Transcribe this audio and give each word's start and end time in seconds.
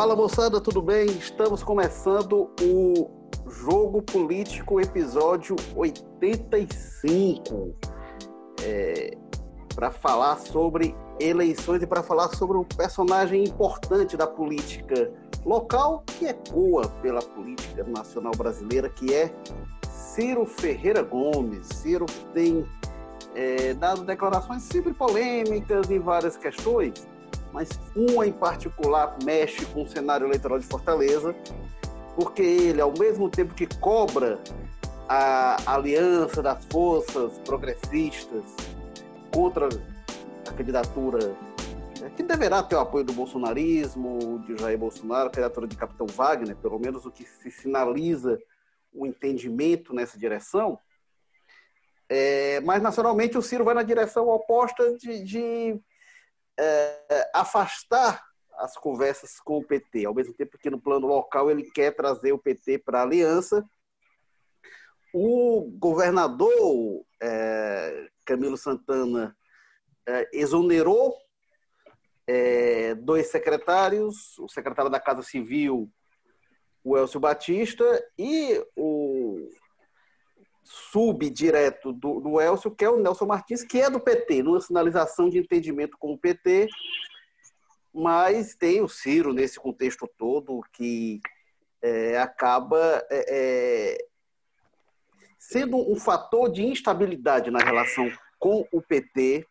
Fala 0.00 0.16
moçada, 0.16 0.62
tudo 0.62 0.80
bem? 0.80 1.04
Estamos 1.10 1.62
começando 1.62 2.50
o 2.62 3.10
Jogo 3.46 4.00
Político, 4.00 4.80
episódio 4.80 5.54
85. 5.76 7.76
É, 8.62 9.10
para 9.74 9.90
falar 9.90 10.38
sobre 10.38 10.96
eleições 11.20 11.82
e 11.82 11.86
para 11.86 12.02
falar 12.02 12.30
sobre 12.30 12.56
um 12.56 12.64
personagem 12.64 13.44
importante 13.44 14.16
da 14.16 14.26
política 14.26 15.12
local 15.44 16.02
que 16.06 16.24
ecoa 16.24 16.88
pela 17.02 17.20
política 17.20 17.84
nacional 17.84 18.32
brasileira, 18.34 18.88
que 18.88 19.12
é 19.12 19.30
Ciro 19.86 20.46
Ferreira 20.46 21.02
Gomes. 21.02 21.66
Ciro 21.74 22.06
tem 22.32 22.66
é, 23.34 23.74
dado 23.74 24.02
declarações 24.04 24.62
sempre 24.62 24.94
polêmicas 24.94 25.90
em 25.90 25.98
várias 25.98 26.38
questões, 26.38 27.06
mas 27.52 27.68
uma 27.94 28.26
em 28.26 28.32
particular 28.32 29.16
mexe 29.24 29.64
com 29.66 29.82
o 29.82 29.88
cenário 29.88 30.26
eleitoral 30.26 30.58
de 30.58 30.66
Fortaleza, 30.66 31.34
porque 32.14 32.42
ele, 32.42 32.80
ao 32.80 32.92
mesmo 32.98 33.28
tempo 33.28 33.54
que 33.54 33.66
cobra 33.78 34.38
a 35.08 35.74
aliança 35.74 36.42
das 36.42 36.64
forças 36.66 37.38
progressistas 37.40 38.44
contra 39.32 39.68
a 40.48 40.52
candidatura 40.52 41.36
né, 42.00 42.10
que 42.16 42.22
deverá 42.22 42.62
ter 42.62 42.76
o 42.76 42.80
apoio 42.80 43.04
do 43.04 43.12
bolsonarismo, 43.12 44.42
de 44.46 44.56
Jair 44.56 44.78
Bolsonaro, 44.78 45.28
a 45.28 45.30
candidatura 45.30 45.66
de 45.66 45.76
Capitão 45.76 46.06
Wagner, 46.06 46.56
pelo 46.56 46.78
menos 46.78 47.04
o 47.04 47.10
que 47.10 47.24
se 47.24 47.50
sinaliza 47.50 48.40
o 48.92 49.06
entendimento 49.06 49.94
nessa 49.94 50.18
direção. 50.18 50.78
É, 52.08 52.60
mas, 52.60 52.82
nacionalmente, 52.82 53.38
o 53.38 53.42
Ciro 53.42 53.64
vai 53.64 53.74
na 53.74 53.82
direção 53.82 54.28
oposta 54.28 54.96
de, 54.96 55.22
de 55.22 55.80
é, 56.60 57.30
afastar 57.34 58.22
as 58.58 58.76
conversas 58.76 59.40
com 59.40 59.58
o 59.58 59.64
PT, 59.64 60.04
ao 60.04 60.14
mesmo 60.14 60.34
tempo 60.34 60.58
que 60.58 60.68
no 60.68 60.80
plano 60.80 61.06
local 61.06 61.50
ele 61.50 61.70
quer 61.70 61.92
trazer 61.92 62.32
o 62.32 62.38
PT 62.38 62.78
para 62.78 63.00
a 63.00 63.02
aliança. 63.02 63.64
O 65.14 65.70
governador 65.78 67.02
é, 67.20 68.08
Camilo 68.26 68.58
Santana 68.58 69.34
é, 70.06 70.28
exonerou 70.32 71.16
é, 72.26 72.94
dois 72.94 73.28
secretários, 73.28 74.38
o 74.38 74.48
secretário 74.48 74.90
da 74.90 75.00
Casa 75.00 75.22
Civil, 75.22 75.90
o 76.84 76.96
Elcio 76.96 77.18
Batista, 77.18 77.84
e 78.18 78.62
o 78.76 79.09
subdireto 80.70 81.92
do, 81.92 82.20
do 82.20 82.40
Elcio, 82.40 82.70
que 82.70 82.84
é 82.84 82.88
o 82.88 83.00
Nelson 83.00 83.26
Martins, 83.26 83.64
que 83.64 83.80
é 83.80 83.90
do 83.90 83.98
PT, 83.98 84.44
numa 84.44 84.60
sinalização 84.60 85.28
de 85.28 85.38
entendimento 85.38 85.98
com 85.98 86.12
o 86.12 86.18
PT, 86.18 86.68
mas 87.92 88.54
tem 88.54 88.80
o 88.80 88.88
Ciro 88.88 89.32
nesse 89.32 89.58
contexto 89.58 90.08
todo 90.16 90.62
que 90.72 91.20
é, 91.82 92.18
acaba 92.18 93.04
é, 93.10 93.96
é 93.98 94.06
sendo 95.38 95.76
um 95.76 95.96
fator 95.96 96.48
de 96.52 96.62
instabilidade 96.62 97.50
na 97.50 97.58
relação 97.58 98.08
com 98.38 98.64
o 98.70 98.80
PT 98.80 99.44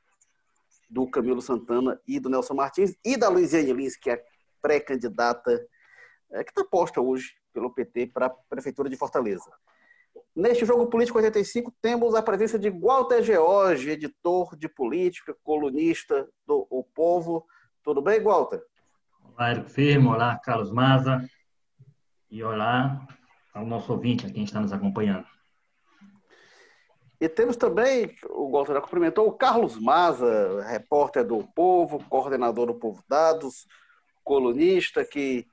do 0.90 1.06
Camilo 1.06 1.42
Santana 1.42 2.00
e 2.08 2.18
do 2.18 2.30
Nelson 2.30 2.54
Martins 2.54 2.96
e 3.04 3.18
da 3.18 3.28
Luiziane 3.28 3.74
Lins, 3.74 3.98
que 3.98 4.10
é 4.10 4.24
pré-candidata, 4.62 5.68
é, 6.32 6.44
que 6.46 6.52
está 6.52 6.64
posta 6.64 7.02
hoje 7.02 7.34
pelo 7.52 7.74
PT 7.74 8.08
para 8.08 8.28
a 8.28 8.30
Prefeitura 8.30 8.90
de 8.90 8.96
Fortaleza. 8.96 9.52
Neste 10.40 10.66
jogo 10.66 10.88
político 10.88 11.18
85, 11.18 11.70
temos 11.82 12.16
a 12.16 12.22
presença 12.22 12.58
de 12.58 12.70
Walter 12.70 13.22
George, 13.22 13.90
editor 13.90 14.56
de 14.56 14.70
política, 14.70 15.36
colunista 15.44 16.30
do 16.48 16.66
O 16.70 16.82
Povo. 16.82 17.46
Tudo 17.84 18.02
bem, 18.02 18.24
Walter? 18.24 18.64
Olá, 19.36 19.52
Eric 19.52 19.70
Firmo. 19.70 20.12
Olá, 20.14 20.40
Carlos 20.40 20.72
Maza. 20.72 21.30
E 22.32 22.42
olá 22.42 23.06
ao 23.54 23.66
nosso 23.66 23.92
ouvinte, 23.92 24.28
a 24.28 24.32
quem 24.32 24.46
está 24.46 24.62
nos 24.62 24.72
acompanhando. 24.72 25.28
E 27.20 27.28
temos 27.28 27.58
também, 27.58 28.16
o 28.30 28.50
Walter 28.50 28.76
já 28.76 28.82
cumprimentou, 28.82 29.28
o 29.28 29.34
Carlos 29.34 29.78
Maza, 29.78 30.64
repórter 30.70 31.28
do 31.28 31.46
Povo, 31.54 32.02
coordenador 32.08 32.68
do 32.68 32.76
Povo 32.76 33.04
Dados, 33.10 33.68
colunista 34.24 35.04
que 35.04 35.46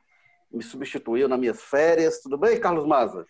me 0.48 0.62
substituiu 0.62 1.28
nas 1.28 1.40
minhas 1.40 1.60
férias. 1.60 2.20
Tudo 2.20 2.38
bem, 2.38 2.60
Carlos 2.60 2.86
Maza? 2.86 3.26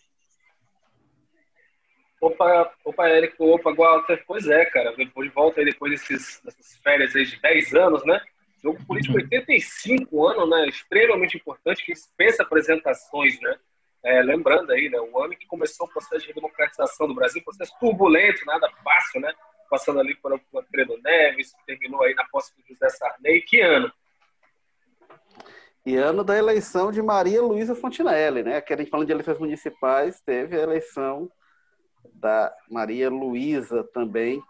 Opa, 2.21 2.73
opa, 2.85 3.09
Érico, 3.09 3.45
opa, 3.45 3.75
Walter. 3.75 4.25
Pois 4.27 4.49
é, 4.49 4.65
cara, 4.67 4.95
depois 4.97 5.29
de 5.29 5.35
volta 5.35 5.61
aí, 5.61 5.67
depois 5.67 5.93
desses, 5.93 6.41
dessas 6.43 6.77
férias 6.79 7.15
aí 7.15 7.25
de 7.25 7.41
10 7.41 7.75
anos, 7.75 8.05
né? 8.07 8.21
Jogo 8.63 8.83
político 8.87 9.17
85 9.17 10.27
anos, 10.27 10.49
né? 10.49 10.67
Extremamente 10.67 11.37
importante, 11.37 11.85
que 11.85 11.93
dispensa 11.93 12.43
apresentações, 12.43 13.39
né? 13.41 13.57
É, 14.03 14.23
lembrando 14.23 14.73
aí, 14.73 14.89
né? 14.89 14.99
O 14.99 15.23
ano 15.23 15.37
que 15.37 15.47
começou 15.47 15.87
o 15.87 15.91
processo 15.91 16.27
de 16.27 16.33
democratização 16.33 17.07
do 17.07 17.15
Brasil, 17.15 17.43
processo 17.45 17.73
turbulento, 17.79 18.47
nada 18.47 18.71
fácil, 18.83 19.21
né? 19.21 19.35
Passando 19.69 20.01
ali 20.01 20.15
por 20.17 20.33
Alfredo 20.55 20.99
Neves, 21.03 21.55
terminou 21.67 22.03
aí 22.03 22.15
na 22.15 22.25
posse 22.29 22.53
do 22.57 22.63
José 22.67 22.89
Sarney. 22.89 23.43
Que 23.43 23.61
ano? 23.61 23.93
E 25.85 25.97
ano 25.97 26.25
da 26.25 26.37
eleição 26.37 26.91
de 26.91 27.03
Maria 27.03 27.43
Luísa 27.43 27.75
Fontinelli, 27.75 28.43
né? 28.43 28.61
Que 28.61 28.73
a 28.73 28.77
gente 28.77 28.91
falando 28.91 29.07
de 29.07 29.13
eleições 29.13 29.39
municipais, 29.39 30.21
teve 30.21 30.57
a 30.57 30.63
eleição 30.63 31.31
da 32.15 32.53
Maria 32.71 33.11
Luísa 33.11 33.85
também. 33.93 34.43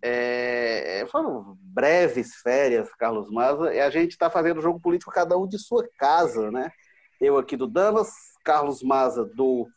É, 0.00 1.06
foram 1.10 1.56
breves 1.60 2.34
férias, 2.36 2.92
Carlos 2.94 3.30
Maza, 3.30 3.72
e 3.72 3.80
a 3.80 3.88
gente 3.88 4.10
está 4.10 4.28
fazendo 4.28 4.60
jogo 4.60 4.80
político 4.80 5.12
cada 5.12 5.38
um 5.38 5.46
de 5.46 5.58
sua 5.58 5.88
casa, 5.96 6.50
né? 6.50 6.72
Eu 7.20 7.38
aqui 7.38 7.56
do 7.56 7.68
Damas, 7.68 8.10
Carlos 8.44 8.82
Maza 8.82 9.24
do 9.24 9.68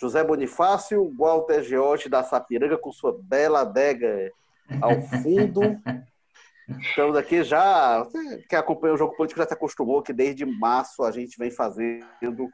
José 0.00 0.24
Bonifácio, 0.24 1.12
Walter 1.18 1.62
George 1.62 2.08
da 2.08 2.22
Sapiranga 2.22 2.78
com 2.78 2.90
sua 2.90 3.18
bela 3.20 3.60
adega 3.60 4.30
ao 4.80 5.02
fundo. 5.02 5.60
Estamos 6.80 7.16
aqui 7.16 7.42
já, 7.42 8.06
que 8.48 8.54
acompanha 8.54 8.94
o 8.94 8.98
jogo 8.98 9.16
político 9.16 9.40
já 9.40 9.46
se 9.46 9.54
acostumou 9.54 10.02
que 10.02 10.12
desde 10.12 10.44
março 10.44 11.02
a 11.02 11.10
gente 11.10 11.38
vem 11.38 11.50
fazendo 11.50 12.48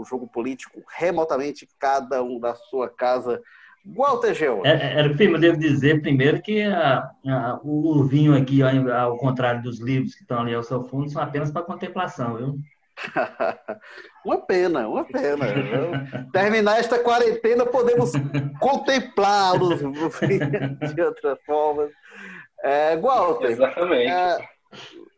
o 0.00 0.04
jogo 0.04 0.28
político 0.28 0.82
remotamente, 0.88 1.68
cada 1.78 2.22
um 2.22 2.38
da 2.38 2.54
sua 2.54 2.88
casa. 2.88 3.40
Walter 3.84 4.34
Geo. 4.34 4.64
É, 4.64 4.70
é, 4.70 5.00
é 5.00 5.06
eu 5.06 5.38
devo 5.38 5.58
dizer 5.58 6.00
primeiro 6.02 6.42
que 6.42 6.62
a, 6.62 7.10
a, 7.26 7.60
o 7.62 8.04
vinho 8.04 8.36
aqui, 8.36 8.60
ao 8.62 9.16
contrário 9.16 9.62
dos 9.62 9.80
livros 9.80 10.14
que 10.14 10.22
estão 10.22 10.40
ali 10.40 10.54
ao 10.54 10.62
seu 10.62 10.84
fundo, 10.84 11.08
são 11.08 11.22
apenas 11.22 11.50
para 11.50 11.62
contemplação, 11.62 12.36
viu? 12.36 12.58
uma 14.24 14.38
pena, 14.38 14.88
uma 14.88 15.04
pena. 15.04 15.46
Terminar 16.32 16.80
esta 16.80 16.98
quarentena, 16.98 17.64
podemos 17.64 18.12
contemplá-los 18.60 19.80
de 20.94 21.02
outra 21.02 21.36
forma. 21.46 21.88
É, 22.62 22.96
Walter. 22.96 23.50
Exatamente. 23.50 24.10
É, 24.10 24.38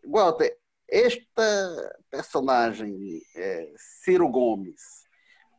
Walter, 0.05 0.55
esta 0.89 2.00
personagem, 2.11 3.23
é, 3.37 3.73
Ciro 3.77 4.29
Gomes, 4.29 5.05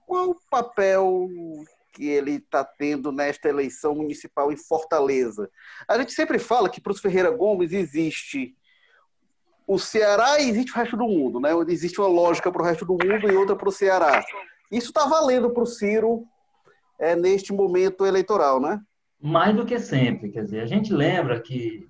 qual 0.06 0.32
o 0.32 0.40
papel 0.50 1.30
que 1.94 2.06
ele 2.08 2.36
está 2.36 2.64
tendo 2.64 3.12
nesta 3.12 3.50
eleição 3.50 3.96
municipal 3.96 4.52
em 4.52 4.58
Fortaleza? 4.58 5.50
A 5.88 5.98
gente 5.98 6.14
sempre 6.14 6.38
fala 6.40 6.70
que 6.70 6.82
para 6.82 6.92
os 6.92 7.00
Ferreira 7.00 7.32
Gomes 7.32 7.72
existe 7.72 8.56
o 9.68 9.80
Ceará 9.80 10.40
e 10.40 10.50
existe 10.50 10.72
o 10.72 10.76
resto 10.76 10.98
do 10.98 11.08
mundo, 11.08 11.40
né? 11.40 11.52
Existe 11.70 12.00
uma 12.02 12.10
lógica 12.10 12.52
para 12.52 12.62
o 12.62 12.66
resto 12.66 12.86
do 12.86 12.94
mundo 12.94 13.32
e 13.32 13.36
outra 13.36 13.56
para 13.56 13.70
o 13.70 13.72
Ceará. 13.72 14.24
Isso 14.70 14.88
está 14.88 15.06
valendo 15.06 15.50
para 15.52 15.64
o 15.64 15.66
Ciro 15.66 16.26
é, 17.00 17.16
neste 17.16 17.54
momento 17.54 18.06
eleitoral, 18.06 18.60
né? 18.60 18.82
Mais 19.20 19.56
do 19.56 19.66
que 19.66 19.80
sempre, 19.80 20.30
quer 20.30 20.44
dizer, 20.44 20.62
a 20.62 20.66
gente 20.66 20.92
lembra 20.92 21.40
que 21.40 21.88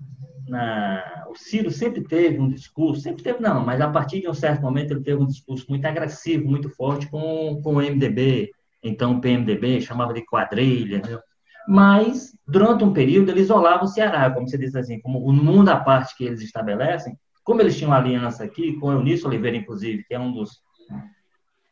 na, 0.48 1.26
o 1.30 1.36
Ciro 1.36 1.72
sempre 1.72 2.02
teve 2.02 2.40
um 2.40 2.50
discurso, 2.50 3.02
sempre 3.02 3.24
teve 3.24 3.40
não, 3.40 3.66
mas 3.66 3.80
a 3.82 3.90
partir 3.90 4.22
de 4.22 4.30
um 4.30 4.34
certo 4.34 4.62
momento 4.62 4.92
ele 4.92 5.04
teve 5.04 5.22
um 5.22 5.28
discurso 5.28 5.66
muito 5.70 5.86
agressivo, 5.86 6.48
muito 6.48 6.70
forte 6.70 7.10
com, 7.10 7.62
com 7.64 7.76
o 7.76 7.82
MDB, 7.82 8.52
então 8.84 9.14
o 9.14 9.22
PMDB, 9.22 9.82
chamava 9.82 10.14
de 10.14 10.26
quadrilha, 10.26 11.00
né? 11.00 11.20
mas 11.68 12.36
durante 12.48 12.84
um 12.84 12.94
período 12.94 13.30
ele 13.30 13.42
isolava 13.42 13.84
o 13.84 13.88
Ceará, 13.88 14.30
como 14.32 14.48
você 14.48 14.58
diz 14.58 14.76
assim, 14.76 15.00
como 15.00 15.20
o 15.20 15.32
mundo 15.32 15.70
à 15.70 15.80
parte 15.80 16.18
que 16.18 16.26
eles 16.26 16.42
estabelecem, 16.42 17.18
como 17.44 17.62
eles 17.62 17.78
tinham 17.78 17.94
aliança 17.94 18.44
aqui, 18.44 18.78
com 18.80 18.88
o 18.88 18.92
Eunício 18.92 19.28
Oliveira, 19.28 19.58
inclusive, 19.58 20.04
que 20.04 20.14
é 20.14 20.20
um 20.20 20.32
dos. 20.32 20.62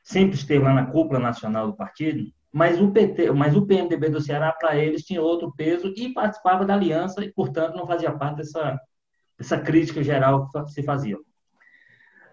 sempre 0.03 0.35
esteve 0.35 0.63
lá 0.63 0.73
na 0.73 0.85
cúpula 0.85 1.19
nacional 1.19 1.67
do 1.67 1.75
partido, 1.75 2.31
mas 2.51 2.81
o 2.81 2.91
PT, 2.91 3.31
mas 3.31 3.55
o 3.55 3.65
PMDB 3.65 4.09
do 4.09 4.21
Ceará 4.21 4.51
para 4.51 4.75
eles 4.75 5.03
tinha 5.03 5.21
outro 5.21 5.53
peso 5.55 5.93
e 5.95 6.13
participava 6.13 6.65
da 6.65 6.73
aliança 6.73 7.23
e, 7.23 7.31
portanto, 7.31 7.75
não 7.75 7.85
fazia 7.85 8.11
parte 8.11 8.37
dessa, 8.37 8.79
dessa 9.37 9.59
crítica 9.59 10.03
geral 10.03 10.49
que 10.49 10.71
se 10.71 10.83
fazia. 10.83 11.17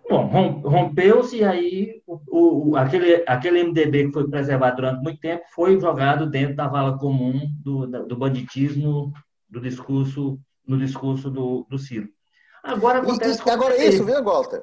Bom, 0.09 0.27
rompeu-se 0.65 1.39
e 1.39 1.45
aí 1.45 2.03
o, 2.07 2.71
o, 2.71 2.77
aquele, 2.77 3.25
aquele 3.27 3.65
MDB 3.65 4.07
que 4.07 4.13
foi 4.13 4.31
preservado 4.31 4.77
durante 4.77 5.03
muito 5.03 5.21
tempo 5.21 5.43
foi 5.53 5.79
jogado 5.81 6.31
dentro 6.31 6.55
da 6.55 6.69
vala 6.69 6.97
comum 6.97 7.41
do, 7.63 7.87
do 7.87 8.17
banditismo, 8.17 9.13
do 9.51 9.61
discurso, 9.61 10.39
no 10.67 10.79
discurso 10.79 11.29
do, 11.29 11.67
do 11.69 11.77
Ciro. 11.77 12.09
Agora 12.63 13.01
acontece. 13.01 13.43
E, 13.43 13.49
e 13.49 13.51
agora 13.51 13.77
é 13.77 13.87
isso, 13.89 14.05
viu, 14.05 14.23
Walter? 14.23 14.63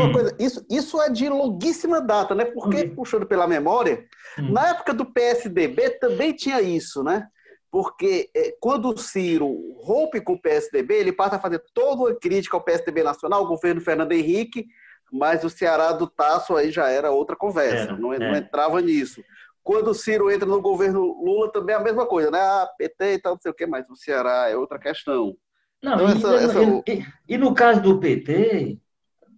Hum. 0.00 0.12
coisa, 0.12 0.34
isso, 0.38 0.64
isso 0.70 1.00
é 1.00 1.10
de 1.10 1.28
longuíssima 1.28 2.00
data, 2.00 2.34
né? 2.34 2.44
Porque, 2.44 2.84
hum. 2.84 2.94
puxando 2.94 3.26
pela 3.26 3.46
memória, 3.46 4.04
hum. 4.38 4.52
na 4.52 4.68
época 4.70 4.94
do 4.94 5.04
PSDB 5.04 5.90
também 5.98 6.32
tinha 6.32 6.60
isso, 6.60 7.02
né? 7.02 7.26
Porque 7.70 8.30
é, 8.34 8.54
quando 8.60 8.88
o 8.88 8.98
Ciro 8.98 9.48
rompe 9.80 10.20
com 10.20 10.34
o 10.34 10.40
PSDB, 10.40 10.94
ele 10.94 11.12
passa 11.12 11.36
a 11.36 11.40
fazer 11.40 11.62
toda 11.72 12.02
uma 12.02 12.14
crítica 12.14 12.56
ao 12.56 12.62
PSDB 12.62 13.02
nacional, 13.02 13.40
ao 13.40 13.48
governo 13.48 13.80
Fernando 13.80 14.12
Henrique, 14.12 14.66
mas 15.10 15.44
o 15.44 15.50
Ceará 15.50 15.92
do 15.92 16.06
Tasso 16.06 16.56
aí 16.56 16.70
já 16.70 16.88
era 16.88 17.10
outra 17.10 17.36
conversa, 17.36 17.96
não, 17.96 18.12
é. 18.12 18.18
não, 18.18 18.36
entrava 18.36 18.80
nisso. 18.80 19.22
Quando 19.62 19.88
o 19.88 19.94
Ciro 19.94 20.30
entra 20.30 20.46
no 20.46 20.60
governo 20.60 21.00
Lula, 21.22 21.52
também 21.52 21.74
é 21.74 21.78
a 21.78 21.82
mesma 21.82 22.04
coisa, 22.04 22.30
né? 22.30 22.40
Ah, 22.40 22.68
PT 22.76 23.14
e 23.14 23.18
tal, 23.18 23.34
não 23.34 23.40
sei 23.40 23.50
o 23.50 23.54
quê, 23.54 23.66
mas 23.66 23.88
o 23.88 23.96
Ceará 23.96 24.50
é 24.50 24.56
outra 24.56 24.78
questão. 24.78 25.36
Não, 25.82 25.94
então, 25.94 26.08
e, 26.08 26.12
essa, 26.12 26.34
essa... 26.34 26.62
E, 26.88 27.06
e, 27.28 27.38
no 27.38 27.54
caso 27.54 27.80
do 27.80 28.00
PT, 28.00 28.78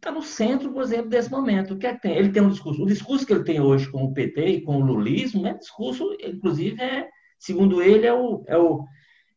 está 0.05 0.13
no 0.13 0.23
centro, 0.23 0.71
por 0.71 0.83
exemplo, 0.83 1.09
desse 1.09 1.31
momento. 1.31 1.75
O 1.75 1.79
que 1.79 1.87
é 1.87 1.95
que 1.95 2.03
tem? 2.03 2.17
Ele 2.17 2.31
tem 2.31 2.43
um 2.43 2.51
discurso. 2.51 2.83
O 2.83 2.87
discurso 2.87 3.27
que 3.27 3.33
ele 3.33 3.45
tem 3.45 3.61
hoje 3.61 3.91
com 3.91 4.05
o 4.05 4.13
PT 4.13 4.47
e 4.47 4.61
com 4.61 4.77
o 4.77 4.85
lulismo 4.85 5.47
é 5.47 5.55
discurso, 5.55 6.15
inclusive, 6.23 6.81
é, 6.81 7.09
segundo 7.39 7.83
ele, 7.83 8.07
é 8.07 8.13
o, 8.13 8.45
é 8.47 8.59
o, 8.59 8.85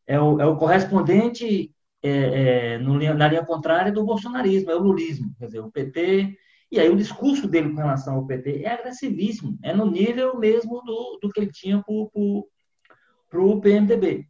é 0.05 0.19
o, 0.19 0.41
é 0.41 0.45
o 0.45 0.57
correspondente 0.57 1.71
é, 2.03 2.09
é, 2.09 2.77
no, 2.79 2.99
na 2.99 3.27
linha 3.27 3.45
contrária 3.45 3.91
do 3.91 4.03
bolsonarismo, 4.03 4.69
é 4.69 4.75
o 4.75 4.83
lulismo. 4.83 5.33
Quer 5.39 5.45
dizer, 5.45 5.59
o 5.59 5.71
PT. 5.71 6.37
E 6.69 6.79
aí 6.81 6.89
o 6.89 6.97
discurso 6.97 7.47
dele 7.47 7.69
com 7.69 7.77
relação 7.77 8.15
ao 8.15 8.27
PT 8.27 8.63
é 8.63 8.73
agressivíssimo, 8.73 9.57
é 9.63 9.73
no 9.73 9.89
nível 9.89 10.37
mesmo 10.37 10.83
do, 10.83 11.17
do 11.21 11.29
que 11.29 11.39
ele 11.39 11.51
tinha 11.51 11.81
para 11.81 13.41
o 13.41 13.61
PMDB 13.61 14.27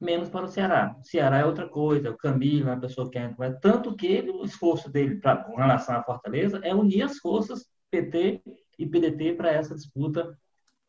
menos 0.00 0.28
para 0.28 0.44
o 0.44 0.48
Ceará. 0.48 0.96
O 0.98 1.04
Ceará 1.04 1.38
é 1.38 1.44
outra 1.44 1.68
coisa, 1.68 2.10
o 2.10 2.16
Camilo 2.16 2.68
é 2.68 2.72
uma 2.72 2.80
pessoa 2.80 3.10
que 3.10 3.18
entra, 3.18 3.58
tanto 3.60 3.96
que 3.96 4.20
o 4.30 4.44
esforço 4.44 4.90
dele 4.90 5.16
pra, 5.16 5.36
com 5.36 5.56
relação 5.56 5.96
à 5.96 6.02
Fortaleza 6.02 6.60
é 6.62 6.74
unir 6.74 7.02
as 7.02 7.18
forças 7.18 7.66
PT 7.90 8.42
e 8.78 8.86
PDT 8.86 9.34
para 9.34 9.52
essa 9.52 9.74
disputa 9.74 10.36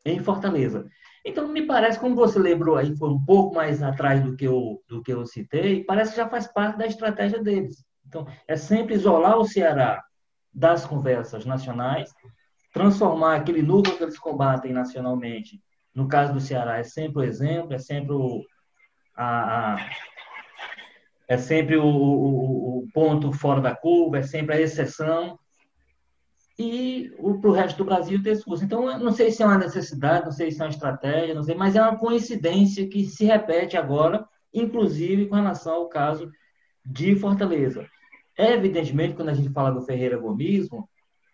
em 0.06 0.20
Fortaleza. 0.20 0.86
Então, 1.26 1.48
me 1.48 1.66
parece, 1.66 2.00
como 2.00 2.16
você 2.16 2.40
lembrou 2.40 2.78
aí, 2.78 2.96
foi 2.96 3.10
um 3.10 3.24
pouco 3.24 3.56
mais 3.56 3.84
atrás 3.84 4.24
do 4.24 4.36
que 4.36 4.46
eu, 4.46 4.82
do 4.88 5.02
que 5.02 5.12
eu 5.12 5.26
citei, 5.26 5.84
parece 5.84 6.12
que 6.12 6.18
já 6.18 6.30
faz 6.30 6.48
parte 6.48 6.78
da 6.78 6.86
estratégia 6.86 7.42
deles. 7.42 7.84
Então, 8.06 8.26
é 8.48 8.56
sempre 8.56 8.96
isolar 8.96 9.38
o 9.38 9.46
Ceará 9.46 10.02
das 10.54 10.86
conversas 10.86 11.46
nacionais, 11.46 12.14
transformar 12.74 13.36
aquele 13.36 13.62
núcleo 13.62 13.98
que 13.98 14.04
eles 14.04 14.18
combatem 14.18 14.72
nacionalmente. 14.72 15.62
No 15.94 16.08
caso 16.08 16.34
do 16.34 16.40
Ceará, 16.40 16.78
é 16.78 16.84
sempre 16.84 17.20
o 17.20 17.26
exemplo, 17.26 17.74
é 17.74 17.78
sempre 17.78 18.14
o, 18.14 18.42
a, 19.18 19.74
a 19.74 19.90
é 21.28 21.38
sempre 21.38 21.76
o, 21.76 21.86
o, 21.86 22.80
o, 22.80 22.88
ponto 22.94 23.34
fora 23.34 23.60
da 23.60 23.76
curva, 23.76 24.20
é 24.20 24.24
sempre 24.24 24.56
a 24.56 24.62
exceção. 24.62 25.38
E 26.58 27.12
para 27.42 27.50
o 27.50 27.54
resto 27.54 27.78
do 27.78 27.86
Brasil 27.86 28.24
ter 28.24 28.42
curso. 28.44 28.64
Então, 28.64 28.98
não 28.98 29.12
sei 29.12 29.30
se 29.30 29.44
é 29.44 29.46
uma 29.46 29.58
necessidade, 29.58 30.26
não 30.26 30.32
sei 30.32 30.50
se 30.50 30.62
é 30.62 30.64
uma 30.64 30.72
estratégia, 30.72 31.36
não 31.36 31.44
sei, 31.44 31.54
mas 31.54 31.76
é 31.76 31.82
uma 31.82 31.98
coincidência 31.98 32.88
que 32.88 33.06
se 33.06 33.26
repete 33.26 33.78
agora, 33.78 34.26
inclusive 34.54 35.28
com 35.28 35.36
relação 35.36 35.76
ao 35.76 35.90
caso 35.90 36.32
de 36.84 37.16
Fortaleza. 37.16 37.86
Evidentemente, 38.38 39.16
quando 39.16 39.30
a 39.30 39.34
gente 39.34 39.50
fala 39.50 39.72
do 39.72 39.82
Ferreira 39.82 40.18
Gomismo, 40.18 40.90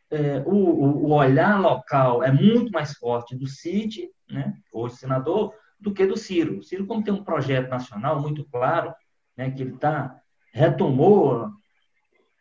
é, 0.09 0.43
o, 0.45 0.55
o, 0.55 1.11
olhar 1.11 1.59
local 1.59 2.23
é 2.23 2.31
muito 2.31 2.71
mais 2.71 2.93
forte 2.93 3.35
do 3.35 3.47
CID, 3.47 4.09
né, 4.29 4.53
hoje 4.71 4.95
senador, 4.95 5.53
do 5.83 5.93
que 5.93 6.05
do 6.05 6.17
Ciro. 6.17 6.59
O 6.59 6.63
Ciro, 6.63 6.87
como 6.87 7.03
tem 7.03 7.13
um 7.13 7.23
projeto 7.23 7.69
nacional 7.69 8.21
muito 8.21 8.45
claro, 8.45 8.93
né, 9.35 9.51
que 9.51 9.61
ele 9.61 9.77
tá, 9.77 10.19
retomou 10.53 11.51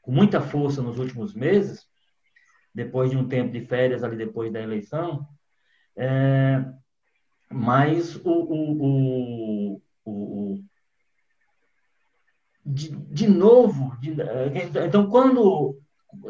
com 0.00 0.12
muita 0.12 0.40
força 0.40 0.80
nos 0.80 0.98
últimos 0.98 1.34
meses, 1.34 1.86
depois 2.72 3.10
de 3.10 3.16
um 3.16 3.28
tempo 3.28 3.52
de 3.52 3.60
férias 3.60 4.04
ali 4.04 4.16
depois 4.16 4.52
da 4.52 4.60
eleição, 4.60 5.26
é, 5.96 6.64
mas 7.50 8.16
o, 8.16 8.30
o, 8.30 8.82
o, 8.84 9.82
o 10.04 10.64
de, 12.64 12.90
de 12.90 13.28
novo, 13.28 13.96
de, 14.00 14.14
então 14.86 15.10
quando 15.10 15.81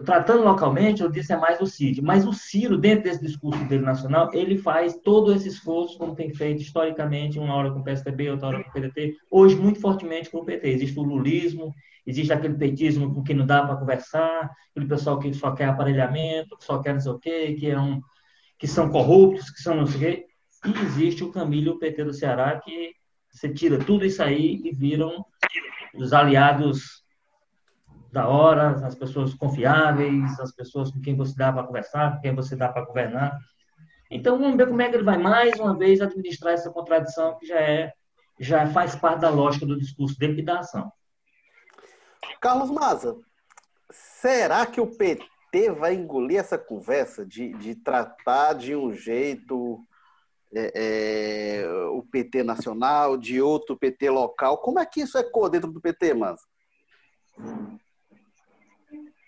tratando 0.04 0.44
localmente, 0.44 1.02
eu 1.02 1.10
disse 1.10 1.32
é 1.32 1.36
mais 1.36 1.60
o 1.60 1.66
Cid, 1.66 2.00
mas 2.02 2.26
o 2.26 2.32
Ciro, 2.32 2.78
dentro 2.78 3.04
desse 3.04 3.20
discurso 3.20 3.64
dele 3.64 3.84
nacional, 3.84 4.30
ele 4.32 4.56
faz 4.56 4.96
todo 4.96 5.32
esse 5.32 5.48
esforço, 5.48 5.98
como 5.98 6.14
tem 6.14 6.32
feito 6.32 6.62
historicamente, 6.62 7.38
uma 7.38 7.54
hora 7.54 7.70
com 7.70 7.80
o 7.80 7.84
PSDB, 7.84 8.30
outra 8.30 8.48
hora 8.48 8.62
com 8.62 8.70
o 8.70 8.72
PDT, 8.72 9.16
hoje 9.30 9.56
muito 9.56 9.80
fortemente 9.80 10.30
com 10.30 10.38
o 10.38 10.44
PT. 10.44 10.68
Existe 10.68 10.98
o 10.98 11.02
lulismo, 11.02 11.74
existe 12.06 12.32
aquele 12.32 12.54
petismo 12.54 13.12
com 13.12 13.22
que 13.22 13.34
não 13.34 13.44
dá 13.44 13.64
para 13.66 13.76
conversar, 13.76 14.50
aquele 14.70 14.86
pessoal 14.86 15.18
que 15.18 15.32
só 15.34 15.52
quer 15.52 15.66
aparelhamento, 15.66 16.56
que 16.56 16.64
só 16.64 16.78
quer 16.78 16.94
não 16.94 17.00
sei 17.00 17.12
o 17.12 17.18
quê, 17.18 17.56
que, 17.58 17.68
é 17.68 17.78
um, 17.78 18.00
que 18.58 18.68
são 18.68 18.88
corruptos, 18.88 19.50
que 19.50 19.60
são 19.60 19.74
não 19.74 19.86
sei 19.86 19.96
o 19.96 20.00
quê. 20.00 20.26
E 20.64 20.84
existe 20.84 21.24
o 21.24 21.32
Camilo 21.32 21.72
o 21.72 21.78
PT 21.78 22.04
do 22.04 22.14
Ceará, 22.14 22.60
que 22.60 22.92
você 23.30 23.48
tira 23.48 23.78
tudo 23.78 24.04
isso 24.04 24.22
aí 24.22 24.60
e 24.64 24.72
viram 24.72 25.24
os 25.94 26.12
aliados 26.12 27.01
da 28.12 28.28
hora, 28.28 28.86
as 28.86 28.94
pessoas 28.94 29.32
confiáveis, 29.32 30.38
as 30.38 30.52
pessoas 30.52 30.90
com 30.90 31.00
quem 31.00 31.16
você 31.16 31.34
dá 31.34 31.50
para 31.50 31.64
conversar, 31.64 32.14
com 32.14 32.20
quem 32.20 32.34
você 32.34 32.54
dá 32.54 32.68
para 32.68 32.84
governar. 32.84 33.38
Então 34.10 34.38
vamos 34.38 34.56
ver 34.56 34.68
como 34.68 34.82
é 34.82 34.90
que 34.90 34.96
ele 34.96 35.02
vai 35.02 35.16
mais 35.16 35.58
uma 35.58 35.76
vez 35.76 36.02
administrar 36.02 36.52
essa 36.52 36.70
contradição 36.70 37.38
que 37.38 37.46
já 37.46 37.58
é 37.58 37.92
já 38.38 38.66
faz 38.68 38.96
parte 38.96 39.20
da 39.20 39.30
lógica 39.30 39.64
do 39.64 39.78
discurso 39.78 40.18
dele 40.18 40.40
e 40.40 40.44
da 40.44 40.58
ação. 40.58 40.92
Carlos 42.40 42.70
Maza, 42.70 43.16
será 43.90 44.66
que 44.66 44.80
o 44.80 44.86
PT 44.86 45.70
vai 45.78 45.94
engolir 45.94 46.40
essa 46.40 46.58
conversa 46.58 47.24
de, 47.24 47.52
de 47.54 47.76
tratar 47.76 48.54
de 48.54 48.74
um 48.74 48.92
jeito 48.92 49.80
é, 50.54 51.62
é, 51.62 51.66
o 51.90 52.02
PT 52.02 52.42
nacional, 52.42 53.16
de 53.16 53.40
outro 53.40 53.76
PT 53.76 54.10
local? 54.10 54.58
Como 54.58 54.78
é 54.78 54.84
que 54.84 55.02
isso 55.02 55.16
é 55.16 55.22
dentro 55.50 55.70
do 55.70 55.80
PT, 55.80 56.14
Maza? 56.14 56.42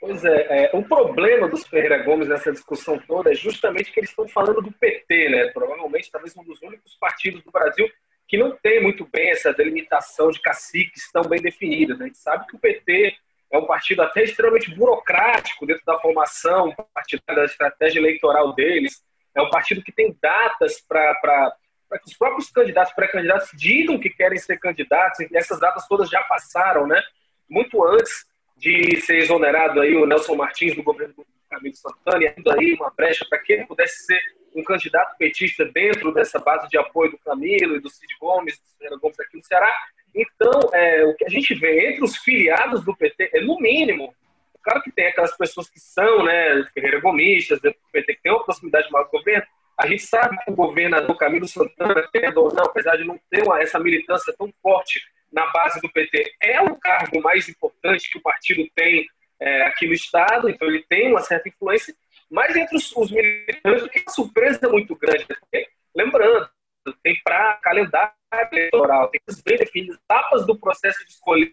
Pois 0.06 0.22
é, 0.22 0.66
é, 0.66 0.70
o 0.74 0.82
problema 0.82 1.48
dos 1.48 1.66
Ferreira 1.66 2.02
Gomes 2.02 2.28
nessa 2.28 2.52
discussão 2.52 2.98
toda 2.98 3.32
é 3.32 3.34
justamente 3.34 3.90
que 3.90 4.00
eles 4.00 4.10
estão 4.10 4.28
falando 4.28 4.60
do 4.60 4.70
PT, 4.70 5.30
né? 5.30 5.46
Provavelmente, 5.46 6.10
talvez 6.10 6.36
um 6.36 6.44
dos 6.44 6.60
únicos 6.60 6.94
partidos 6.96 7.42
do 7.42 7.50
Brasil 7.50 7.90
que 8.28 8.36
não 8.36 8.54
tem 8.54 8.82
muito 8.82 9.08
bem 9.10 9.30
essa 9.30 9.50
delimitação 9.54 10.30
de 10.30 10.42
caciques 10.42 11.10
tão 11.10 11.22
bem 11.22 11.40
definidas. 11.40 11.98
Né? 11.98 12.04
A 12.04 12.08
gente 12.08 12.18
sabe 12.18 12.46
que 12.46 12.54
o 12.54 12.58
PT 12.58 13.16
é 13.50 13.56
um 13.56 13.64
partido 13.64 14.02
até 14.02 14.24
extremamente 14.24 14.74
burocrático 14.74 15.64
dentro 15.64 15.86
da 15.86 15.98
formação 15.98 16.74
partidária, 16.92 17.42
da 17.42 17.44
estratégia 17.46 17.98
eleitoral 17.98 18.54
deles. 18.54 19.02
É 19.34 19.40
um 19.40 19.48
partido 19.48 19.82
que 19.82 19.90
tem 19.90 20.14
datas 20.20 20.82
para 20.82 21.56
que 21.92 22.10
os 22.10 22.16
próprios 22.18 22.50
candidatos, 22.50 22.92
pré-candidatos, 22.92 23.48
digam 23.54 23.98
que 23.98 24.10
querem 24.10 24.36
ser 24.36 24.58
candidatos, 24.58 25.20
e 25.20 25.34
essas 25.34 25.58
datas 25.58 25.88
todas 25.88 26.10
já 26.10 26.22
passaram, 26.24 26.86
né? 26.86 27.02
Muito 27.48 27.82
antes 27.82 28.26
de 28.56 29.00
ser 29.00 29.18
exonerado 29.18 29.80
aí 29.80 29.94
o 29.94 30.06
Nelson 30.06 30.36
Martins 30.36 30.74
do 30.74 30.82
governo 30.82 31.14
do 31.14 31.26
Camilo 31.50 31.74
Santana, 31.76 32.24
e 32.24 32.28
ainda 32.28 32.54
aí 32.54 32.74
uma 32.74 32.92
brecha 32.96 33.26
para 33.28 33.38
que 33.38 33.52
ele 33.52 33.66
pudesse 33.66 34.06
ser 34.06 34.20
um 34.54 34.62
candidato 34.62 35.16
petista 35.18 35.64
dentro 35.64 36.12
dessa 36.12 36.38
base 36.38 36.68
de 36.68 36.78
apoio 36.78 37.10
do 37.10 37.18
Camilo 37.18 37.76
e 37.76 37.80
do 37.80 37.90
Cid 37.90 38.14
Gomes, 38.20 38.58
do 38.58 38.78
Ferreira 38.78 38.96
Gomes 39.00 39.18
aqui 39.20 39.36
no 39.36 39.44
Ceará. 39.44 39.72
Então, 40.14 40.70
é, 40.72 41.04
o 41.04 41.14
que 41.16 41.24
a 41.24 41.28
gente 41.28 41.54
vê 41.54 41.88
entre 41.88 42.04
os 42.04 42.16
filiados 42.18 42.84
do 42.84 42.96
PT 42.96 43.30
é, 43.32 43.40
no 43.40 43.58
mínimo, 43.58 44.14
claro 44.62 44.80
que 44.82 44.92
tem 44.92 45.06
aquelas 45.06 45.36
pessoas 45.36 45.68
que 45.68 45.80
são 45.80 46.24
né, 46.24 46.64
Ferreira 46.72 47.00
Gomistas, 47.00 47.60
do 47.60 47.74
PT, 47.92 48.14
que 48.14 48.22
tem 48.22 48.32
uma 48.32 48.44
proximidade 48.44 48.90
maior 48.92 49.06
com 49.06 49.16
o 49.16 49.20
governo, 49.20 49.46
a 49.76 49.88
gente 49.88 50.02
sabe 50.02 50.36
que 50.44 50.52
o 50.52 50.54
governador 50.54 51.16
Camilo 51.16 51.48
Santana, 51.48 52.08
não, 52.32 52.64
apesar 52.64 52.96
de 52.96 53.04
não 53.04 53.18
ter 53.28 53.42
uma, 53.42 53.60
essa 53.60 53.80
militância 53.80 54.32
tão 54.38 54.52
forte 54.62 55.02
na 55.34 55.50
base 55.50 55.80
do 55.80 55.90
PT 55.90 56.36
é 56.40 56.62
o 56.62 56.76
cargo 56.76 57.20
mais 57.20 57.48
importante 57.48 58.08
que 58.08 58.18
o 58.18 58.22
partido 58.22 58.62
tem 58.74 59.06
é, 59.40 59.62
aqui 59.62 59.86
no 59.86 59.92
Estado, 59.92 60.48
então 60.48 60.68
ele 60.68 60.84
tem 60.88 61.10
uma 61.10 61.20
certa 61.20 61.48
influência, 61.48 61.94
mas 62.30 62.54
entre 62.54 62.76
os, 62.76 62.94
os 62.96 63.10
militantes, 63.10 63.88
que 63.88 63.98
é 63.98 64.02
uma 64.02 64.12
surpresa 64.12 64.68
muito 64.68 64.96
grande. 64.96 65.26
Porque, 65.26 65.68
lembrando, 65.94 66.48
tem 67.02 67.20
para 67.24 67.54
calendário 67.54 68.12
eleitoral, 68.52 69.08
tem 69.08 69.20
as 69.28 69.42
etapas 69.44 70.46
do 70.46 70.58
processo 70.58 71.04
de 71.04 71.10
escolha. 71.10 71.50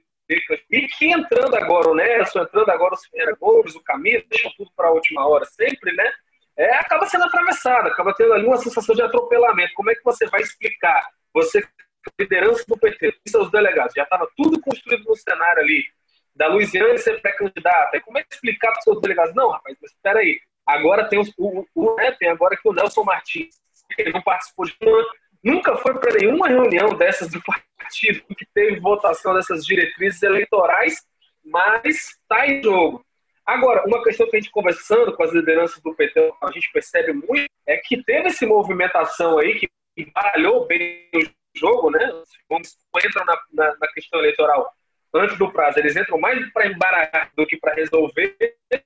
E 0.69 0.87
que 0.87 1.11
entrando 1.11 1.55
agora 1.55 1.89
o 1.89 1.95
Nelson, 1.95 2.43
entrando 2.43 2.69
agora 2.69 2.93
o 2.93 2.97
Ferreira 2.97 3.35
Gomes, 3.37 3.75
o 3.75 3.83
Camilo, 3.83 4.23
deixa 4.29 4.49
tudo 4.55 4.71
para 4.75 4.87
a 4.87 4.91
última 4.91 5.27
hora 5.27 5.43
sempre, 5.43 5.91
né? 5.93 6.09
É, 6.55 6.75
acaba 6.75 7.05
sendo 7.07 7.25
atravessada, 7.25 7.89
acaba 7.89 8.13
tendo 8.13 8.33
ali 8.33 8.45
uma 8.45 8.57
sensação 8.57 8.95
de 8.95 9.01
atropelamento. 9.01 9.73
Como 9.73 9.89
é 9.89 9.95
que 9.95 10.03
você 10.03 10.27
vai 10.27 10.41
explicar? 10.41 11.05
Você 11.33 11.61
liderança 12.19 12.63
do 12.67 12.77
PT 12.77 13.15
e 13.25 13.29
seus 13.29 13.51
delegados, 13.51 13.93
já 13.95 14.03
estava 14.03 14.27
tudo 14.35 14.59
construído 14.61 15.03
no 15.05 15.15
cenário 15.15 15.61
ali, 15.61 15.83
da 16.35 16.47
Luiziane 16.47 16.97
ser 16.97 17.21
pré-candidata. 17.21 17.99
Como 18.01 18.17
é 18.17 18.23
que 18.23 18.33
explicar 18.33 18.71
para 18.71 18.79
os 18.79 18.83
seus 18.83 19.01
delegados? 19.01 19.35
Não, 19.35 19.49
rapaz, 19.49 19.77
mas 19.81 19.91
espera 19.91 20.19
aí. 20.19 20.39
Agora 20.65 21.07
tem, 21.07 21.19
os, 21.19 21.31
o, 21.37 21.65
o, 21.75 21.95
né, 21.95 22.11
tem 22.13 22.29
agora 22.29 22.55
que 22.55 22.67
o 22.67 22.73
Nelson 22.73 23.03
Martins, 23.03 23.55
ele 23.97 24.11
não 24.11 24.21
participou 24.21 24.65
de 24.65 24.75
uma, 24.81 25.05
nunca 25.43 25.75
foi 25.77 25.99
para 25.99 26.13
nenhuma 26.13 26.47
reunião 26.47 26.89
dessas 26.95 27.29
do 27.29 27.41
partido 27.43 28.23
que 28.35 28.45
teve 28.53 28.79
votação 28.79 29.33
dessas 29.33 29.65
diretrizes 29.65 30.21
eleitorais, 30.21 31.05
mas 31.43 32.15
está 32.19 32.47
em 32.47 32.61
jogo. 32.63 33.03
Agora, 33.45 33.83
uma 33.85 34.03
questão 34.03 34.29
que 34.29 34.37
a 34.37 34.39
gente 34.39 34.51
conversando 34.51 35.13
com 35.13 35.23
as 35.23 35.33
lideranças 35.33 35.81
do 35.81 35.93
PT, 35.93 36.31
a 36.41 36.51
gente 36.51 36.71
percebe 36.71 37.11
muito, 37.11 37.49
é 37.67 37.77
que 37.77 38.01
teve 38.03 38.27
essa 38.27 38.45
movimentação 38.45 39.39
aí 39.39 39.59
que 39.59 39.69
embaralhou 39.97 40.65
bem 40.67 41.09
jogo, 41.55 41.89
né? 41.91 42.09
Quando 42.47 42.65
entram 43.05 43.25
na, 43.25 43.39
na, 43.53 43.77
na 43.79 43.87
questão 43.89 44.19
eleitoral 44.19 44.73
antes 45.13 45.37
do 45.37 45.51
prazo, 45.51 45.79
eles 45.79 45.95
entram 45.95 46.19
mais 46.19 46.51
para 46.51 46.67
embaralhar 46.67 47.31
do 47.35 47.45
que 47.45 47.57
para 47.57 47.73
resolver. 47.73 48.35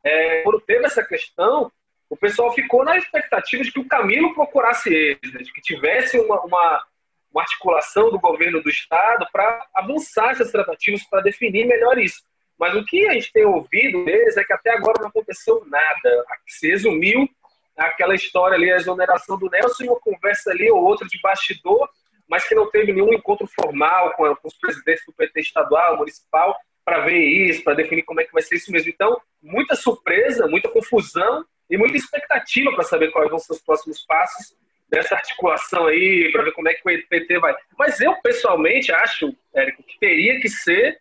É, 0.04 0.42
quando 0.42 0.60
teve 0.62 0.86
essa 0.86 1.04
questão, 1.04 1.72
o 2.10 2.18
pessoal 2.18 2.54
ficou 2.54 2.84
na 2.84 2.98
expectativa 2.98 3.64
de 3.64 3.72
que 3.72 3.80
o 3.80 3.88
Camilo 3.88 4.34
procurasse 4.34 4.94
eles, 4.94 5.34
né? 5.34 5.42
de 5.42 5.52
que 5.52 5.62
tivesse 5.62 6.20
uma, 6.20 6.42
uma, 6.42 6.86
uma 7.32 7.42
articulação 7.42 8.10
do 8.10 8.20
governo 8.20 8.62
do 8.62 8.70
Estado 8.70 9.28
para 9.32 9.66
avançar 9.74 10.32
essas 10.32 10.52
tratativas, 10.52 11.04
para 11.04 11.22
definir 11.22 11.66
melhor 11.66 11.98
isso. 11.98 12.24
Mas 12.58 12.74
o 12.76 12.86
que 12.86 13.08
a 13.08 13.14
gente 13.14 13.32
tem 13.34 13.46
ouvido 13.46 14.06
deles 14.06 14.38
é 14.38 14.44
que 14.44 14.54
até 14.54 14.72
agora 14.72 15.02
não 15.02 15.10
aconteceu 15.10 15.64
nada. 15.68 16.26
Se 16.48 16.70
resumiu 16.70 17.28
aquela 17.76 18.16
história 18.16 18.56
ali, 18.56 18.72
a 18.72 18.78
exoneração 18.78 19.38
do 19.38 19.50
Nelson 19.50 19.84
uma 19.86 20.00
conversa 20.00 20.52
ali 20.52 20.72
ou 20.72 20.82
outra 20.82 21.06
de 21.06 21.20
bastidor, 21.22 21.90
mas 22.28 22.48
que 22.48 22.56
não 22.56 22.70
teve 22.70 22.92
nenhum 22.92 23.14
encontro 23.14 23.48
formal 23.48 24.14
com, 24.14 24.36
com 24.36 24.48
os 24.48 24.58
presidentes 24.58 25.06
do 25.06 25.14
PT 25.14 25.42
estadual, 25.42 25.98
municipal, 25.98 26.58
para 26.84 27.00
ver 27.00 27.20
isso, 27.20 27.64
para 27.64 27.74
definir 27.74 28.04
como 28.04 28.22
é 28.22 28.24
que 28.24 28.34
vai 28.34 28.42
ser 28.42 28.56
isso 28.56 28.72
mesmo. 28.72 28.90
Então, 28.90 29.20
muita 29.42 29.76
surpresa, 29.76 30.48
muita 30.48 30.70
confusão 30.70 31.44
e 31.70 31.78
muita 31.78 31.98
expectativa 31.98 32.72
para 32.74 32.84
saber 32.84 33.12
quais 33.12 33.30
vão 33.30 33.40
ser 33.40 33.54
os 33.54 33.62
próximos 33.62 34.06
passos 34.06 34.56
dessa 34.88 35.16
articulação 35.16 35.88
aí, 35.88 36.32
para 36.32 36.44
ver 36.44 36.52
como 36.52 36.70
é 36.70 36.74
que 36.74 36.82
o 36.82 37.08
PT 37.08 37.40
vai. 37.40 37.56
Mas 37.78 38.00
eu, 38.00 38.16
pessoalmente, 38.22 38.92
acho, 38.92 39.36
Érico, 39.54 39.84
que 39.84 40.00
teria 40.00 40.40
que 40.40 40.48
ser 40.48 41.00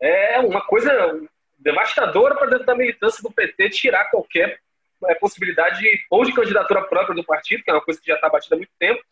é, 0.00 0.38
uma 0.38 0.60
coisa 0.62 1.20
devastadora 1.58 2.34
para 2.36 2.50
dentro 2.50 2.66
da 2.66 2.76
militância 2.76 3.22
do 3.22 3.32
PT 3.32 3.70
tirar 3.70 4.04
qualquer 4.10 4.60
é, 5.06 5.14
possibilidade 5.16 5.80
de, 5.80 6.04
ou 6.10 6.24
de 6.24 6.32
candidatura 6.32 6.82
própria 6.82 7.14
do 7.14 7.24
partido, 7.24 7.64
que 7.64 7.70
é 7.70 7.74
uma 7.74 7.84
coisa 7.84 8.00
que 8.00 8.06
já 8.06 8.14
está 8.14 8.28
batida 8.28 8.54
há 8.54 8.58
muito 8.58 8.72
tempo, 8.78 9.02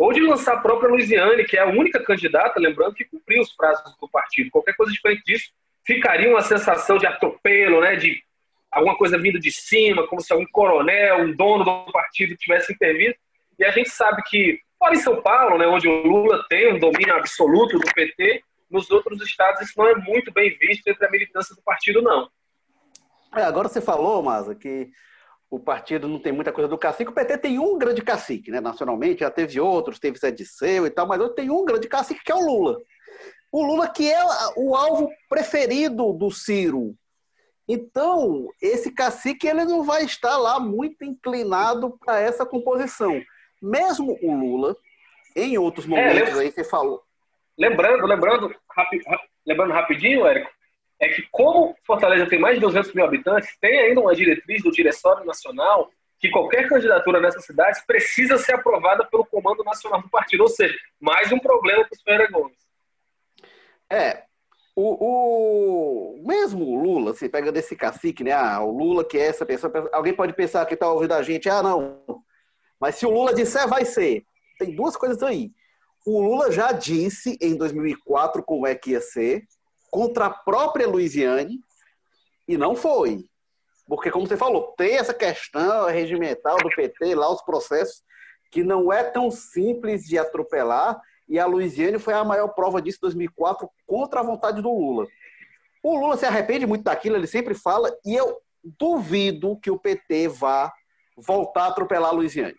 ou 0.00 0.14
de 0.14 0.20
lançar 0.22 0.54
a 0.54 0.60
própria 0.60 0.88
Luiziane, 0.88 1.44
que 1.44 1.58
é 1.58 1.60
a 1.60 1.68
única 1.68 2.02
candidata, 2.02 2.58
lembrando, 2.58 2.94
que 2.94 3.04
cumpriu 3.04 3.42
os 3.42 3.52
prazos 3.52 3.94
do 4.00 4.08
partido. 4.08 4.50
Qualquer 4.50 4.74
coisa 4.74 4.90
diferente 4.90 5.22
disso 5.26 5.50
ficaria 5.86 6.30
uma 6.30 6.40
sensação 6.40 6.96
de 6.96 7.06
atropelo, 7.06 7.82
né, 7.82 7.96
de 7.96 8.18
alguma 8.72 8.96
coisa 8.96 9.18
vindo 9.18 9.38
de 9.38 9.52
cima, 9.52 10.06
como 10.06 10.22
se 10.22 10.32
algum 10.32 10.46
coronel, 10.50 11.18
um 11.18 11.36
dono 11.36 11.64
do 11.64 11.92
partido 11.92 12.34
tivesse 12.34 12.72
intervindo. 12.72 13.14
E 13.58 13.64
a 13.64 13.70
gente 13.72 13.90
sabe 13.90 14.22
que, 14.22 14.58
fora 14.78 14.94
em 14.94 15.00
São 15.00 15.20
Paulo, 15.20 15.58
né, 15.58 15.66
onde 15.66 15.86
o 15.86 16.02
Lula 16.02 16.46
tem 16.48 16.72
um 16.72 16.78
domínio 16.78 17.14
absoluto 17.14 17.78
do 17.78 17.92
PT, 17.92 18.42
nos 18.70 18.90
outros 18.90 19.20
estados 19.20 19.60
isso 19.60 19.74
não 19.76 19.86
é 19.86 19.94
muito 19.96 20.32
bem 20.32 20.56
visto 20.58 20.88
entre 20.88 21.04
a 21.04 21.10
militância 21.10 21.54
do 21.54 21.60
partido, 21.60 22.00
não. 22.00 22.26
É, 23.36 23.42
agora 23.42 23.68
você 23.68 23.82
falou, 23.82 24.22
Maza, 24.22 24.54
que 24.54 24.88
o 25.50 25.58
partido 25.58 26.06
não 26.06 26.20
tem 26.20 26.32
muita 26.32 26.52
coisa 26.52 26.68
do 26.68 26.78
cacique. 26.78 27.10
O 27.10 27.14
PT 27.14 27.38
tem 27.38 27.58
um 27.58 27.76
grande 27.76 28.00
cacique, 28.02 28.52
né? 28.52 28.60
Nacionalmente, 28.60 29.20
já 29.20 29.30
teve 29.30 29.60
outros, 29.60 29.98
teve 29.98 30.16
Zé 30.16 30.30
Disseu 30.30 30.86
e 30.86 30.90
tal, 30.90 31.08
mas 31.08 31.20
hoje 31.20 31.34
tem 31.34 31.50
um 31.50 31.64
grande 31.64 31.88
cacique 31.88 32.22
que 32.22 32.30
é 32.30 32.34
o 32.34 32.40
Lula. 32.40 32.78
O 33.50 33.64
Lula 33.64 33.88
que 33.88 34.10
é 34.10 34.20
o 34.56 34.76
alvo 34.76 35.10
preferido 35.28 36.12
do 36.12 36.30
Ciro. 36.30 36.94
Então, 37.66 38.48
esse 38.62 38.92
cacique 38.92 39.48
ele 39.48 39.64
não 39.64 39.82
vai 39.82 40.04
estar 40.04 40.36
lá 40.36 40.60
muito 40.60 41.04
inclinado 41.04 41.98
para 41.98 42.20
essa 42.20 42.46
composição. 42.46 43.20
Mesmo 43.60 44.16
o 44.22 44.34
Lula, 44.34 44.76
em 45.34 45.58
outros 45.58 45.84
é, 45.86 45.88
momentos 45.88 46.38
é, 46.38 46.42
aí 46.42 46.50
você 46.52 46.62
falou. 46.62 47.02
Lembrando, 47.58 48.06
lembrando, 48.06 48.54
rapi, 48.70 49.00
lembrando 49.44 49.72
rapidinho, 49.72 50.26
Érico, 50.26 50.50
é 51.00 51.08
que 51.08 51.22
como 51.32 51.74
Fortaleza 51.84 52.26
tem 52.28 52.38
mais 52.38 52.56
de 52.56 52.60
200 52.60 52.92
mil 52.92 53.04
habitantes, 53.04 53.56
tem 53.58 53.80
ainda 53.80 54.00
uma 54.00 54.14
diretriz 54.14 54.62
do 54.62 54.70
Diretório 54.70 55.24
Nacional 55.24 55.90
que 56.18 56.30
qualquer 56.30 56.68
candidatura 56.68 57.18
nessas 57.18 57.46
cidades 57.46 57.82
precisa 57.86 58.36
ser 58.36 58.54
aprovada 58.54 59.06
pelo 59.06 59.24
Comando 59.24 59.64
Nacional 59.64 60.02
do 60.02 60.10
Partido. 60.10 60.42
Ou 60.42 60.48
seja, 60.48 60.76
mais 61.00 61.32
um 61.32 61.38
problema 61.38 61.82
para 61.84 61.96
os 61.96 62.02
Ferreira 62.02 62.30
Gomes. 62.30 62.58
É, 63.90 64.24
o, 64.76 66.18
o, 66.20 66.26
mesmo 66.26 66.64
o 66.64 66.82
Lula, 66.82 67.14
você 67.14 67.28
pega 67.28 67.50
desse 67.50 67.74
cacique, 67.74 68.22
né? 68.22 68.32
Ah, 68.32 68.60
o 68.60 68.70
Lula 68.70 69.02
que 69.02 69.16
é 69.16 69.26
essa 69.26 69.46
pessoa. 69.46 69.72
Alguém 69.92 70.12
pode 70.12 70.34
pensar 70.34 70.66
que 70.66 70.74
está 70.74 70.92
ouvindo 70.92 71.14
a 71.14 71.22
gente, 71.22 71.48
ah, 71.48 71.62
não. 71.62 72.02
Mas 72.78 72.96
se 72.96 73.06
o 73.06 73.10
Lula 73.10 73.34
disser, 73.34 73.66
vai 73.66 73.86
ser. 73.86 74.22
Tem 74.58 74.74
duas 74.74 74.96
coisas 74.96 75.22
aí. 75.22 75.50
O 76.06 76.20
Lula 76.20 76.52
já 76.52 76.72
disse 76.72 77.38
em 77.40 77.56
2004 77.56 78.42
como 78.42 78.66
é 78.66 78.74
que 78.74 78.90
ia 78.90 79.00
ser, 79.00 79.42
contra 79.90 80.26
a 80.26 80.30
própria 80.30 80.86
Luiziane 80.86 81.60
e 82.46 82.56
não 82.56 82.74
foi. 82.74 83.24
Porque, 83.86 84.10
como 84.10 84.26
você 84.26 84.36
falou, 84.36 84.72
tem 84.76 84.96
essa 84.96 85.12
questão 85.12 85.86
regimental 85.86 86.56
do 86.58 86.70
PT, 86.70 87.14
lá 87.14 87.30
os 87.32 87.42
processos, 87.42 88.02
que 88.50 88.62
não 88.62 88.92
é 88.92 89.02
tão 89.02 89.30
simples 89.30 90.04
de 90.04 90.16
atropelar, 90.18 91.00
e 91.28 91.38
a 91.38 91.46
Luiziane 91.46 91.98
foi 91.98 92.14
a 92.14 92.24
maior 92.24 92.48
prova 92.48 92.82
disso 92.82 92.98
em 92.98 93.06
2004 93.06 93.68
contra 93.86 94.20
a 94.20 94.22
vontade 94.24 94.60
do 94.60 94.68
Lula. 94.68 95.06
O 95.82 95.96
Lula 95.96 96.16
se 96.16 96.26
arrepende 96.26 96.66
muito 96.66 96.84
daquilo, 96.84 97.16
ele 97.16 97.26
sempre 97.26 97.54
fala, 97.54 97.96
e 98.04 98.14
eu 98.14 98.40
duvido 98.62 99.58
que 99.58 99.70
o 99.70 99.78
PT 99.78 100.28
vá 100.28 100.72
voltar 101.16 101.64
a 101.64 101.68
atropelar 101.68 102.10
a 102.10 102.14
Luiziane. 102.14 102.58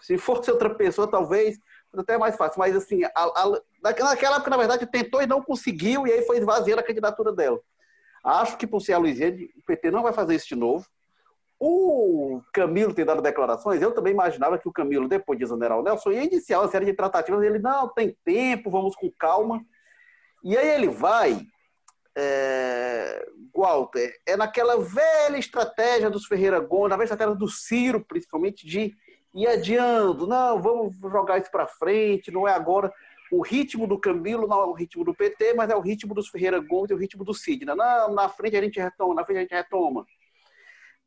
Se 0.00 0.16
fosse 0.16 0.50
outra 0.50 0.74
pessoa, 0.74 1.10
talvez 1.10 1.58
até 1.98 2.16
mais 2.16 2.36
fácil, 2.36 2.58
mas 2.58 2.76
assim, 2.76 3.02
a, 3.04 3.10
a, 3.14 3.60
naquela 3.82 4.36
época, 4.36 4.50
na 4.50 4.56
verdade, 4.56 4.86
tentou 4.86 5.22
e 5.22 5.26
não 5.26 5.42
conseguiu, 5.42 6.06
e 6.06 6.12
aí 6.12 6.22
foi 6.22 6.38
esvaziando 6.38 6.80
a 6.80 6.84
candidatura 6.84 7.32
dela. 7.32 7.60
Acho 8.22 8.56
que 8.56 8.66
por 8.66 8.80
ser 8.80 8.92
a 8.92 8.98
Luiziane, 8.98 9.50
o 9.56 9.62
PT 9.64 9.90
não 9.90 10.02
vai 10.02 10.12
fazer 10.12 10.34
isso 10.34 10.48
de 10.48 10.54
novo. 10.54 10.86
O 11.58 12.40
Camilo 12.52 12.94
tem 12.94 13.04
dado 13.04 13.20
declarações, 13.20 13.82
eu 13.82 13.92
também 13.92 14.12
imaginava 14.12 14.58
que 14.58 14.68
o 14.68 14.72
Camilo, 14.72 15.08
depois 15.08 15.38
de 15.38 15.44
exonerar 15.44 15.78
o 15.78 15.82
Nelson, 15.82 16.12
ia 16.12 16.24
iniciar 16.24 16.60
uma 16.60 16.70
série 16.70 16.86
de 16.86 16.94
tratativas, 16.94 17.42
ele, 17.42 17.58
não, 17.58 17.88
tem 17.88 18.16
tempo, 18.24 18.70
vamos 18.70 18.94
com 18.94 19.10
calma. 19.10 19.62
E 20.42 20.56
aí 20.56 20.68
ele 20.70 20.88
vai, 20.88 21.38
é, 22.16 23.26
Walter, 23.54 24.14
é 24.26 24.36
naquela 24.36 24.78
velha 24.80 25.36
estratégia 25.36 26.08
dos 26.08 26.26
Ferreira 26.26 26.60
Gomes, 26.60 26.90
na 26.90 26.96
velha 26.96 27.04
estratégia 27.04 27.34
do 27.34 27.48
Ciro, 27.48 28.02
principalmente, 28.06 28.66
de 28.66 28.94
ir 29.34 29.46
adiando. 29.46 30.26
Não, 30.26 30.60
vamos 30.60 30.96
jogar 31.00 31.38
isso 31.38 31.50
para 31.50 31.66
frente, 31.66 32.30
não 32.30 32.46
é 32.46 32.52
agora. 32.52 32.92
O 33.30 33.42
ritmo 33.42 33.86
do 33.86 33.98
Camilo 33.98 34.48
não 34.48 34.60
é 34.60 34.66
o 34.66 34.72
ritmo 34.72 35.04
do 35.04 35.14
PT, 35.14 35.54
mas 35.54 35.70
é 35.70 35.76
o 35.76 35.80
ritmo 35.80 36.14
dos 36.14 36.28
Ferreira 36.28 36.58
Gomes 36.58 36.90
e 36.90 36.94
o 36.94 36.96
ritmo 36.96 37.24
do 37.24 37.32
Sidney. 37.32 37.74
Na, 37.74 38.08
na 38.08 38.28
frente 38.28 38.56
a 38.56 38.62
gente 38.62 38.80
retoma, 38.80 39.14
na 39.14 39.24
frente 39.24 39.38
a 39.38 39.42
gente 39.42 39.54
retoma. 39.54 40.04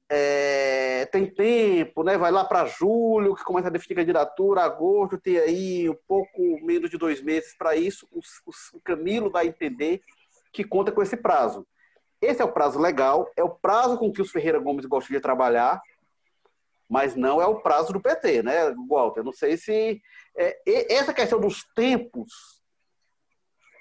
É, 0.09 1.05
tem 1.07 1.25
tempo, 1.25 2.03
né? 2.03 2.17
Vai 2.17 2.31
lá 2.31 2.45
para 2.45 2.65
julho, 2.65 3.35
que 3.35 3.43
começa 3.43 3.67
a 3.67 3.71
definir 3.71 3.95
candidatura, 3.95 4.61
agosto, 4.61 5.17
tem 5.17 5.37
aí 5.37 5.89
um 5.89 5.97
pouco 6.07 6.41
menos 6.63 6.89
de 6.89 6.97
dois 6.97 7.21
meses 7.21 7.55
para 7.57 7.75
isso. 7.75 8.07
O, 8.11 8.19
o, 8.19 8.77
o 8.77 8.81
Camilo 8.81 9.29
vai 9.29 9.47
entender 9.47 10.01
que 10.51 10.63
conta 10.63 10.91
com 10.91 11.01
esse 11.01 11.17
prazo. 11.17 11.65
Esse 12.21 12.41
é 12.41 12.45
o 12.45 12.51
prazo 12.51 12.79
legal, 12.79 13.29
é 13.35 13.43
o 13.43 13.49
prazo 13.49 13.97
com 13.97 14.11
que 14.11 14.21
os 14.21 14.31
Ferreira 14.31 14.59
Gomes 14.59 14.85
gostam 14.85 15.13
de 15.13 15.21
trabalhar, 15.21 15.81
mas 16.93 17.15
não 17.15 17.41
é 17.41 17.47
o 17.47 17.59
prazo 17.59 17.91
do 17.91 17.99
PT, 17.99 18.43
né, 18.43 18.71
Walter? 18.87 19.23
Não 19.23 19.33
sei 19.33 19.57
se. 19.57 19.99
É, 20.37 20.93
essa 20.93 21.11
questão 21.11 21.39
dos 21.39 21.63
tempos, 21.75 22.61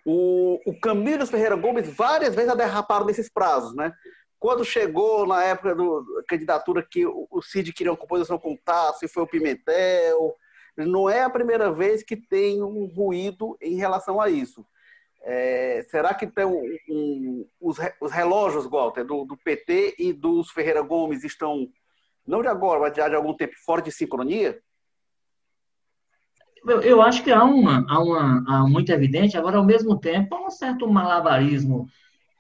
o, 0.02 0.58
o 0.64 0.80
Camilo 0.80 1.26
Ferreira 1.26 1.54
Gomes 1.54 1.94
várias 1.94 2.34
vezes 2.34 2.56
derraparam 2.56 3.04
nesses 3.04 3.28
prazos, 3.28 3.76
né? 3.76 3.92
Quando 4.38 4.64
chegou 4.64 5.26
na 5.26 5.44
época 5.44 5.74
da 5.74 5.84
candidatura 6.26 6.82
que 6.82 7.04
o, 7.04 7.28
o 7.30 7.42
Cid 7.42 7.74
queria 7.74 7.92
uma 7.92 7.98
composição 7.98 8.38
com 8.38 8.56
Tasso 8.56 9.04
e 9.04 9.08
foi 9.08 9.24
o 9.24 9.28
Pimentel, 9.28 10.34
não 10.74 11.06
é 11.10 11.22
a 11.22 11.28
primeira 11.28 11.70
vez 11.70 12.02
que 12.02 12.16
tem 12.16 12.62
um 12.62 12.86
ruído 12.86 13.58
em 13.60 13.76
relação 13.76 14.22
a 14.22 14.30
isso. 14.30 14.66
É, 15.22 15.84
será 15.90 16.14
que 16.14 16.26
tem 16.26 16.46
um, 16.46 16.64
um, 16.88 17.46
os, 17.60 17.76
os, 18.00 18.10
relógios, 18.10 18.64
Walter, 18.64 19.04
do, 19.04 19.26
do 19.26 19.36
PT 19.36 19.96
e 19.98 20.14
dos 20.14 20.50
Ferreira 20.50 20.80
Gomes 20.80 21.24
estão 21.24 21.68
não 22.26 22.42
de 22.42 22.48
agora, 22.48 22.80
mas 22.80 22.96
já 22.96 23.08
de 23.08 23.14
algum 23.14 23.34
tempo, 23.34 23.54
fora 23.64 23.82
de 23.82 23.90
sincronia? 23.90 24.58
Eu, 26.66 26.80
eu 26.82 27.02
acho 27.02 27.24
que 27.24 27.32
há 27.32 27.42
uma, 27.44 27.84
há 27.88 27.98
uma 28.00 28.44
há 28.46 28.68
muito 28.68 28.92
evidente, 28.92 29.36
agora 29.36 29.56
ao 29.56 29.64
mesmo 29.64 29.98
tempo 29.98 30.34
há 30.34 30.46
um 30.46 30.50
certo 30.50 30.88
malabarismo, 30.88 31.88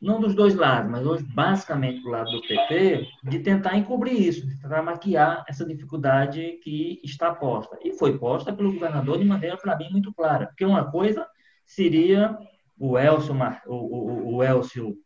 não 0.00 0.20
dos 0.20 0.34
dois 0.34 0.54
lados, 0.54 0.90
mas 0.90 1.06
hoje 1.06 1.24
basicamente 1.24 2.02
do 2.02 2.08
lado 2.08 2.30
do 2.30 2.42
PT, 2.42 3.06
de 3.22 3.38
tentar 3.40 3.76
encobrir 3.76 4.20
isso, 4.20 4.46
de 4.46 4.60
tentar 4.60 4.82
maquiar 4.82 5.44
essa 5.48 5.64
dificuldade 5.64 6.58
que 6.62 7.00
está 7.04 7.32
posta. 7.32 7.78
E 7.82 7.92
foi 7.92 8.18
posta 8.18 8.52
pelo 8.52 8.72
governador 8.72 9.18
de 9.18 9.24
maneira, 9.24 9.56
para 9.56 9.76
mim, 9.76 9.88
muito 9.90 10.12
clara. 10.12 10.46
Porque 10.46 10.64
uma 10.64 10.90
coisa 10.90 11.26
seria 11.64 12.36
o 12.78 12.98
Elcio, 12.98 13.32
o, 13.66 13.74
o, 13.74 14.34
o 14.36 14.42
Elcio 14.42 14.96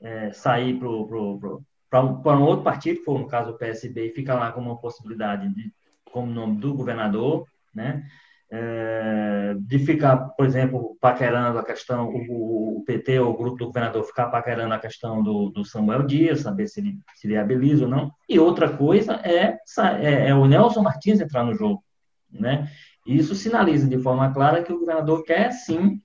é, 0.00 0.32
sair 0.32 0.78
para 0.78 0.88
o 0.88 1.60
para 1.90 2.38
um 2.38 2.42
outro 2.42 2.64
partido, 2.64 3.00
que 3.00 3.04
for 3.04 3.18
no 3.18 3.26
caso 3.26 3.50
o 3.50 3.58
PSB, 3.58 4.06
e 4.06 4.14
fica 4.14 4.34
lá 4.34 4.52
como 4.52 4.70
uma 4.70 4.80
possibilidade 4.80 5.48
de, 5.52 5.72
como 6.12 6.32
nome 6.32 6.58
do 6.58 6.74
governador, 6.74 7.46
né? 7.74 8.04
é, 8.50 9.54
de 9.60 9.78
ficar, 9.78 10.16
por 10.16 10.44
exemplo, 10.44 10.96
paquerando 11.00 11.58
a 11.58 11.64
questão, 11.64 12.08
o, 12.08 12.78
o, 12.78 12.84
PT 12.84 13.20
ou 13.20 13.32
o 13.32 13.36
grupo 13.36 13.58
do 13.58 13.66
governador 13.66 14.02
ficar 14.04 14.26
paquerando 14.26 14.74
a 14.74 14.78
questão 14.78 15.22
do, 15.22 15.50
do 15.50 15.64
Samuel 15.64 16.02
Dias, 16.02 16.40
saber 16.40 16.66
se 16.66 16.80
ele 16.80 16.98
se 17.14 17.28
viabiliza 17.28 17.84
ou 17.84 17.90
não. 17.90 18.10
E 18.28 18.38
outra 18.38 18.76
coisa 18.76 19.20
é, 19.22 19.58
é, 20.00 20.28
é, 20.28 20.34
o 20.34 20.46
Nelson 20.46 20.82
Martins 20.82 21.20
entrar 21.20 21.44
no 21.44 21.54
jogo. 21.54 21.84
Né? 22.30 22.68
Isso 23.06 23.34
sinaliza 23.34 23.88
de 23.88 23.98
forma 23.98 24.32
clara 24.32 24.62
que 24.62 24.72
o 24.72 24.80
governador 24.80 25.22
quer, 25.24 25.52
sim, 25.52 26.00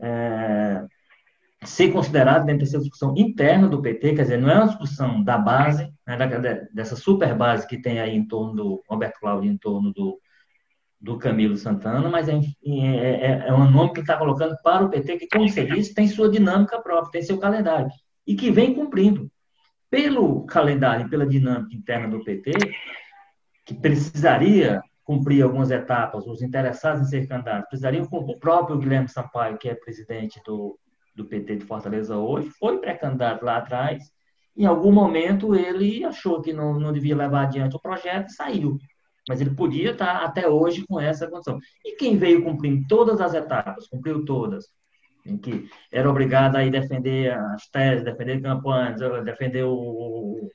é, 0.00 0.84
ser 1.64 1.92
considerado 1.92 2.46
dentro 2.46 2.64
dessa 2.64 2.78
discussão 2.78 3.14
interna 3.16 3.68
do 3.68 3.82
PT, 3.82 4.14
quer 4.14 4.22
dizer, 4.22 4.38
não 4.38 4.50
é 4.50 4.54
uma 4.56 4.68
discussão 4.68 5.22
da 5.22 5.36
base, 5.36 5.92
né, 6.06 6.16
dessa 6.72 6.96
super 6.96 7.34
base 7.34 7.66
que 7.66 7.80
tem 7.80 8.00
aí 8.00 8.16
em 8.16 8.26
torno 8.26 8.54
do 8.54 8.84
Roberto 8.88 9.20
Cláudio, 9.20 9.50
em 9.50 9.58
torno 9.58 9.92
do, 9.92 10.18
do 10.98 11.18
Camilo 11.18 11.56
Santana, 11.56 12.08
mas 12.08 12.28
é, 12.28 12.40
é, 12.64 13.26
é, 13.26 13.48
é 13.48 13.52
um 13.52 13.70
nome 13.70 13.92
que 13.92 14.00
está 14.00 14.16
colocando 14.16 14.56
para 14.62 14.84
o 14.84 14.88
PT, 14.88 15.18
que, 15.18 15.28
como 15.28 15.48
você 15.48 15.66
disse, 15.66 15.94
tem 15.94 16.08
sua 16.08 16.30
dinâmica 16.30 16.80
própria, 16.80 17.12
tem 17.12 17.22
seu 17.22 17.38
calendário, 17.38 17.90
e 18.26 18.34
que 18.34 18.50
vem 18.50 18.74
cumprindo. 18.74 19.30
Pelo 19.90 20.46
calendário 20.46 21.06
e 21.06 21.10
pela 21.10 21.26
dinâmica 21.26 21.74
interna 21.74 22.08
do 22.08 22.22
PT, 22.22 22.52
que 23.66 23.74
precisaria 23.74 24.80
cumprir 25.02 25.42
algumas 25.42 25.72
etapas, 25.72 26.26
os 26.26 26.40
interessados 26.40 27.02
em 27.02 27.10
ser 27.10 27.26
candidatos 27.26 27.68
precisariam. 27.68 28.06
O 28.10 28.38
próprio 28.38 28.78
Guilherme 28.78 29.08
Sampaio, 29.08 29.58
que 29.58 29.68
é 29.68 29.74
presidente 29.74 30.40
do, 30.46 30.78
do 31.22 31.28
PT 31.28 31.56
de 31.56 31.64
Fortaleza 31.64 32.16
hoje, 32.16 32.50
foi 32.58 32.78
pré-candidato 32.78 33.44
lá 33.44 33.58
atrás. 33.58 34.02
Em 34.56 34.66
algum 34.66 34.92
momento 34.92 35.54
ele 35.54 36.04
achou 36.04 36.40
que 36.40 36.52
não, 36.52 36.78
não 36.78 36.92
devia 36.92 37.16
levar 37.16 37.42
adiante 37.42 37.76
o 37.76 37.80
projeto 37.80 38.28
e 38.28 38.32
saiu. 38.32 38.78
Mas 39.28 39.40
ele 39.40 39.50
podia 39.50 39.92
estar 39.92 40.24
até 40.24 40.48
hoje 40.48 40.84
com 40.86 40.98
essa 40.98 41.28
condição. 41.28 41.58
E 41.84 41.96
quem 41.96 42.16
veio 42.16 42.42
cumprindo 42.42 42.86
todas 42.88 43.20
as 43.20 43.34
etapas, 43.34 43.86
cumpriu 43.86 44.24
todas, 44.24 44.66
em 45.24 45.36
que 45.36 45.68
era 45.92 46.10
obrigado 46.10 46.56
a 46.56 46.68
defender 46.68 47.32
as 47.32 47.68
teses, 47.68 48.04
defender 48.04 48.40
campanhas, 48.40 49.00
defender 49.24 49.64
o, 49.64 50.50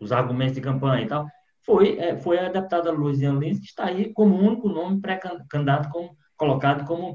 os 0.00 0.12
argumentos 0.12 0.54
de 0.54 0.60
campanha 0.60 1.04
e 1.04 1.08
tal, 1.08 1.26
foi, 1.64 1.98
é, 1.98 2.16
foi 2.16 2.38
a 2.38 2.48
deputada 2.48 2.90
Luiziane 2.90 3.38
Lins, 3.38 3.60
que 3.60 3.66
está 3.66 3.84
aí 3.84 4.12
como 4.14 4.34
único 4.36 4.68
nome 4.68 5.00
pré-candidato, 5.00 5.90
colocado 6.34 6.86
como, 6.86 7.12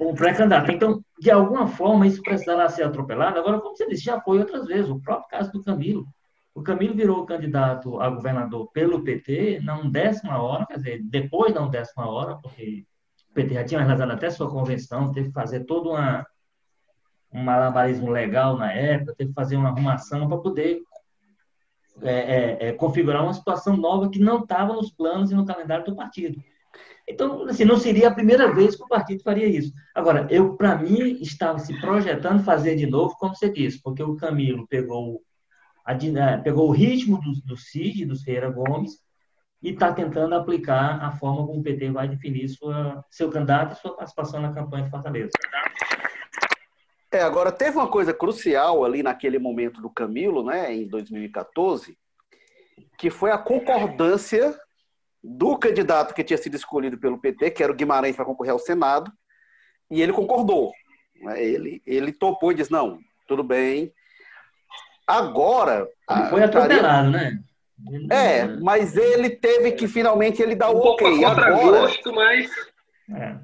como 0.00 0.14
pré-candidato. 0.14 0.72
Então, 0.72 1.04
de 1.20 1.30
alguma 1.30 1.68
forma, 1.68 2.06
isso 2.06 2.22
precisará 2.22 2.66
ser 2.70 2.84
atropelado. 2.84 3.38
Agora, 3.38 3.60
como 3.60 3.76
você 3.76 3.86
disse, 3.86 4.04
já 4.04 4.18
foi 4.18 4.38
outras 4.38 4.66
vezes. 4.66 4.90
O 4.90 4.98
próprio 4.98 5.28
caso 5.28 5.52
do 5.52 5.62
Camilo. 5.62 6.06
O 6.54 6.62
Camilo 6.62 6.94
virou 6.94 7.26
candidato 7.26 8.00
a 8.00 8.08
governador 8.08 8.70
pelo 8.72 9.04
PT 9.04 9.60
na 9.62 9.78
décima 9.82 10.42
hora, 10.42 10.64
quer 10.64 10.78
dizer, 10.78 11.02
depois 11.04 11.52
da 11.52 11.64
décima 11.66 12.08
hora, 12.08 12.36
porque 12.36 12.86
o 13.30 13.34
PT 13.34 13.54
já 13.54 13.64
tinha 13.64 13.80
realizado 13.80 14.10
até 14.10 14.30
sua 14.30 14.50
convenção, 14.50 15.12
teve 15.12 15.28
que 15.28 15.34
fazer 15.34 15.64
todo 15.64 15.90
uma, 15.90 16.26
um 17.32 17.42
malabarismo 17.44 18.10
legal 18.10 18.56
na 18.56 18.72
época, 18.72 19.14
teve 19.14 19.30
que 19.30 19.34
fazer 19.34 19.56
uma 19.56 19.68
arrumação 19.68 20.26
para 20.26 20.38
poder 20.38 20.80
é, 22.02 22.12
é, 22.12 22.68
é, 22.68 22.72
configurar 22.72 23.22
uma 23.22 23.34
situação 23.34 23.76
nova 23.76 24.08
que 24.08 24.18
não 24.18 24.38
estava 24.38 24.72
nos 24.72 24.90
planos 24.90 25.30
e 25.30 25.34
no 25.34 25.44
calendário 25.44 25.84
do 25.84 25.94
partido. 25.94 26.42
Então, 27.10 27.42
assim, 27.44 27.64
não 27.64 27.76
seria 27.76 28.08
a 28.08 28.14
primeira 28.14 28.52
vez 28.54 28.76
que 28.76 28.84
o 28.84 28.88
partido 28.88 29.20
faria 29.24 29.46
isso. 29.46 29.72
Agora, 29.92 30.28
eu, 30.30 30.56
para 30.56 30.78
mim, 30.78 31.18
estava 31.20 31.58
se 31.58 31.78
projetando 31.80 32.44
fazer 32.44 32.76
de 32.76 32.86
novo, 32.86 33.16
como 33.18 33.34
você 33.34 33.50
disse, 33.50 33.82
porque 33.82 34.00
o 34.00 34.14
Camilo 34.14 34.64
pegou, 34.68 35.20
a, 35.84 35.92
é, 35.92 36.36
pegou 36.38 36.68
o 36.68 36.72
ritmo 36.72 37.20
do, 37.20 37.32
do 37.44 37.56
CID, 37.56 38.04
dos 38.04 38.22
Ferreira 38.22 38.48
Gomes, 38.48 38.92
e 39.60 39.70
está 39.70 39.92
tentando 39.92 40.36
aplicar 40.36 41.02
a 41.02 41.10
forma 41.10 41.44
como 41.46 41.58
o 41.58 41.62
PT 41.62 41.90
vai 41.90 42.08
definir 42.08 42.48
sua, 42.48 43.04
seu 43.10 43.28
candidato 43.28 43.72
e 43.72 43.80
sua 43.80 43.96
participação 43.96 44.40
na 44.40 44.52
campanha 44.52 44.84
de 44.84 44.90
Fortaleza. 44.90 45.30
É, 47.10 47.22
agora 47.22 47.50
teve 47.50 47.76
uma 47.76 47.88
coisa 47.88 48.14
crucial 48.14 48.84
ali 48.84 49.02
naquele 49.02 49.38
momento 49.38 49.82
do 49.82 49.90
Camilo, 49.90 50.44
né, 50.44 50.72
em 50.72 50.86
2014, 50.86 51.98
que 52.96 53.10
foi 53.10 53.32
a 53.32 53.38
concordância 53.38 54.56
do 55.22 55.56
candidato 55.58 56.14
que 56.14 56.24
tinha 56.24 56.38
sido 56.38 56.56
escolhido 56.56 56.98
pelo 56.98 57.18
PT, 57.18 57.50
que 57.50 57.62
era 57.62 57.72
o 57.72 57.74
Guimarães 57.74 58.16
para 58.16 58.24
concorrer 58.24 58.52
ao 58.52 58.58
Senado, 58.58 59.12
e 59.90 60.00
ele 60.00 60.12
concordou. 60.12 60.72
Né, 61.16 61.42
ele, 61.42 61.82
ele 61.86 62.12
topou 62.12 62.52
e 62.52 62.54
disse: 62.54 62.72
não, 62.72 62.98
tudo 63.26 63.42
bem. 63.42 63.92
Agora. 65.06 65.88
Ele 66.10 66.28
foi 66.28 66.42
atropelado, 66.42 67.10
né? 67.10 67.38
É, 68.10 68.46
mas 68.46 68.96
ele 68.96 69.30
teve 69.30 69.72
que 69.72 69.88
finalmente 69.88 70.42
ele 70.42 70.54
dar 70.54 70.70
o 70.70 70.76
um 70.76 70.80
ok. 70.80 71.24
Agora, 71.24 71.50
gosto, 71.50 72.12
mas... 72.12 72.50
É. 73.10 73.38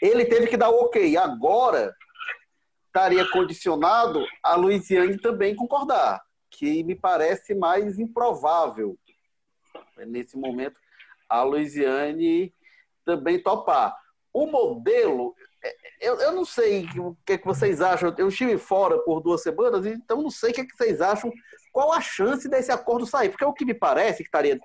Ele 0.00 0.24
teve 0.24 0.46
que 0.46 0.56
dar 0.56 0.70
o 0.70 0.84
ok. 0.84 1.16
Agora 1.16 1.94
estaria 2.86 3.28
condicionado 3.30 4.24
a 4.42 4.54
Luiziane 4.54 5.18
também 5.18 5.54
concordar, 5.54 6.22
que 6.50 6.84
me 6.84 6.94
parece 6.94 7.54
mais 7.54 7.98
improvável 7.98 8.96
nesse 10.06 10.36
momento 10.36 10.78
a 11.32 11.42
Luiziane 11.42 12.54
também 13.04 13.42
topar. 13.42 13.96
O 14.32 14.46
modelo, 14.46 15.34
é, 15.62 15.76
eu, 16.00 16.20
eu 16.20 16.32
não 16.32 16.44
sei 16.44 16.86
o 16.98 17.16
que, 17.26 17.34
é 17.34 17.38
que 17.38 17.46
vocês 17.46 17.80
acham. 17.80 18.14
Eu 18.16 18.28
estive 18.28 18.58
fora 18.58 18.98
por 18.98 19.20
duas 19.20 19.42
semanas, 19.42 19.86
então 19.86 20.22
não 20.22 20.30
sei 20.30 20.50
o 20.50 20.54
que, 20.54 20.60
é 20.60 20.64
que 20.66 20.76
vocês 20.76 21.00
acham. 21.00 21.32
Qual 21.72 21.92
a 21.92 22.00
chance 22.00 22.48
desse 22.48 22.70
acordo 22.70 23.06
sair? 23.06 23.30
Porque 23.30 23.44
o 23.44 23.52
que 23.52 23.64
me 23.64 23.74
parece 23.74 24.18
que 24.18 24.28
estaria. 24.28 24.60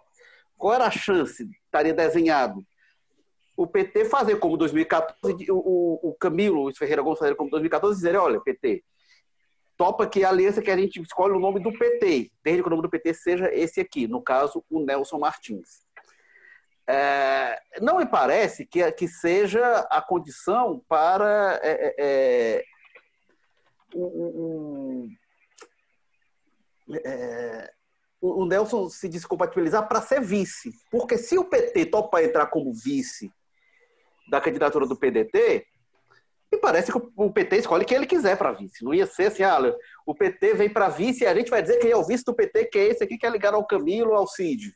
Qual 0.58 0.74
era 0.74 0.86
a 0.86 0.92
chance? 0.92 1.50
Estaria 1.66 1.94
desenhado 1.94 2.66
o 3.58 3.66
PT 3.66 4.06
fazer 4.06 4.38
como 4.38 4.56
2014, 4.56 5.48
o, 5.50 6.10
o 6.10 6.14
Camilo 6.14 6.70
o 6.70 6.76
Ferreira 6.76 7.04
fazer 7.16 7.36
como 7.36 7.50
2014 7.50 7.96
dizer, 7.96 8.16
olha, 8.16 8.40
PT, 8.40 8.84
topa 9.76 10.06
que 10.06 10.24
a 10.24 10.30
aliança 10.30 10.62
que 10.62 10.70
a 10.70 10.78
gente 10.78 11.02
escolhe 11.02 11.34
o 11.34 11.40
nome 11.40 11.60
do 11.60 11.74
PT, 11.74 12.32
desde 12.44 12.62
que 12.62 12.68
o 12.68 12.70
nome 12.70 12.84
do 12.84 12.90
PT 12.90 13.16
seja 13.16 13.52
esse 13.52 13.82
aqui, 13.82 14.08
no 14.08 14.22
caso, 14.22 14.64
o 14.70 14.80
Nelson 14.80 15.18
Martins. 15.18 15.87
É, 16.90 17.60
não 17.82 17.98
me 17.98 18.06
parece 18.06 18.66
que, 18.66 18.90
que 18.94 19.08
seja 19.10 19.80
a 19.92 20.02
condição 20.02 20.82
para 20.88 21.60
é, 21.62 21.96
é, 22.00 22.64
um, 23.94 25.10
é, 27.04 27.74
o 28.22 28.46
Nelson 28.46 28.90
se 28.90 29.10
descompatibilizar 29.10 29.88
para 29.88 30.02
ser 30.02 30.22
vice. 30.22 30.72
Porque 30.90 31.18
se 31.18 31.38
o 31.38 31.44
PT 31.44 31.88
topa 31.88 32.24
entrar 32.24 32.48
como 32.48 32.74
vice 32.74 33.32
da 34.30 34.40
candidatura 34.40 34.86
do 34.88 34.96
PDT, 34.96 35.66
me 36.52 36.58
parece 36.60 36.92
que 36.92 36.98
o 36.98 37.32
PT 37.32 37.58
escolhe 37.58 37.84
quem 37.84 37.98
ele 37.98 38.06
quiser 38.06 38.38
para 38.38 38.54
vice. 38.54 38.84
Não 38.84 38.94
ia 38.94 39.06
ser 39.06 39.28
assim, 39.28 39.44
ah, 39.44 39.60
o 40.06 40.16
PT 40.16 40.54
vem 40.54 40.70
para 40.70 40.88
vice 40.88 41.24
e 41.24 41.28
a 41.28 41.36
gente 41.36 41.50
vai 41.50 41.62
dizer 41.62 41.78
quem 41.80 41.92
é 41.92 41.98
o 41.98 42.06
vice 42.06 42.24
do 42.24 42.34
PT, 42.34 42.66
que 42.66 42.80
é 42.80 42.86
esse 42.86 43.04
aqui 43.04 43.18
que 43.18 43.26
é 43.26 43.30
ligado 43.30 43.56
ao 43.56 43.68
Camilo, 43.68 44.14
ao 44.14 44.26
Cid. 44.26 44.74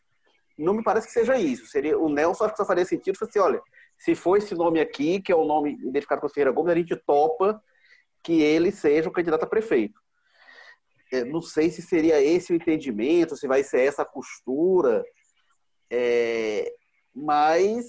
Não 0.57 0.73
me 0.73 0.83
parece 0.83 1.07
que 1.07 1.13
seja 1.13 1.37
isso. 1.37 1.65
Seria 1.65 1.97
o 1.97 2.09
Nelson, 2.09 2.43
acho 2.43 2.53
que 2.53 2.57
só 2.57 2.65
faria 2.65 2.85
sentido, 2.85 3.17
assim, 3.21 3.39
olha, 3.39 3.61
se 3.97 4.15
for 4.15 4.37
esse 4.37 4.55
nome 4.55 4.79
aqui, 4.79 5.21
que 5.21 5.31
é 5.31 5.35
o 5.35 5.45
nome 5.45 5.73
identificado 5.83 6.21
com 6.21 6.27
o 6.27 6.29
Ferreira 6.29 6.51
Gomes, 6.51 6.71
a 6.71 6.77
gente 6.77 6.95
topa 6.95 7.61
que 8.23 8.41
ele 8.41 8.71
seja 8.71 9.09
o 9.09 9.11
candidato 9.11 9.43
a 9.43 9.47
prefeito. 9.47 9.99
É, 11.11 11.23
não 11.25 11.41
sei 11.41 11.69
se 11.69 11.81
seria 11.81 12.21
esse 12.21 12.53
o 12.53 12.55
entendimento, 12.55 13.35
se 13.35 13.47
vai 13.47 13.63
ser 13.63 13.81
essa 13.81 14.03
a 14.03 14.05
costura, 14.05 15.03
é, 15.89 16.73
mas 17.13 17.85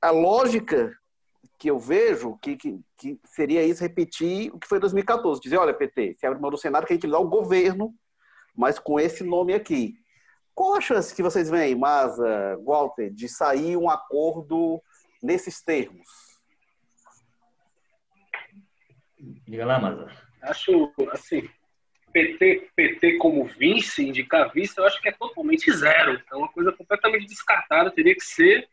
a 0.00 0.10
lógica 0.10 0.96
que 1.58 1.70
eu 1.70 1.78
vejo 1.78 2.38
que, 2.38 2.56
que, 2.56 2.80
que, 2.96 3.20
seria 3.24 3.62
isso 3.62 3.82
repetir 3.82 4.52
o 4.52 4.58
que 4.58 4.66
foi 4.66 4.80
2014. 4.80 5.40
Dizer, 5.40 5.58
olha, 5.58 5.74
PT, 5.74 6.14
se 6.18 6.26
abre 6.26 6.40
mão 6.40 6.50
do 6.50 6.58
Senado 6.58 6.86
que 6.86 6.92
a 6.92 6.96
gente 6.96 7.08
dá 7.08 7.18
o 7.18 7.28
governo, 7.28 7.94
mas 8.54 8.78
com 8.78 8.98
esse 8.98 9.22
nome 9.22 9.54
aqui. 9.54 9.94
Qual 10.54 10.74
a 10.74 10.80
chance 10.80 11.14
que 11.14 11.22
vocês 11.22 11.48
veem, 11.48 11.74
Maza, 11.74 12.58
Walter, 12.64 13.10
de 13.10 13.28
sair 13.28 13.76
um 13.76 13.88
acordo 13.88 14.82
nesses 15.22 15.62
termos? 15.62 16.06
Diga 19.18 19.64
lá, 19.64 19.78
Maza. 19.78 20.10
Acho, 20.42 20.92
assim, 21.12 21.48
PT, 22.12 22.70
PT 22.76 23.16
como 23.18 23.44
vice, 23.44 24.06
indicar 24.06 24.52
vice, 24.52 24.76
eu 24.76 24.84
acho 24.84 25.00
que 25.00 25.08
é 25.08 25.12
totalmente 25.12 25.70
zero. 25.72 26.20
É 26.30 26.36
uma 26.36 26.48
coisa 26.48 26.72
completamente 26.72 27.26
descartada, 27.26 27.90
teria 27.90 28.14
que 28.14 28.24
ser 28.24 28.68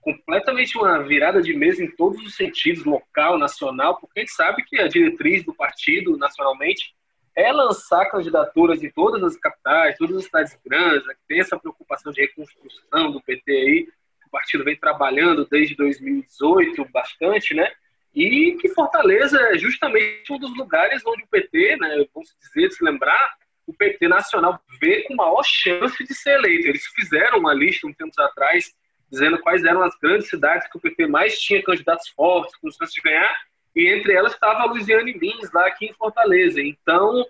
completamente 0.00 0.78
uma 0.78 1.02
virada 1.02 1.42
de 1.42 1.54
mesa 1.54 1.84
em 1.84 1.90
todos 1.90 2.24
os 2.24 2.34
sentidos, 2.34 2.84
local, 2.84 3.38
nacional, 3.38 3.98
porque 4.00 4.20
a 4.20 4.22
gente 4.22 4.32
sabe 4.32 4.64
que 4.64 4.80
a 4.80 4.88
diretriz 4.88 5.44
do 5.44 5.54
partido 5.54 6.16
nacionalmente 6.16 6.94
é 7.40 7.52
lançar 7.52 8.10
candidaturas 8.10 8.82
em 8.82 8.90
todas 8.90 9.22
as 9.22 9.36
capitais, 9.36 9.96
todas 9.96 10.16
as 10.16 10.24
cidades 10.24 10.58
grandes, 10.64 11.06
que 11.06 11.26
tem 11.28 11.40
essa 11.40 11.58
preocupação 11.58 12.12
de 12.12 12.20
reconstrução 12.20 13.10
do 13.10 13.22
PT 13.22 13.50
aí, 13.50 13.86
que 13.86 14.26
o 14.26 14.30
partido 14.30 14.64
vem 14.64 14.76
trabalhando 14.76 15.46
desde 15.50 15.74
2018 15.74 16.84
bastante, 16.92 17.54
né? 17.54 17.70
E 18.14 18.56
que 18.60 18.68
Fortaleza 18.68 19.38
é 19.52 19.58
justamente 19.58 20.32
um 20.32 20.38
dos 20.38 20.54
lugares 20.56 21.02
onde 21.06 21.22
o 21.22 21.28
PT, 21.28 21.76
né, 21.76 22.04
vamos 22.12 22.34
dizer, 22.40 22.70
se 22.70 22.84
lembrar, 22.84 23.34
o 23.66 23.72
PT 23.72 24.08
nacional 24.08 24.60
vê 24.80 25.02
com 25.02 25.14
maior 25.14 25.44
chance 25.44 26.02
de 26.04 26.14
ser 26.14 26.38
eleito. 26.38 26.68
Eles 26.68 26.84
fizeram 26.86 27.38
uma 27.38 27.54
lista 27.54 27.86
um 27.86 27.92
tempo 27.92 28.12
atrás 28.20 28.74
dizendo 29.10 29.38
quais 29.40 29.64
eram 29.64 29.82
as 29.82 29.96
grandes 29.96 30.28
cidades 30.28 30.68
que 30.68 30.76
o 30.76 30.80
PT 30.80 31.06
mais 31.06 31.40
tinha 31.40 31.62
candidatos 31.62 32.08
fortes, 32.10 32.56
com 32.56 32.70
chances 32.70 32.94
de 32.94 33.00
ganhar, 33.00 33.32
e 33.74 33.88
entre 33.88 34.12
elas 34.12 34.32
estava 34.32 34.62
a 34.62 34.66
Luiziane 34.66 35.12
Lins, 35.12 35.50
lá 35.52 35.66
aqui 35.66 35.86
em 35.86 35.94
Fortaleza. 35.94 36.60
Então, 36.60 37.24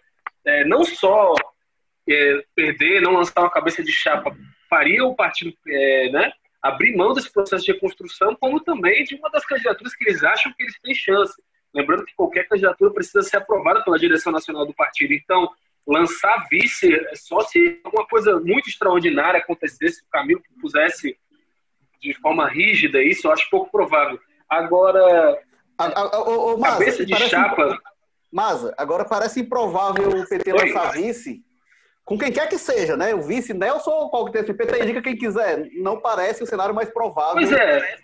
é, 0.44 0.64
não 0.64 0.84
só 0.84 1.34
é, 2.08 2.44
perder, 2.54 3.02
não 3.02 3.12
lançar 3.12 3.40
uma 3.40 3.50
cabeça 3.50 3.82
de 3.82 3.92
chapa 3.92 4.34
faria 4.70 5.04
o 5.04 5.16
partido 5.16 5.52
é, 5.66 6.10
né, 6.10 6.32
abrir 6.62 6.96
mão 6.96 7.12
desse 7.12 7.30
processo 7.32 7.64
de 7.64 7.72
reconstrução, 7.72 8.36
como 8.36 8.60
também 8.60 9.02
de 9.02 9.16
uma 9.16 9.28
das 9.28 9.44
candidaturas 9.44 9.94
que 9.94 10.08
eles 10.08 10.22
acham 10.22 10.52
que 10.56 10.62
eles 10.62 10.78
têm 10.80 10.94
chance. 10.94 11.34
Lembrando 11.74 12.04
que 12.04 12.14
qualquer 12.14 12.48
candidatura 12.48 12.92
precisa 12.92 13.22
ser 13.22 13.38
aprovada 13.38 13.82
pela 13.82 13.98
direção 13.98 14.32
nacional 14.32 14.64
do 14.64 14.74
partido. 14.74 15.12
Então, 15.12 15.50
lançar 15.86 16.46
vice 16.48 16.94
é 16.94 17.14
só 17.16 17.40
se 17.40 17.80
alguma 17.84 18.06
coisa 18.06 18.38
muito 18.38 18.68
extraordinária 18.68 19.40
acontecesse, 19.40 20.02
o 20.02 20.10
Camilo 20.10 20.42
pusesse 20.60 21.18
de 22.00 22.14
forma 22.14 22.48
rígida 22.48 23.02
isso, 23.02 23.26
eu 23.26 23.32
acho 23.32 23.50
pouco 23.50 23.70
provável. 23.70 24.18
Agora, 24.48 25.38
a, 25.84 26.00
a, 26.00 26.52
a, 26.52 26.58
Maza, 26.58 26.78
cabeça 26.78 27.06
de 27.06 27.16
chapa. 27.28 27.78
Maza, 28.30 28.74
agora 28.76 29.04
parece 29.04 29.40
improvável 29.40 30.08
o 30.08 30.28
PT 30.28 30.52
Oi. 30.52 30.58
lançar 30.58 30.92
vice 30.92 31.44
com 32.04 32.18
quem 32.18 32.32
quer 32.32 32.48
que 32.48 32.58
seja, 32.58 32.96
né? 32.96 33.14
O 33.14 33.22
vice 33.22 33.54
Nelson 33.54 33.90
ou 33.90 34.10
qualquer 34.10 34.48
o 34.48 34.54
PT 34.54 34.82
indica 34.82 35.02
quem 35.02 35.16
quiser. 35.16 35.70
Não 35.74 36.00
parece 36.00 36.42
o 36.42 36.46
cenário 36.46 36.74
mais 36.74 36.90
provável. 36.90 37.34
Pois 37.34 37.52
é. 37.52 37.98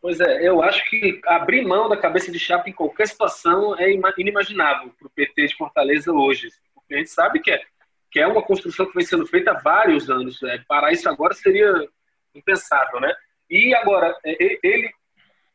Pois 0.00 0.20
é, 0.20 0.46
eu 0.46 0.62
acho 0.62 0.84
que 0.90 1.20
abrir 1.24 1.64
mão 1.64 1.88
da 1.88 1.96
cabeça 1.96 2.30
de 2.30 2.38
chapa 2.38 2.68
em 2.68 2.74
qualquer 2.74 3.08
situação 3.08 3.78
é 3.78 3.90
inimaginável 4.18 4.92
para 4.98 5.06
o 5.06 5.10
PT 5.10 5.46
de 5.46 5.56
Fortaleza 5.56 6.12
hoje. 6.12 6.48
Porque 6.74 6.94
a 6.94 6.98
gente 6.98 7.10
sabe 7.10 7.40
que 7.40 7.50
é, 7.50 7.62
que 8.10 8.20
é 8.20 8.26
uma 8.26 8.42
construção 8.42 8.86
que 8.86 8.94
vem 8.94 9.06
sendo 9.06 9.26
feita 9.26 9.52
há 9.52 9.60
vários 9.60 10.10
anos. 10.10 10.42
É, 10.42 10.58
parar 10.68 10.92
isso 10.92 11.08
agora 11.08 11.32
seria 11.32 11.88
impensável, 12.34 13.00
né? 13.00 13.14
E 13.48 13.74
agora, 13.74 14.14
é, 14.26 14.36
ele, 14.62 14.92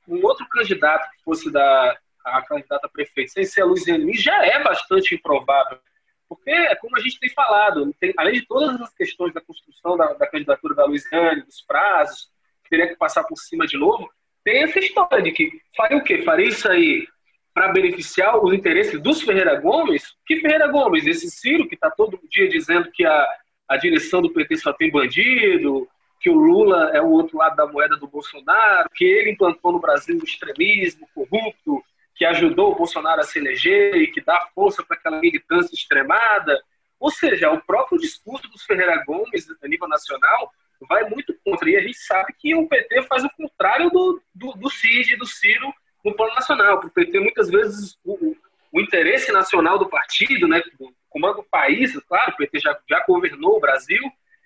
um 0.10 0.26
outro 0.26 0.48
candidato 0.50 1.10
que 1.12 1.24
fosse 1.24 1.52
da 1.52 1.98
a 2.26 2.42
candidata 2.42 2.86
a 2.86 2.90
prefeito, 2.90 3.32
sem 3.32 3.44
ser 3.44 3.62
a 3.62 3.66
Luiziane 3.66 4.14
já 4.14 4.46
é 4.46 4.62
bastante 4.62 5.16
improvável. 5.16 5.80
Porque, 6.28 6.52
é 6.52 6.76
como 6.76 6.96
a 6.96 7.00
gente 7.00 7.20
tem 7.20 7.30
falado, 7.30 7.92
tem, 8.00 8.14
além 8.18 8.34
de 8.34 8.46
todas 8.46 8.80
as 8.82 8.94
questões 8.94 9.34
da 9.34 9.42
construção 9.42 9.98
da, 9.98 10.14
da 10.14 10.28
candidatura 10.28 10.76
da 10.76 10.86
Luiziane, 10.86 11.42
dos 11.42 11.62
prazos, 11.62 12.30
que 12.64 12.70
teria 12.70 12.88
que 12.88 12.96
passar 12.96 13.24
por 13.24 13.36
cima 13.38 13.66
de 13.66 13.78
novo, 13.78 14.08
tem 14.44 14.64
essa 14.64 14.80
história 14.80 15.24
de 15.24 15.32
que 15.32 15.50
faria 15.76 15.98
o 15.98 16.04
quê? 16.04 16.22
Faria 16.22 16.48
isso 16.48 16.70
aí 16.70 17.08
para 17.54 17.70
beneficiar 17.70 18.38
os 18.38 18.54
interesses 18.54 19.02
dos 19.02 19.22
Ferreira 19.22 19.60
Gomes? 19.60 20.16
Que 20.26 20.40
Ferreira 20.40 20.68
Gomes? 20.68 21.08
Esse 21.08 21.30
Ciro 21.32 21.68
que 21.68 21.76
está 21.76 21.90
todo 21.90 22.20
dia 22.30 22.48
dizendo 22.48 22.92
que 22.92 23.06
a, 23.06 23.28
a 23.68 23.78
direção 23.78 24.22
do 24.22 24.32
PT 24.32 24.58
só 24.58 24.72
tem 24.72 24.92
bandido, 24.92 25.88
que 26.20 26.30
o 26.30 26.36
Lula 26.36 26.92
é 26.94 27.02
o 27.02 27.10
outro 27.10 27.38
lado 27.38 27.56
da 27.56 27.66
moeda 27.66 27.96
do 27.96 28.08
Bolsonaro, 28.08 28.90
que 28.94 29.06
ele 29.06 29.32
implantou 29.32 29.72
no 29.72 29.80
Brasil 29.80 30.20
o 30.20 30.24
extremismo 30.24 31.08
corrupto, 31.16 31.82
que 32.16 32.26
ajudou 32.26 32.72
o 32.72 32.76
Bolsonaro 32.76 33.22
a 33.22 33.24
se 33.24 33.40
eleger 33.40 33.96
e 33.96 34.08
que 34.08 34.20
dá 34.20 34.50
força 34.54 34.84
para 34.84 34.98
aquela 34.98 35.20
militância 35.20 35.74
extremada. 35.74 36.62
Ou 37.00 37.10
seja, 37.10 37.50
o 37.50 37.62
próprio 37.62 37.98
discurso 37.98 38.50
dos 38.50 38.64
Ferreira 38.64 39.02
Gomes 39.06 39.48
a 39.64 39.68
nível 39.68 39.88
nacional 39.88 40.52
vai 40.88 41.10
muito 41.10 41.34
contra. 41.46 41.70
E 41.70 41.78
a 41.78 41.82
gente 41.82 41.98
sabe 41.98 42.34
que 42.38 42.54
o 42.54 42.68
PT 42.68 43.04
faz 43.04 43.24
o 43.24 43.30
contrário 43.30 43.90
do, 43.90 44.22
do, 44.36 44.52
do 44.54 44.70
CID, 44.70 45.16
do 45.16 45.26
Ciro, 45.26 45.74
no 46.04 46.14
plano 46.14 46.36
nacional. 46.36 46.80
O 46.80 46.90
PT, 46.90 47.20
muitas 47.22 47.50
vezes, 47.50 47.98
o, 48.04 48.36
o 48.74 48.82
interesse 48.82 49.32
nacional 49.32 49.80
do 49.80 49.90
partido, 49.90 50.46
né, 50.48 50.62
comando 51.10 51.40
o 51.40 51.44
país, 51.44 51.98
claro, 52.08 52.34
o 52.34 52.38
PT 52.38 52.60
já, 52.60 52.78
já 52.90 53.04
governou 53.08 53.58
o 53.58 53.60
Brasil, 53.62 54.02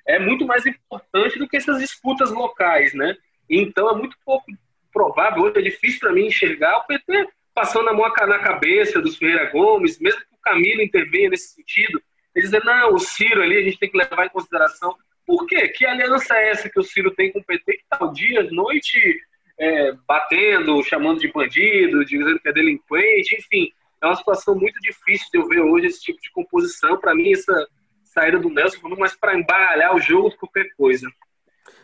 é 0.05 0.19
muito 0.19 0.45
mais 0.45 0.65
importante 0.65 1.39
do 1.39 1.47
que 1.47 1.57
essas 1.57 1.79
disputas 1.79 2.31
locais, 2.31 2.93
né? 2.93 3.15
Então 3.49 3.89
é 3.89 3.95
muito 3.95 4.17
pouco 4.25 4.45
provável, 4.91 5.47
é 5.55 5.61
difícil 5.61 5.99
para 5.99 6.13
mim 6.13 6.27
enxergar 6.27 6.77
o 6.77 6.83
PT 6.85 7.27
passando 7.53 7.89
a 7.89 7.93
mão 7.93 8.09
na 8.09 8.39
cabeça 8.39 9.01
dos 9.01 9.17
Ferreira 9.17 9.49
Gomes, 9.51 9.99
mesmo 9.99 10.21
que 10.21 10.35
o 10.35 10.41
Camilo 10.41 10.81
intervenha 10.81 11.29
nesse 11.29 11.53
sentido, 11.55 12.01
eles 12.35 12.49
dizem, 12.49 12.65
não, 12.65 12.95
o 12.95 12.99
Ciro 12.99 13.43
ali 13.43 13.57
a 13.57 13.61
gente 13.61 13.77
tem 13.77 13.89
que 13.89 13.97
levar 13.97 14.25
em 14.25 14.29
consideração. 14.29 14.95
Por 15.25 15.45
quê? 15.45 15.67
Que 15.69 15.85
aliança 15.85 16.35
é 16.35 16.49
essa 16.49 16.69
que 16.69 16.79
o 16.79 16.83
Ciro 16.83 17.11
tem 17.11 17.31
com 17.31 17.39
o 17.39 17.43
PT 17.43 17.73
que 17.73 17.83
está 17.83 18.03
o 18.03 18.11
dia, 18.11 18.43
noite, 18.51 19.21
é, 19.59 19.93
batendo, 20.07 20.83
chamando 20.83 21.19
de 21.19 21.31
bandido, 21.31 22.03
dizendo 22.03 22.39
que 22.39 22.49
é 22.49 22.53
delinquente, 22.53 23.35
enfim. 23.35 23.71
É 24.01 24.07
uma 24.07 24.15
situação 24.15 24.55
muito 24.55 24.79
difícil 24.81 25.27
de 25.31 25.39
eu 25.39 25.47
ver 25.47 25.61
hoje 25.61 25.87
esse 25.87 26.01
tipo 26.01 26.19
de 26.19 26.31
composição. 26.31 26.99
Para 26.99 27.13
mim, 27.13 27.31
essa 27.31 27.67
saída 28.13 28.39
do 28.39 28.49
Nelson 28.49 28.79
foi 28.79 28.95
mais 28.95 29.15
para 29.15 29.37
embaralhar 29.37 29.95
o 29.95 29.99
jogo 29.99 30.29
do 30.29 30.35
que 30.35 30.39
qualquer 30.39 30.69
coisa. 30.77 31.09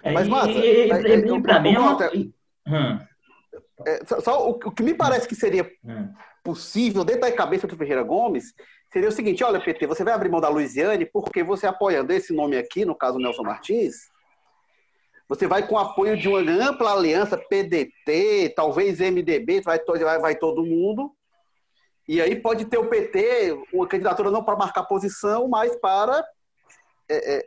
É, 0.03 0.11
mas, 0.11 0.27
Mata, 0.27 0.53
para 1.43 1.59
mim 1.59 1.73
é 1.73 1.79
uma... 1.79 1.97
Hum. 2.67 2.99
É, 3.85 4.05
só, 4.05 4.19
só 4.19 4.49
o, 4.49 4.51
o, 4.51 4.71
que 4.71 4.83
me 4.83 4.93
parece 4.93 5.27
que 5.27 5.35
seria 5.35 5.69
hum. 5.83 6.13
possível 6.43 7.03
dentro 7.03 7.21
da 7.21 7.31
cabeça 7.31 7.65
do 7.65 7.77
Ferreira 7.77 8.03
Gomes 8.03 8.53
seria 8.91 9.09
o 9.09 9.11
seguinte: 9.11 9.43
olha, 9.43 9.59
PT, 9.59 9.87
você 9.87 10.03
vai 10.03 10.13
abrir 10.13 10.29
mão 10.29 10.41
da 10.41 10.49
Luiziane 10.49 11.05
porque 11.05 11.43
você 11.43 11.65
apoiando 11.65 12.13
esse 12.13 12.33
nome 12.33 12.57
aqui, 12.57 12.83
no 12.85 12.95
caso 12.95 13.17
Nelson 13.17 13.43
Martins, 13.43 13.95
você 15.27 15.47
vai 15.47 15.65
com 15.65 15.77
apoio 15.77 16.17
de 16.17 16.27
uma 16.27 16.39
ampla 16.39 16.93
aliança 16.93 17.37
PDT, 17.37 18.53
talvez 18.55 18.99
MDB, 18.99 19.61
vai, 19.61 19.79
vai, 19.79 20.19
vai 20.19 20.35
todo 20.35 20.65
mundo. 20.65 21.13
E 22.09 22.19
aí 22.19 22.35
pode 22.35 22.65
ter 22.65 22.79
o 22.79 22.89
PT, 22.89 23.55
uma 23.71 23.87
candidatura 23.87 24.31
não 24.31 24.43
para 24.43 24.57
marcar 24.57 24.83
posição, 24.85 25.47
mas 25.47 25.75
para, 25.75 26.27
é, 27.07 27.35
é, 27.35 27.45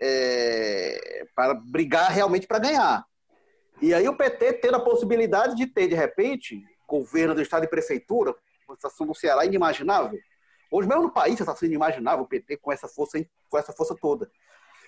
é 1.21 1.25
para 1.35 1.53
brigar 1.53 2.09
realmente 2.13 2.47
para 2.47 2.61
ganhar. 2.61 3.05
E 3.81 3.93
aí 3.93 4.09
o 4.09 4.17
PT 4.17 4.53
tendo 4.53 4.77
a 4.77 4.85
possibilidade 4.85 5.57
de 5.57 5.67
ter, 5.67 5.89
de 5.89 5.97
repente, 5.97 6.63
governo 6.87 7.35
do 7.35 7.43
Estado 7.43 7.65
e 7.65 7.69
prefeitura, 7.69 8.33
situação 8.71 9.05
no 9.05 9.17
Ceará 9.17 9.45
inimaginável. 9.45 10.17
Hoje 10.71 10.89
mesmo 10.89 11.03
no 11.03 11.13
país 11.13 11.41
está 11.41 11.57
sendo 11.57 11.71
inimaginável 11.71 12.25
o 12.25 12.29
PT 12.29 12.59
com 12.59 12.71
essa 12.71 12.87
força, 12.87 13.19
com 13.51 13.59
essa 13.59 13.73
força 13.73 13.97
toda. 14.01 14.31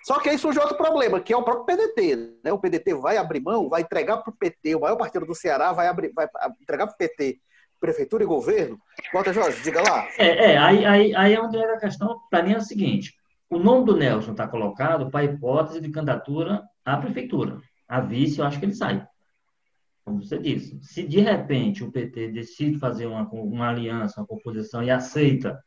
Só 0.04 0.20
que 0.20 0.28
aí 0.28 0.38
surge 0.38 0.60
outro 0.60 0.76
problema, 0.76 1.20
que 1.20 1.32
é 1.32 1.36
o 1.36 1.42
próprio 1.42 1.66
PDT. 1.66 2.38
Né? 2.44 2.52
O 2.52 2.60
PDT 2.60 2.94
vai 2.94 3.16
abrir 3.16 3.40
mão, 3.40 3.68
vai 3.68 3.80
entregar 3.80 4.18
para 4.18 4.30
o 4.30 4.36
PT, 4.36 4.76
o 4.76 4.80
maior 4.82 4.94
partido 4.94 5.26
do 5.26 5.34
Ceará 5.34 5.72
vai, 5.72 5.88
abrir, 5.88 6.12
vai 6.12 6.28
entregar 6.62 6.86
para 6.86 6.94
o 6.94 6.96
PT 6.96 7.40
prefeitura 7.86 8.24
e 8.24 8.26
governo. 8.26 8.78
Walter 9.12 9.32
Jorge, 9.32 9.62
diga 9.62 9.82
lá. 9.82 10.06
É, 10.18 10.52
é 10.52 10.58
aí, 10.58 10.84
aí, 10.84 11.14
aí 11.14 11.34
é 11.34 11.40
onde 11.40 11.56
é 11.56 11.74
a 11.74 11.78
questão, 11.78 12.18
para 12.30 12.42
mim 12.42 12.52
é 12.52 12.58
o 12.58 12.62
seguinte, 12.62 13.14
o 13.50 13.58
nome 13.58 13.84
do 13.84 13.96
Nelson 13.96 14.32
está 14.32 14.48
colocado 14.48 15.10
para 15.10 15.20
a 15.20 15.24
hipótese 15.24 15.80
de 15.80 15.90
candidatura 15.90 16.62
à 16.84 16.96
prefeitura 16.96 17.58
a 17.88 18.00
vice, 18.00 18.38
eu 18.38 18.44
acho 18.44 18.58
que 18.58 18.64
ele 18.64 18.74
sai. 18.74 19.06
Como 20.04 20.22
você 20.22 20.38
disse. 20.38 20.78
Se 20.82 21.02
de 21.02 21.20
repente 21.20 21.82
o 21.82 21.90
PT 21.90 22.28
decide 22.28 22.78
fazer 22.78 23.06
uma, 23.06 23.28
uma 23.30 23.68
aliança, 23.68 24.20
uma 24.20 24.26
composição 24.26 24.82
e 24.82 24.90
aceita 24.90 25.62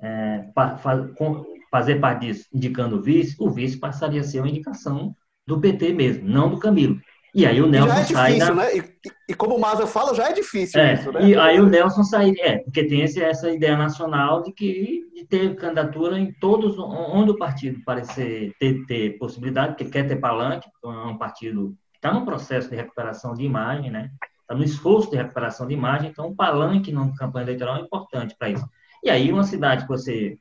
é, 0.00 0.50
pa, 0.54 0.76
fa, 0.76 1.08
com, 1.16 1.44
fazer 1.70 2.00
parte 2.00 2.26
disso, 2.26 2.48
indicando 2.52 2.96
o 2.96 3.02
vice, 3.02 3.36
o 3.38 3.50
vice 3.50 3.78
passaria 3.78 4.20
a 4.20 4.24
ser 4.24 4.40
uma 4.40 4.48
indicação 4.48 5.14
do 5.46 5.60
PT 5.60 5.92
mesmo, 5.92 6.28
não 6.28 6.50
do 6.50 6.58
Camilo. 6.58 7.00
E 7.38 7.46
aí 7.46 7.62
o 7.62 7.68
Nelson 7.68 7.94
já 7.94 8.00
é 8.00 8.04
sai 8.04 8.32
difícil, 8.32 8.56
da... 8.56 8.62
né? 8.62 8.76
E, 8.76 9.12
e, 9.28 9.34
como 9.34 9.54
o 9.54 9.60
Maza 9.60 9.86
fala, 9.86 10.12
já 10.12 10.28
é 10.28 10.32
difícil 10.32 10.80
é, 10.80 10.94
isso, 10.94 11.12
né? 11.12 11.24
E 11.24 11.36
aí 11.36 11.60
o 11.60 11.66
Nelson 11.66 12.02
sai, 12.02 12.32
é, 12.40 12.58
porque 12.58 12.82
tem 12.82 13.02
esse, 13.02 13.22
essa 13.22 13.48
ideia 13.48 13.76
nacional 13.76 14.42
de 14.42 14.50
que 14.52 15.08
de 15.14 15.24
ter 15.24 15.54
candidatura 15.54 16.18
em 16.18 16.32
todos, 16.32 16.76
onde 16.76 17.30
o 17.30 17.38
partido 17.38 17.80
parecer 17.84 18.52
ter, 18.58 18.84
ter 18.86 19.18
possibilidade, 19.18 19.76
porque 19.76 19.84
quer 19.84 20.08
ter 20.08 20.16
palanque, 20.16 20.68
é 20.84 20.88
um 20.88 21.16
partido 21.16 21.76
que 21.92 21.98
está 21.98 22.12
no 22.12 22.24
processo 22.24 22.70
de 22.70 22.74
recuperação 22.74 23.34
de 23.34 23.44
imagem, 23.44 23.88
né? 23.88 24.10
Está 24.40 24.56
no 24.56 24.64
esforço 24.64 25.08
de 25.08 25.16
recuperação 25.16 25.68
de 25.68 25.74
imagem, 25.74 26.10
então 26.10 26.26
o 26.26 26.34
palanque 26.34 26.90
na 26.90 27.08
campanha 27.14 27.44
eleitoral 27.44 27.76
é 27.76 27.82
importante 27.82 28.34
para 28.36 28.50
isso. 28.50 28.68
E 29.04 29.10
aí 29.10 29.32
uma 29.32 29.44
cidade 29.44 29.82
que 29.82 29.88
você 29.88 30.36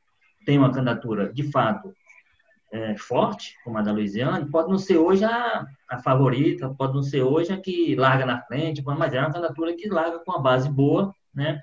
tem 0.47 0.57
uma 0.57 0.73
candidatura 0.73 1.31
de 1.31 1.43
fato 1.51 1.93
é, 2.71 2.97
forte, 2.97 3.55
como 3.63 3.77
a 3.77 3.81
da 3.81 3.91
Luiziane, 3.91 4.49
pode 4.49 4.69
não 4.69 4.77
ser 4.77 4.97
hoje 4.97 5.23
a, 5.23 5.65
a 5.89 5.99
favorita, 5.99 6.73
pode 6.77 6.93
não 6.93 7.03
ser 7.03 7.21
hoje 7.21 7.51
a 7.51 7.59
que 7.59 7.95
larga 7.95 8.25
na 8.25 8.41
frente, 8.41 8.83
mas 8.83 9.13
é 9.13 9.19
uma 9.19 9.31
candidatura 9.31 9.75
que 9.75 9.87
larga 9.89 10.19
com 10.19 10.31
uma 10.31 10.41
base 10.41 10.69
boa, 10.69 11.13
né? 11.33 11.61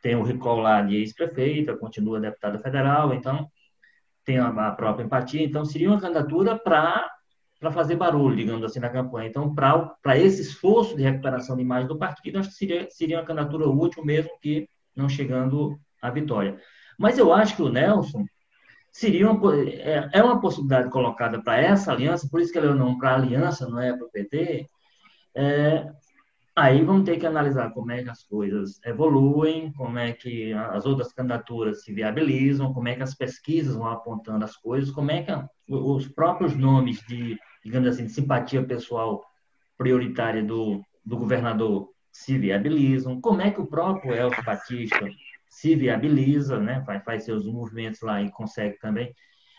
Tem 0.00 0.14
o 0.14 0.22
recall 0.22 0.58
lá 0.58 0.82
de 0.82 0.96
ex-prefeita, 0.96 1.76
continua 1.76 2.20
deputada 2.20 2.58
federal, 2.58 3.12
então 3.14 3.48
tem 4.24 4.38
a, 4.38 4.48
a 4.48 4.70
própria 4.72 5.04
empatia, 5.04 5.42
então 5.42 5.64
seria 5.64 5.90
uma 5.90 6.00
candidatura 6.00 6.58
para 6.58 7.10
para 7.62 7.70
fazer 7.70 7.94
barulho, 7.94 8.34
digamos 8.34 8.64
assim, 8.64 8.80
na 8.80 8.88
campanha. 8.88 9.28
Então, 9.28 9.54
para 9.54 10.18
esse 10.18 10.42
esforço 10.42 10.96
de 10.96 11.02
recuperação 11.04 11.54
de 11.54 11.62
imagem 11.62 11.86
do 11.86 11.96
partido, 11.96 12.40
acho 12.40 12.48
que 12.48 12.56
seria, 12.56 12.90
seria 12.90 13.18
uma 13.18 13.24
candidatura 13.24 13.68
útil, 13.68 14.04
mesmo 14.04 14.32
que 14.40 14.68
não 14.96 15.08
chegando 15.08 15.78
à 16.02 16.10
vitória. 16.10 16.58
Mas 16.98 17.18
eu 17.18 17.32
acho 17.32 17.54
que 17.54 17.62
o 17.62 17.68
Nelson, 17.68 18.24
seria 18.92 19.30
uma, 19.30 19.56
é, 19.56 20.10
é 20.12 20.22
uma 20.22 20.40
possibilidade 20.40 20.90
colocada 20.90 21.42
para 21.42 21.60
essa 21.60 21.92
aliança, 21.92 22.28
por 22.30 22.40
isso 22.40 22.52
que 22.52 22.58
ele 22.58 22.68
é 22.68 22.74
não 22.74 22.98
para 22.98 23.10
a 23.10 23.14
aliança, 23.14 23.68
não 23.68 23.80
é 23.80 23.96
para 23.96 24.06
o 24.06 24.10
PT, 24.10 24.66
é, 25.34 25.90
Aí 26.54 26.84
vamos 26.84 27.04
ter 27.04 27.18
que 27.18 27.26
analisar 27.26 27.70
como 27.70 27.92
é 27.92 28.02
que 28.02 28.10
as 28.10 28.22
coisas 28.24 28.78
evoluem, 28.84 29.72
como 29.72 29.98
é 29.98 30.12
que 30.12 30.52
as 30.52 30.84
outras 30.84 31.10
candidaturas 31.10 31.82
se 31.82 31.94
viabilizam, 31.94 32.74
como 32.74 32.88
é 32.88 32.94
que 32.94 33.02
as 33.02 33.14
pesquisas 33.14 33.74
vão 33.74 33.88
apontando 33.88 34.44
as 34.44 34.54
coisas, 34.54 34.90
como 34.90 35.10
é 35.10 35.22
que 35.22 35.32
os 35.66 36.06
próprios 36.08 36.54
nomes 36.54 37.00
de, 37.08 37.38
digamos 37.64 37.88
assim, 37.88 38.04
de 38.04 38.12
simpatia 38.12 38.62
pessoal 38.62 39.24
prioritária 39.78 40.44
do, 40.44 40.82
do 41.02 41.16
governador 41.16 41.88
se 42.10 42.36
viabilizam, 42.36 43.18
como 43.18 43.40
é 43.40 43.50
que 43.50 43.60
o 43.60 43.66
próprio 43.66 44.14
Elcio 44.14 44.44
Batista 44.44 45.08
se 45.52 45.76
viabiliza, 45.76 46.58
né? 46.58 46.82
faz, 46.86 47.04
faz 47.04 47.24
seus 47.24 47.44
movimentos 47.44 48.00
lá 48.00 48.22
e 48.22 48.30
consegue 48.30 48.78
também. 48.78 49.14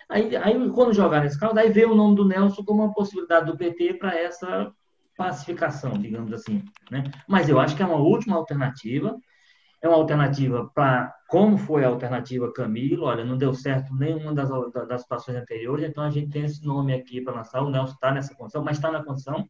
Aí, 0.10 0.36
aí 0.36 0.70
quando 0.72 0.92
jogar 0.92 1.22
nesse 1.22 1.40
caldo, 1.40 1.60
aí 1.60 1.72
vê 1.72 1.86
o 1.86 1.94
nome 1.94 2.16
do 2.16 2.28
Nelson 2.28 2.64
como 2.66 2.84
uma 2.84 2.92
possibilidade 2.92 3.46
do 3.46 3.56
PT 3.56 3.94
para 3.94 4.18
essa 4.18 4.74
pacificação, 5.16 5.92
digamos 5.92 6.34
assim. 6.34 6.66
Né? 6.90 7.04
Mas 7.28 7.48
eu 7.48 7.60
acho 7.60 7.76
que 7.76 7.84
é 7.84 7.86
uma 7.86 8.00
última 8.00 8.36
alternativa. 8.36 9.16
É 9.84 9.88
uma 9.88 9.98
alternativa 9.98 10.68
para, 10.74 11.14
como 11.28 11.58
foi 11.58 11.86
a 11.86 11.90
alternativa 11.90 12.52
Camilo, 12.52 13.06
olha, 13.06 13.24
não 13.24 13.38
deu 13.38 13.54
certo 13.54 13.94
nenhuma 13.94 14.34
das, 14.34 14.50
das 14.88 15.02
situações 15.02 15.38
anteriores, 15.38 15.88
então 15.88 16.04
a 16.04 16.10
gente 16.10 16.32
tem 16.32 16.46
esse 16.46 16.66
nome 16.66 16.92
aqui 16.92 17.22
para 17.22 17.36
lançar. 17.36 17.62
O 17.62 17.70
Nelson 17.70 17.94
está 17.94 18.12
nessa 18.12 18.34
condição, 18.34 18.64
mas 18.64 18.78
está 18.78 18.90
na 18.90 19.04
condição 19.04 19.48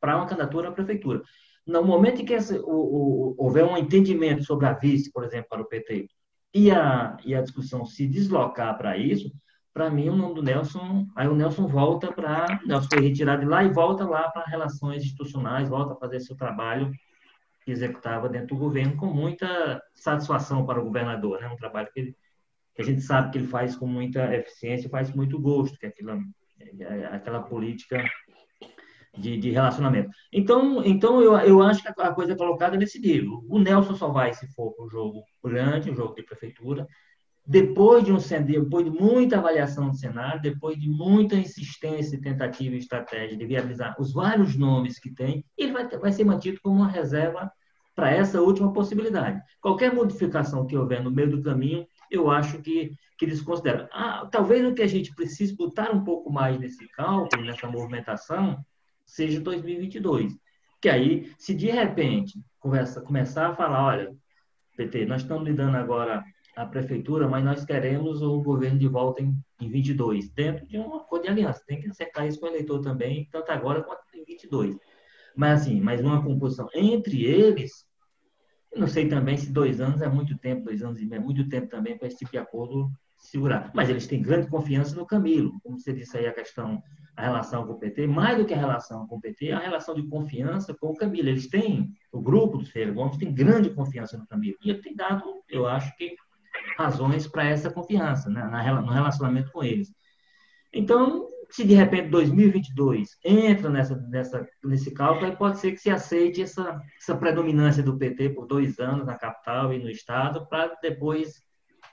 para 0.00 0.16
uma 0.16 0.26
candidatura 0.26 0.70
à 0.70 0.72
prefeitura. 0.72 1.22
No 1.66 1.82
momento 1.82 2.20
em 2.20 2.24
que 2.24 2.34
esse, 2.34 2.58
o, 2.58 2.68
o, 2.68 3.34
houver 3.38 3.64
um 3.64 3.76
entendimento 3.76 4.44
sobre 4.44 4.66
a 4.66 4.72
vice, 4.72 5.10
por 5.10 5.24
exemplo, 5.24 5.48
para 5.48 5.62
o 5.62 5.66
PT, 5.66 6.08
e 6.52 6.70
a, 6.70 7.16
e 7.24 7.34
a 7.34 7.42
discussão 7.42 7.84
se 7.84 8.06
deslocar 8.06 8.76
para 8.76 8.96
isso, 8.96 9.32
para 9.72 9.90
mim, 9.90 10.08
o 10.08 10.14
nome 10.14 10.36
do 10.36 10.42
Nelson, 10.42 11.04
aí 11.16 11.26
o 11.26 11.34
Nelson 11.34 11.66
volta 11.66 12.12
para, 12.12 12.60
Nelson 12.64 12.88
foi 12.92 13.02
retirado 13.02 13.42
de 13.42 13.48
lá 13.48 13.64
e 13.64 13.72
volta 13.72 14.06
lá 14.06 14.30
para 14.30 14.46
relações 14.46 15.02
institucionais, 15.02 15.68
volta 15.68 15.94
a 15.94 15.96
fazer 15.96 16.20
seu 16.20 16.36
trabalho 16.36 16.92
que 17.64 17.72
executava 17.72 18.28
dentro 18.28 18.48
do 18.48 18.56
governo 18.56 18.96
com 18.96 19.06
muita 19.06 19.82
satisfação 19.94 20.64
para 20.64 20.78
o 20.78 20.84
governador, 20.84 21.40
né? 21.40 21.48
Um 21.48 21.56
trabalho 21.56 21.88
que, 21.92 21.98
ele, 21.98 22.16
que 22.74 22.82
a 22.82 22.84
gente 22.84 23.00
sabe 23.00 23.32
que 23.32 23.38
ele 23.38 23.48
faz 23.48 23.74
com 23.74 23.86
muita 23.86 24.32
eficiência, 24.36 24.88
faz 24.88 25.12
muito 25.12 25.40
gosto, 25.40 25.76
que 25.76 25.86
aquela, 25.86 26.20
é 26.60 27.06
aquela 27.06 27.42
política 27.42 28.04
de, 29.16 29.36
de, 29.36 29.50
relacionamento. 29.50 30.10
Então, 30.32 30.84
então 30.84 31.22
eu, 31.22 31.36
eu 31.38 31.62
acho 31.62 31.82
que 31.82 31.88
a 31.88 32.12
coisa 32.12 32.32
é 32.32 32.36
colocada 32.36 32.76
nesse 32.76 33.00
nível. 33.00 33.44
O 33.48 33.58
Nelson 33.58 33.94
só 33.94 34.08
vai 34.08 34.32
se 34.34 34.46
for 34.54 34.72
para 34.72 34.84
o 34.84 34.90
jogo 34.90 35.22
grande, 35.42 35.90
o 35.90 35.94
jogo 35.94 36.14
de 36.14 36.22
prefeitura, 36.22 36.86
depois 37.46 38.04
de 38.04 38.12
um 38.12 38.18
depois 38.44 38.84
de 38.84 38.90
muita 38.90 39.36
avaliação 39.36 39.90
do 39.90 39.96
cenário, 39.96 40.40
depois 40.40 40.78
de 40.78 40.88
muita 40.88 41.34
insistência, 41.34 42.20
tentativa 42.20 42.74
e 42.74 42.78
estratégia 42.78 43.36
de 43.36 43.46
viabilizar 43.46 43.94
os 44.00 44.14
vários 44.14 44.56
nomes 44.56 44.98
que 44.98 45.10
tem, 45.12 45.44
ele 45.56 45.72
vai, 45.72 45.86
vai 45.88 46.10
ser 46.10 46.24
mantido 46.24 46.58
como 46.62 46.76
uma 46.76 46.88
reserva 46.88 47.52
para 47.94 48.10
essa 48.10 48.40
última 48.40 48.72
possibilidade. 48.72 49.40
Qualquer 49.60 49.94
modificação 49.94 50.66
que 50.66 50.76
houver 50.76 51.02
no 51.02 51.10
meio 51.10 51.30
do 51.30 51.42
caminho, 51.42 51.86
eu 52.10 52.30
acho 52.30 52.60
que, 52.60 52.92
que 53.18 53.24
eles 53.26 53.42
consideram. 53.42 53.86
Ah, 53.92 54.26
talvez 54.30 54.66
o 54.66 54.74
que 54.74 54.82
a 54.82 54.86
gente 54.86 55.14
precise 55.14 55.54
botar 55.54 55.92
um 55.92 56.02
pouco 56.02 56.32
mais 56.32 56.58
nesse 56.58 56.88
cálculo, 56.88 57.44
nessa 57.44 57.68
movimentação, 57.68 58.58
seja 59.04 59.40
2022. 59.40 60.36
Que 60.80 60.88
aí, 60.88 61.32
se 61.38 61.54
de 61.54 61.70
repente 61.70 62.38
começar 62.60 63.48
a 63.48 63.54
falar, 63.54 63.84
olha, 63.84 64.14
PT, 64.76 65.06
nós 65.06 65.22
estamos 65.22 65.44
lidando 65.44 65.76
agora 65.76 66.24
a 66.56 66.66
prefeitura, 66.66 67.28
mas 67.28 67.44
nós 67.44 67.64
queremos 67.64 68.22
o 68.22 68.40
governo 68.42 68.78
de 68.78 68.86
volta 68.86 69.22
em, 69.22 69.36
em 69.60 69.68
22, 69.68 70.30
dentro 70.30 70.66
de 70.66 70.78
um 70.78 70.94
acordo 70.94 71.24
de 71.24 71.28
aliança. 71.28 71.62
Tem 71.66 71.80
que 71.80 71.88
acertar 71.88 72.26
isso 72.26 72.38
com 72.38 72.46
o 72.46 72.48
eleitor 72.48 72.80
também, 72.80 73.28
tanto 73.30 73.50
agora 73.50 73.82
quanto 73.82 74.02
em 74.14 74.24
22. 74.24 74.76
Mas, 75.34 75.62
assim, 75.62 75.80
mais 75.80 76.00
uma 76.00 76.22
composição 76.22 76.68
entre 76.74 77.24
eles, 77.24 77.86
não 78.76 78.86
sei 78.86 79.08
também 79.08 79.36
se 79.36 79.52
dois 79.52 79.80
anos 79.80 80.00
é 80.00 80.08
muito 80.08 80.36
tempo, 80.38 80.64
dois 80.64 80.82
anos 80.82 81.00
e 81.00 81.06
meio 81.06 81.20
é 81.20 81.24
muito 81.24 81.48
tempo 81.48 81.68
também 81.68 81.98
para 81.98 82.06
esse 82.06 82.18
tipo 82.18 82.30
de 82.30 82.38
acordo 82.38 82.90
segurar. 83.18 83.70
Mas 83.74 83.88
eles 83.88 84.06
têm 84.06 84.22
grande 84.22 84.48
confiança 84.48 84.94
no 84.94 85.06
Camilo. 85.06 85.52
Como 85.62 85.78
você 85.78 85.92
disse 85.92 86.16
aí, 86.16 86.26
a 86.26 86.32
questão, 86.32 86.82
a 87.16 87.22
relação 87.22 87.66
com 87.66 87.74
o 87.74 87.78
PT, 87.78 88.06
mais 88.06 88.38
do 88.38 88.44
que 88.44 88.54
a 88.54 88.58
relação 88.58 89.06
com 89.06 89.16
o 89.16 89.20
PT, 89.20 89.52
a 89.52 89.58
relação 89.58 89.94
de 89.94 90.02
confiança 90.08 90.74
com 90.74 90.88
o 90.88 90.96
Camilo. 90.96 91.28
Eles 91.28 91.48
têm, 91.48 91.92
o 92.12 92.20
grupo 92.20 92.58
dos 92.58 92.70
Ferreira 92.70 92.92
Gomes 92.92 93.16
tem 93.16 93.32
grande 93.32 93.70
confiança 93.70 94.18
no 94.18 94.26
Camilo. 94.26 94.56
E 94.64 94.70
ele 94.70 94.82
tem 94.82 94.94
dado, 94.94 95.22
eu 95.48 95.66
acho 95.66 95.96
que, 95.96 96.16
razões 96.76 97.26
para 97.26 97.44
essa 97.44 97.70
confiança 97.70 98.28
né, 98.30 98.44
no 98.44 98.90
relacionamento 98.90 99.50
com 99.52 99.62
eles. 99.62 99.92
Então, 100.72 101.28
se 101.50 101.64
de 101.64 101.74
repente 101.74 102.08
2022 102.08 103.18
entra 103.24 103.70
nessa, 103.70 103.96
nessa, 104.08 104.48
nesse 104.64 104.90
cálculo, 104.92 105.26
aí 105.26 105.36
pode 105.36 105.58
ser 105.58 105.72
que 105.72 105.78
se 105.78 105.90
aceite 105.90 106.42
essa, 106.42 106.80
essa 107.00 107.16
predominância 107.16 107.82
do 107.82 107.96
PT 107.96 108.30
por 108.30 108.46
dois 108.46 108.78
anos 108.80 109.06
na 109.06 109.16
capital 109.16 109.72
e 109.72 109.78
no 109.78 109.88
Estado, 109.88 110.46
para 110.48 110.74
depois 110.82 111.44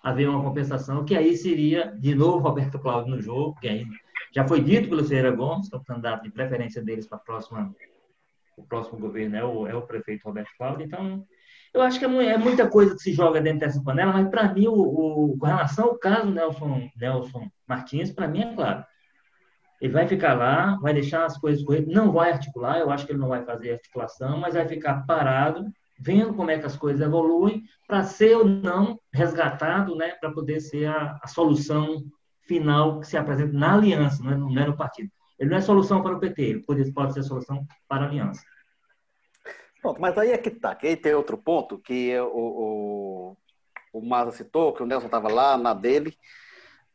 haver 0.01 0.27
uma 0.27 0.41
compensação, 0.41 1.05
que 1.05 1.15
aí 1.15 1.37
seria, 1.37 1.95
de 1.99 2.15
novo, 2.15 2.39
Roberto 2.39 2.79
Cláudio 2.79 3.15
no 3.15 3.21
jogo, 3.21 3.55
que 3.59 3.67
aí 3.67 3.85
já 4.31 4.47
foi 4.47 4.61
dito 4.61 4.89
pelo 4.89 5.03
Ferreira 5.03 5.31
Gomes, 5.31 5.69
que 5.69 5.75
é 5.75 5.77
o 5.77 5.83
candidato 5.83 6.23
de 6.23 6.31
preferência 6.31 6.81
deles 6.81 7.07
para 7.07 7.17
próxima, 7.17 7.73
o 8.57 8.63
próximo 8.63 8.99
governo 8.99 9.35
é 9.35 9.43
o, 9.43 9.67
é 9.67 9.75
o 9.75 9.81
prefeito 9.81 10.25
Roberto 10.25 10.51
Cláudio, 10.57 10.85
então 10.85 11.25
eu 11.73 11.81
acho 11.81 11.99
que 11.99 12.05
é, 12.05 12.25
é 12.25 12.37
muita 12.37 12.67
coisa 12.67 12.93
que 12.95 13.01
se 13.01 13.13
joga 13.13 13.41
dentro 13.41 13.59
dessa 13.59 13.81
panela, 13.81 14.11
mas 14.11 14.27
para 14.29 14.53
mim, 14.53 14.67
o, 14.67 14.73
o, 14.73 15.37
com 15.37 15.45
relação 15.45 15.85
ao 15.85 15.97
caso 15.97 16.29
Nelson, 16.29 16.89
Nelson 16.97 17.49
Martins, 17.67 18.11
para 18.11 18.27
mim 18.27 18.41
é 18.41 18.53
claro. 18.53 18.83
Ele 19.81 19.93
vai 19.93 20.07
ficar 20.07 20.33
lá, 20.35 20.77
vai 20.81 20.93
deixar 20.93 21.25
as 21.25 21.37
coisas 21.37 21.63
correr, 21.63 21.85
não 21.87 22.11
vai 22.11 22.31
articular, 22.31 22.77
eu 22.77 22.91
acho 22.91 23.05
que 23.05 23.13
ele 23.13 23.19
não 23.19 23.29
vai 23.29 23.43
fazer 23.43 23.71
articulação, 23.71 24.37
mas 24.37 24.53
vai 24.53 24.67
ficar 24.67 25.05
parado, 25.07 25.65
vendo 25.99 26.33
como 26.33 26.51
é 26.51 26.59
que 26.59 26.65
as 26.65 26.75
coisas 26.75 27.01
evoluem, 27.01 27.63
para 27.87 28.03
ser 28.03 28.35
ou 28.35 28.45
não 28.45 28.99
resgatado, 29.11 29.95
né, 29.95 30.09
para 30.19 30.31
poder 30.31 30.59
ser 30.59 30.85
a, 30.85 31.19
a, 31.23 31.27
solução 31.27 32.03
final 32.51 32.99
que 32.99 33.07
se 33.07 33.15
apresenta 33.15 33.53
na 33.53 33.75
aliança, 33.75 34.21
não 34.21 34.31
é, 34.31 34.37
não 34.37 34.61
é 34.61 34.67
no 34.67 34.75
partido. 34.75 35.09
Ele 35.39 35.49
não 35.49 35.57
é 35.57 35.61
solução 35.61 36.03
para 36.03 36.15
o 36.15 36.19
PT, 36.19 36.41
ele 36.41 36.59
pode, 36.63 36.91
pode 36.91 37.13
ser 37.13 37.23
solução 37.23 37.65
para 37.87 38.03
a 38.03 38.07
aliança. 38.07 38.41
Pronto, 39.81 40.01
mas 40.01 40.17
aí 40.17 40.31
é 40.31 40.37
que 40.37 40.51
tá. 40.51 40.75
Que 40.75 40.87
aí 40.87 40.97
tem 40.97 41.13
outro 41.13 41.37
ponto 41.37 41.79
que 41.79 42.13
o, 42.19 42.27
o, 42.33 43.37
o 43.93 44.01
Maza 44.01 44.31
citou, 44.31 44.73
que 44.73 44.83
o 44.83 44.85
Nelson 44.85 45.05
estava 45.05 45.29
lá 45.31 45.57
na 45.57 45.73
dele. 45.73 46.13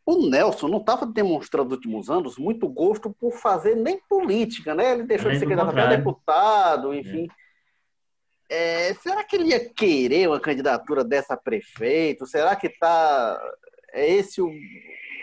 O 0.05 0.29
Nelson 0.29 0.69
não 0.69 0.79
estava 0.79 1.07
demonstrando 1.07 1.71
nos 1.71 1.79
últimos 1.79 2.11
anos 2.11 2.39
muito 2.39 2.69
gosto 2.69 3.13
por 3.19 3.33
fazer 3.33 3.75
nem 3.75 3.99
política, 4.09 4.75
né? 4.75 4.93
Ele 4.93 5.03
deixou 5.05 5.31
de 5.31 5.39
ser 5.39 5.47
candidato 5.47 5.71
até 5.71 5.97
deputado, 5.97 6.95
enfim. 6.95 7.27
É. 7.31 7.47
É, 8.49 8.95
será 8.95 9.25
que 9.25 9.35
ele 9.35 9.49
ia 9.49 9.69
querer 9.69 10.29
uma 10.29 10.39
candidatura 10.39 11.03
dessa 11.03 11.37
prefeito? 11.37 12.27
Será 12.27 12.55
que 12.55 12.69
tá. 12.69 13.41
É 13.93 14.09
esse 14.09 14.41
o. 14.41 14.49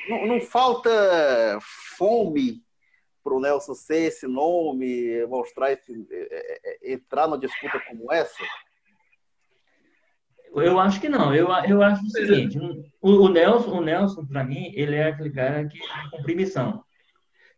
Não, 0.08 0.28
não 0.28 0.42
falta 0.42 0.90
fome 1.98 2.62
para 3.24 3.34
o 3.34 3.40
Nelson 3.40 3.74
ser 3.74 4.04
esse 4.04 4.28
nome, 4.28 5.26
mostrar 5.28 5.72
esse, 5.72 6.06
é, 6.12 6.28
é, 6.32 6.60
é, 6.66 6.94
entrar 6.94 7.28
numa 7.28 7.40
disputa 7.40 7.80
como 7.88 8.12
essa? 8.12 8.44
Eu 10.54 10.80
acho 10.80 11.02
que 11.02 11.10
não. 11.10 11.34
Eu, 11.34 11.48
eu 11.68 11.82
acho 11.82 12.06
o 12.06 12.10
seguinte: 12.10 12.60
o, 13.02 13.10
o 13.10 13.30
Nelson, 13.30 13.72
o 13.72 13.82
Nelson 13.82 14.26
para 14.26 14.44
mim, 14.44 14.72
ele 14.76 14.96
é 14.96 15.08
aquele 15.08 15.32
cara 15.32 15.68
que 15.68 15.80
cumpre 16.12 16.36
missão. 16.36 16.84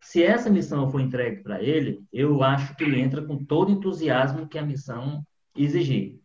Se 0.00 0.22
essa 0.22 0.48
missão 0.48 0.88
for 0.88 1.00
entregue 1.00 1.42
para 1.42 1.60
ele, 1.60 2.00
eu 2.12 2.42
acho 2.42 2.76
que 2.76 2.84
ele 2.84 3.00
entra 3.00 3.22
com 3.22 3.44
todo 3.44 3.68
o 3.68 3.72
entusiasmo 3.72 4.48
que 4.48 4.56
a 4.56 4.62
missão 4.62 5.22
exigir. 5.56 6.20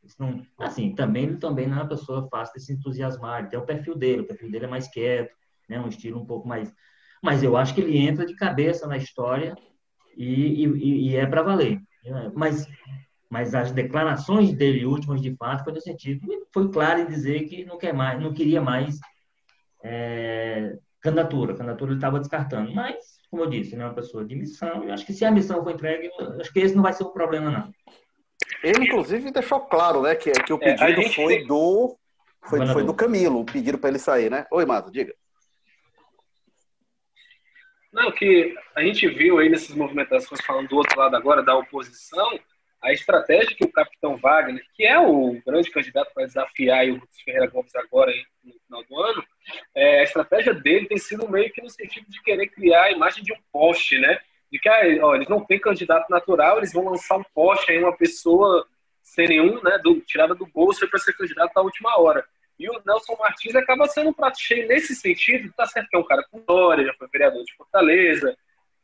Assim, 0.59 0.93
também 0.93 1.23
ele 1.23 1.37
também 1.37 1.67
não 1.67 1.77
é 1.77 1.81
uma 1.81 1.89
pessoa 1.89 2.27
fácil 2.29 2.53
de 2.55 2.63
se 2.63 2.73
entusiasmar. 2.73 3.39
Ele 3.39 3.49
tem 3.49 3.59
o 3.59 3.65
perfil 3.65 3.95
dele, 3.95 4.21
o 4.21 4.27
perfil 4.27 4.51
dele 4.51 4.65
é 4.65 4.67
mais 4.67 4.87
quieto, 4.87 5.35
né, 5.71 5.79
um 5.79 5.87
estilo 5.87 6.19
um 6.19 6.25
pouco 6.25 6.47
mais 6.47 6.71
mas 7.21 7.43
eu 7.43 7.55
acho 7.55 7.75
que 7.75 7.81
ele 7.81 7.97
entra 7.99 8.25
de 8.25 8.35
cabeça 8.35 8.87
na 8.87 8.97
história 8.97 9.55
e, 10.17 10.65
e, 10.65 11.09
e 11.09 11.15
é 11.15 11.25
para 11.25 11.43
valer. 11.43 11.79
Mas, 12.33 12.67
mas 13.29 13.53
as 13.53 13.71
declarações 13.71 14.51
dele 14.53 14.85
últimas, 14.85 15.21
de 15.21 15.35
fato, 15.35 15.63
foi 15.63 15.73
no 15.73 15.81
sentido, 15.81 16.27
foi 16.51 16.69
claro 16.71 17.01
em 17.01 17.05
dizer 17.05 17.43
que 17.43 17.63
não 17.63 17.77
quer 17.77 17.93
mais, 17.93 18.19
não 18.19 18.33
queria 18.33 18.59
mais 18.59 18.99
é, 19.83 20.75
candidatura. 20.99 21.53
Candidatura 21.53 21.91
ele 21.91 21.99
estava 21.99 22.19
descartando. 22.19 22.73
Mas, 22.73 22.97
como 23.29 23.43
eu 23.43 23.49
disse, 23.49 23.75
ele 23.75 23.83
é 23.83 23.85
uma 23.85 23.93
pessoa 23.93 24.25
de 24.25 24.35
missão. 24.35 24.83
Eu 24.83 24.93
acho 24.93 25.05
que 25.05 25.13
se 25.13 25.23
a 25.23 25.31
missão 25.31 25.63
for 25.63 25.71
entregue, 25.71 26.09
acho 26.39 26.51
que 26.51 26.59
esse 26.59 26.73
não 26.73 26.81
vai 26.81 26.93
ser 26.93 27.03
um 27.03 27.13
problema, 27.13 27.51
não. 27.51 27.71
Ele, 28.63 28.85
inclusive, 28.85 29.31
deixou 29.31 29.59
claro, 29.59 30.01
né, 30.01 30.15
que, 30.15 30.31
que 30.31 30.53
o 30.53 30.59
é, 30.59 30.75
pedido 30.75 31.01
é, 31.01 31.09
foi 31.09 31.45
do 31.45 31.95
foi, 32.43 32.65
foi 32.67 32.83
do 32.83 32.93
Camilo, 32.93 33.41
o 33.41 33.45
pedido 33.45 33.77
para 33.77 33.91
ele 33.91 33.99
sair, 33.99 34.29
né? 34.31 34.47
Oi, 34.51 34.65
Mato, 34.65 34.91
diga. 34.91 35.13
Não, 37.91 38.11
que 38.11 38.55
a 38.73 38.81
gente 38.81 39.07
viu 39.07 39.39
aí 39.39 39.49
nessas 39.49 39.75
movimentações, 39.75 40.41
falando 40.41 40.69
do 40.69 40.77
outro 40.77 40.97
lado 40.97 41.15
agora, 41.15 41.43
da 41.43 41.55
oposição, 41.55 42.39
a 42.81 42.91
estratégia 42.91 43.55
que 43.55 43.63
o 43.63 43.71
capitão 43.71 44.17
Wagner, 44.17 44.63
que 44.73 44.83
é 44.83 44.97
o 44.97 45.39
grande 45.45 45.69
candidato 45.69 46.11
para 46.13 46.25
desafiar 46.25 46.89
o 46.89 47.01
Ferreira 47.23 47.47
Gomes 47.47 47.75
agora 47.75 48.11
no 48.43 48.53
final 48.65 48.83
do 48.85 48.99
ano, 48.99 49.23
é, 49.75 49.99
a 49.99 50.03
estratégia 50.03 50.53
dele 50.53 50.87
tem 50.87 50.97
sido 50.97 51.29
meio 51.29 51.51
que 51.51 51.61
no 51.61 51.69
sentido 51.69 52.09
de 52.09 52.21
querer 52.23 52.47
criar 52.47 52.83
a 52.83 52.91
imagem 52.91 53.23
de 53.23 53.33
um 53.33 53.37
poste, 53.51 53.99
né? 53.99 54.19
De 54.51 54.57
que 54.57 54.67
ah, 54.67 54.81
ó, 55.03 55.15
eles 55.15 55.29
não 55.29 55.45
têm 55.45 55.59
candidato 55.59 56.09
natural, 56.09 56.57
eles 56.57 56.73
vão 56.73 56.85
lançar 56.85 57.17
um 57.17 57.23
poste 57.35 57.71
aí, 57.71 57.77
uma 57.77 57.95
pessoa 57.95 58.65
sem 59.03 59.27
nenhum, 59.27 59.61
né, 59.61 59.77
do, 59.83 59.99
tirada 60.01 60.33
do 60.33 60.45
bolso 60.45 60.87
para 60.89 60.99
ser 60.99 61.13
candidato 61.13 61.55
à 61.55 61.61
última 61.61 61.99
hora. 61.99 62.25
E 62.61 62.69
o 62.69 62.79
Nelson 62.85 63.17
Martins 63.19 63.55
acaba 63.55 63.87
sendo 63.87 64.11
um 64.11 64.13
prato 64.13 64.39
cheio 64.39 64.67
nesse 64.67 64.95
sentido, 64.95 65.51
tá 65.57 65.65
certo 65.65 65.89
que 65.89 65.97
é 65.97 65.99
um 65.99 66.05
cara 66.05 66.23
com 66.29 66.37
história, 66.37 66.85
já 66.85 66.93
foi 66.93 67.07
vereador 67.11 67.43
de 67.43 67.55
Fortaleza, 67.55 68.37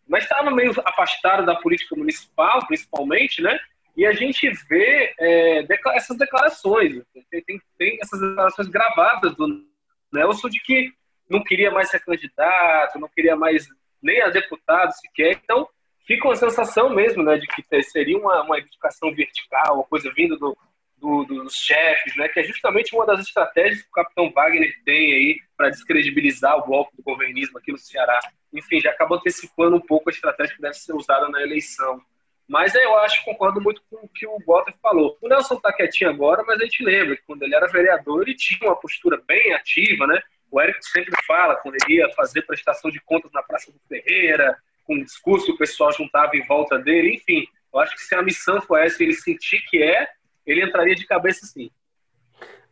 mas 0.08 0.24
estava 0.24 0.50
meio 0.50 0.74
afastado 0.84 1.46
da 1.46 1.54
política 1.54 1.96
municipal, 1.96 2.66
principalmente, 2.66 3.40
né? 3.40 3.60
E 3.96 4.04
a 4.04 4.14
gente 4.14 4.50
vê 4.68 5.14
é, 5.20 5.68
essas 5.94 6.18
declarações, 6.18 7.04
tem, 7.30 7.62
tem, 7.78 8.00
essas 8.02 8.20
declarações 8.20 8.68
gravadas 8.68 9.36
do 9.36 9.64
Nelson 10.12 10.50
de 10.50 10.60
que 10.60 10.92
não 11.30 11.44
queria 11.44 11.70
mais 11.70 11.92
ser 11.92 12.00
candidato, 12.00 12.98
não 12.98 13.10
queria 13.10 13.36
mais 13.36 13.68
nem 14.02 14.24
a 14.24 14.30
deputado 14.30 14.92
sequer. 14.94 15.40
Então, 15.44 15.70
fica 16.08 16.28
uma 16.28 16.36
sensação 16.36 16.90
mesmo, 16.90 17.22
né, 17.22 17.38
de 17.38 17.46
que 17.46 17.84
seria 17.84 18.18
uma, 18.18 18.42
uma 18.42 18.58
educação 18.58 19.14
vertical, 19.14 19.76
uma 19.76 19.84
coisa 19.84 20.12
vinda 20.16 20.36
do, 20.36 20.58
do, 20.98 21.24
dos 21.26 21.54
chefes, 21.54 22.16
né, 22.16 22.28
que 22.28 22.40
é 22.40 22.44
justamente 22.44 22.96
uma 22.96 23.06
das 23.06 23.20
estratégias 23.20 23.82
que 23.82 23.88
o 23.88 23.92
capitão 23.92 24.32
Wagner 24.32 24.74
tem 24.84 25.14
aí 25.14 25.40
para 25.56 25.70
descredibilizar 25.70 26.58
o 26.58 26.66
bloco 26.66 26.96
do 26.96 27.04
governismo 27.04 27.58
aqui 27.58 27.72
no 27.72 27.78
Ceará. 27.78 28.20
Enfim, 28.54 28.80
já 28.80 28.92
acabou 28.92 29.18
antecipando 29.18 29.76
um 29.76 29.82
pouco 29.82 30.10
a 30.10 30.14
estratégia 30.14 30.56
que 30.56 30.62
deve 30.62 30.74
ser 30.74 30.94
usada 30.94 31.30
na 31.30 31.42
eleição. 31.42 32.02
Mas 32.48 32.74
eu 32.74 32.98
acho, 33.00 33.26
concordo 33.26 33.60
muito 33.60 33.82
com 33.90 33.98
o 33.98 34.10
que 34.10 34.26
o 34.26 34.38
Walter 34.48 34.74
falou. 34.82 35.18
O 35.22 35.28
Nelson 35.28 35.56
está 35.56 35.72
quietinho 35.74 36.10
agora, 36.10 36.44
mas 36.48 36.60
a 36.60 36.64
gente 36.64 36.84
lembra 36.84 37.18
que 37.18 37.24
quando 37.24 37.44
ele 37.44 37.54
era 37.54 37.68
vereador, 37.68 38.22
ele 38.24 38.36
tinha 38.36 38.70
uma 38.70 38.80
postura 38.80 39.22
bem 39.28 39.54
ativa, 39.54 40.08
né? 40.08 40.22
O 40.50 40.62
Érico 40.62 40.80
sempre 40.82 41.14
fala, 41.26 41.58
quando 41.58 41.76
ele 41.76 41.98
ia 41.98 42.10
fazer 42.12 42.44
prestação 42.44 42.90
de 42.90 43.02
contas 43.02 43.32
na 43.34 43.44
Praça 43.44 43.70
do 43.70 43.80
Ferreira, 43.90 44.58
com 44.86 44.96
um 44.96 45.04
discurso 45.04 45.48
que 45.48 45.52
o 45.52 45.58
pessoal 45.58 45.92
juntava 45.92 46.38
em 46.38 46.46
volta 46.48 46.80
dele, 46.80 47.16
enfim. 47.16 47.46
Eu 47.74 47.82
acho 47.82 47.94
que 47.96 48.02
se 48.02 48.16
a 48.16 48.22
missão 48.22 48.62
for 48.62 48.78
essa 48.78 49.04
ele 49.04 49.14
sentir 49.14 49.60
que 49.70 49.84
é, 49.84 50.08
ele 50.48 50.66
entraria 50.66 50.96
de 50.96 51.06
cabeça 51.06 51.46
sim. 51.46 51.70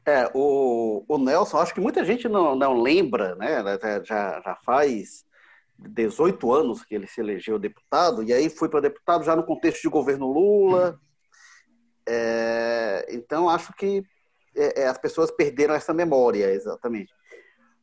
É, 0.06 0.30
o, 0.34 1.04
o 1.08 1.18
Nelson, 1.18 1.58
acho 1.58 1.74
que 1.74 1.82
muita 1.82 2.06
gente 2.06 2.28
não, 2.28 2.56
não 2.56 2.80
lembra, 2.80 3.36
né? 3.36 3.64
Já, 4.04 4.42
já 4.42 4.56
faz 4.64 5.26
18 5.78 6.54
anos 6.54 6.84
que 6.84 6.96
ele 6.96 7.08
se 7.08 7.20
elegeu 7.20 7.60
deputado, 7.60 8.24
e 8.24 8.32
aí 8.32 8.50
foi 8.50 8.70
para 8.70 8.82
deputado 8.82 9.24
já 9.24 9.36
no 9.36 9.46
contexto 9.46 9.82
de 9.82 9.90
governo 9.90 10.32
Lula. 10.32 11.00
É, 12.08 13.08
então, 13.10 13.50
acho 13.50 13.74
que 13.74 14.04
é, 14.56 14.84
é, 14.84 14.88
as 14.88 14.98
pessoas 14.98 15.32
perderam 15.32 15.74
essa 15.74 15.94
memória, 15.94 16.52
exatamente. 16.52 17.12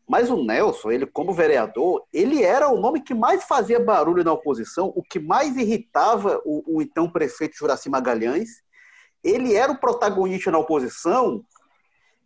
Mas 0.09 0.31
o 0.31 0.43
Nelson, 0.43 0.91
ele 0.91 1.07
como 1.07 1.33
vereador, 1.33 2.05
ele 2.13 2.43
era 2.43 2.69
o 2.69 2.81
nome 2.81 3.03
que 3.03 3.15
mais 3.15 3.45
fazia 3.45 3.79
barulho 3.79 4.25
na 4.25 4.33
oposição, 4.33 4.93
o 4.95 5.03
que 5.03 5.19
mais 5.19 5.57
irritava 5.57 6.41
o, 6.45 6.77
o 6.77 6.83
então 6.83 7.11
prefeito 7.11 7.57
Juraci 7.57 7.89
Magalhães. 7.89 8.63
Ele 9.23 9.55
era 9.55 9.73
o 9.73 9.79
protagonista 9.79 10.51
na 10.51 10.59
oposição, 10.59 11.45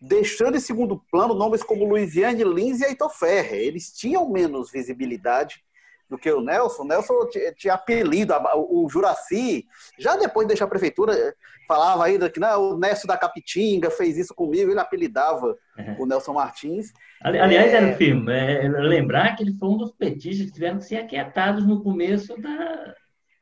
deixando 0.00 0.56
em 0.56 0.60
segundo 0.60 1.02
plano 1.10 1.34
nomes 1.34 1.62
como 1.62 1.84
Luiziane 1.84 2.44
Lins 2.44 2.80
e 2.80 2.84
Heitor 2.84 3.10
Ferrer. 3.10 3.66
Eles 3.66 3.92
tinham 3.92 4.28
menos 4.30 4.70
visibilidade 4.70 5.64
do 6.08 6.16
que 6.16 6.30
o 6.30 6.40
Nelson. 6.40 6.82
O 6.82 6.86
Nelson 6.86 7.14
tinha 7.56 7.74
apelido, 7.74 8.32
o 8.54 8.88
Juraci, 8.88 9.66
já 9.98 10.16
depois 10.16 10.46
de 10.46 10.52
deixar 10.52 10.66
a 10.66 10.68
prefeitura, 10.68 11.34
falava 11.66 12.04
ainda 12.04 12.30
que 12.30 12.40
não, 12.40 12.74
o 12.74 12.78
Nécio 12.78 13.08
da 13.08 13.16
Capitinga 13.16 13.90
fez 13.90 14.16
isso 14.16 14.34
comigo, 14.34 14.70
ele 14.70 14.80
apelidava 14.80 15.56
uhum. 15.78 15.96
o 16.00 16.06
Nelson 16.06 16.32
Martins. 16.32 16.92
Aliás, 17.20 17.72
é... 17.72 17.76
era 17.76 17.96
filme, 17.96 18.32
é, 18.32 18.68
lembrar 18.68 19.34
que 19.34 19.42
ele 19.42 19.54
foi 19.54 19.68
um 19.68 19.76
dos 19.76 19.92
petistas 19.92 20.46
que 20.46 20.52
tiveram 20.52 20.78
que 20.78 20.84
ser 20.84 20.96
aquietados 20.96 21.66
no 21.66 21.82
começo 21.82 22.40
da, 22.40 22.94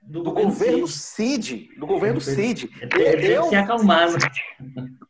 do, 0.06 0.22
do 0.22 0.32
governo, 0.32 0.86
Cid. 0.86 1.70
Do 1.78 1.86
governo 1.86 2.20
Cid. 2.20 2.70
Ele 2.94 3.32
eu, 3.32 3.44
se 3.44 3.56
acalmar. 3.56 4.08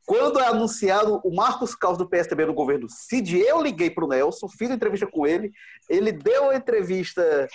Quando 0.06 0.38
é 0.38 0.46
anunciado 0.46 1.20
o 1.24 1.34
Marcos 1.34 1.74
Caos 1.74 1.98
do 1.98 2.08
PSDB 2.08 2.46
no 2.46 2.54
governo 2.54 2.88
Cid, 2.88 3.38
eu 3.38 3.60
liguei 3.60 3.90
para 3.90 4.04
o 4.04 4.08
Nelson, 4.08 4.48
fiz 4.48 4.68
uma 4.68 4.76
entrevista 4.76 5.06
com 5.06 5.26
ele. 5.26 5.52
Ele 5.88 6.12
deu 6.12 6.50
a 6.50 6.56
entrevista 6.56 7.48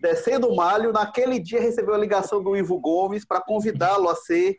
descendo 0.00 0.48
o 0.48 0.56
malho. 0.56 0.92
Naquele 0.92 1.38
dia 1.38 1.60
recebeu 1.60 1.94
a 1.94 1.98
ligação 1.98 2.42
do 2.42 2.56
Ivo 2.56 2.78
Gomes 2.80 3.24
para 3.24 3.40
convidá-lo 3.40 4.08
a 4.08 4.14
ser 4.14 4.58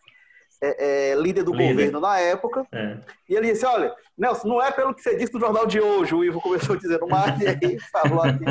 é, 0.61 1.11
é, 1.11 1.15
líder 1.15 1.43
do 1.43 1.51
líder. 1.51 1.69
governo 1.69 1.99
na 1.99 2.19
época. 2.19 2.65
É. 2.71 2.97
E 3.29 3.35
ele 3.35 3.51
disse: 3.51 3.65
Olha, 3.65 3.93
Nelson, 4.17 4.47
não 4.47 4.61
é 4.61 4.71
pelo 4.71 4.93
que 4.93 5.01
você 5.01 5.15
disse 5.15 5.33
no 5.33 5.39
jornal 5.39 5.65
de 5.65 5.79
hoje. 5.79 6.13
O 6.13 6.23
Ivo 6.23 6.41
começou 6.41 6.75
dizendo, 6.75 7.07
mas 7.07 7.39
e 7.41 7.47
aí 7.47 7.79
falou 7.91 8.21
aqui. 8.21 8.45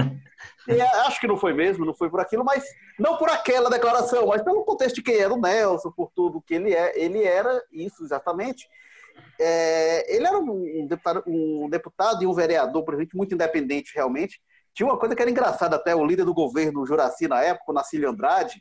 E 0.69 0.81
acho 0.81 1.21
que 1.21 1.27
não 1.27 1.37
foi 1.37 1.53
mesmo, 1.53 1.85
não 1.85 1.95
foi 1.95 2.11
por 2.11 2.21
aquilo, 2.21 2.45
mas 2.45 2.65
não 2.99 3.17
por 3.17 3.31
aquela 3.31 3.71
declaração, 3.71 4.27
mas 4.27 4.43
pelo 4.43 4.65
contexto 4.65 4.97
de 4.97 5.03
quem 5.03 5.17
era 5.17 5.33
o 5.33 5.41
Nelson, 5.41 5.91
por 5.93 6.11
tudo 6.15 6.43
que 6.43 6.55
ele 6.55 6.75
é. 6.75 6.99
Ele 6.99 7.23
era 7.23 7.63
isso 7.73 8.03
exatamente. 8.03 8.69
É, 9.39 10.15
ele 10.15 10.27
era 10.27 10.39
um 10.39 10.87
deputado, 10.87 11.23
um 11.27 11.69
deputado 11.69 12.23
e 12.23 12.27
um 12.27 12.35
vereador, 12.35 12.85
presidente, 12.85 13.17
muito 13.17 13.35
independente 13.35 13.95
realmente. 13.95 14.41
Tinha 14.75 14.87
uma 14.87 14.99
coisa 14.99 15.15
que 15.15 15.23
era 15.23 15.31
engraçada 15.31 15.77
até, 15.77 15.95
o 15.95 16.05
líder 16.05 16.25
do 16.25 16.35
governo, 16.35 16.83
o 16.83 16.87
Juraci, 16.87 17.29
na 17.29 17.43
época, 17.43 17.71
o 17.71 17.75
Nacílio 17.75 18.11
Andrade, 18.11 18.61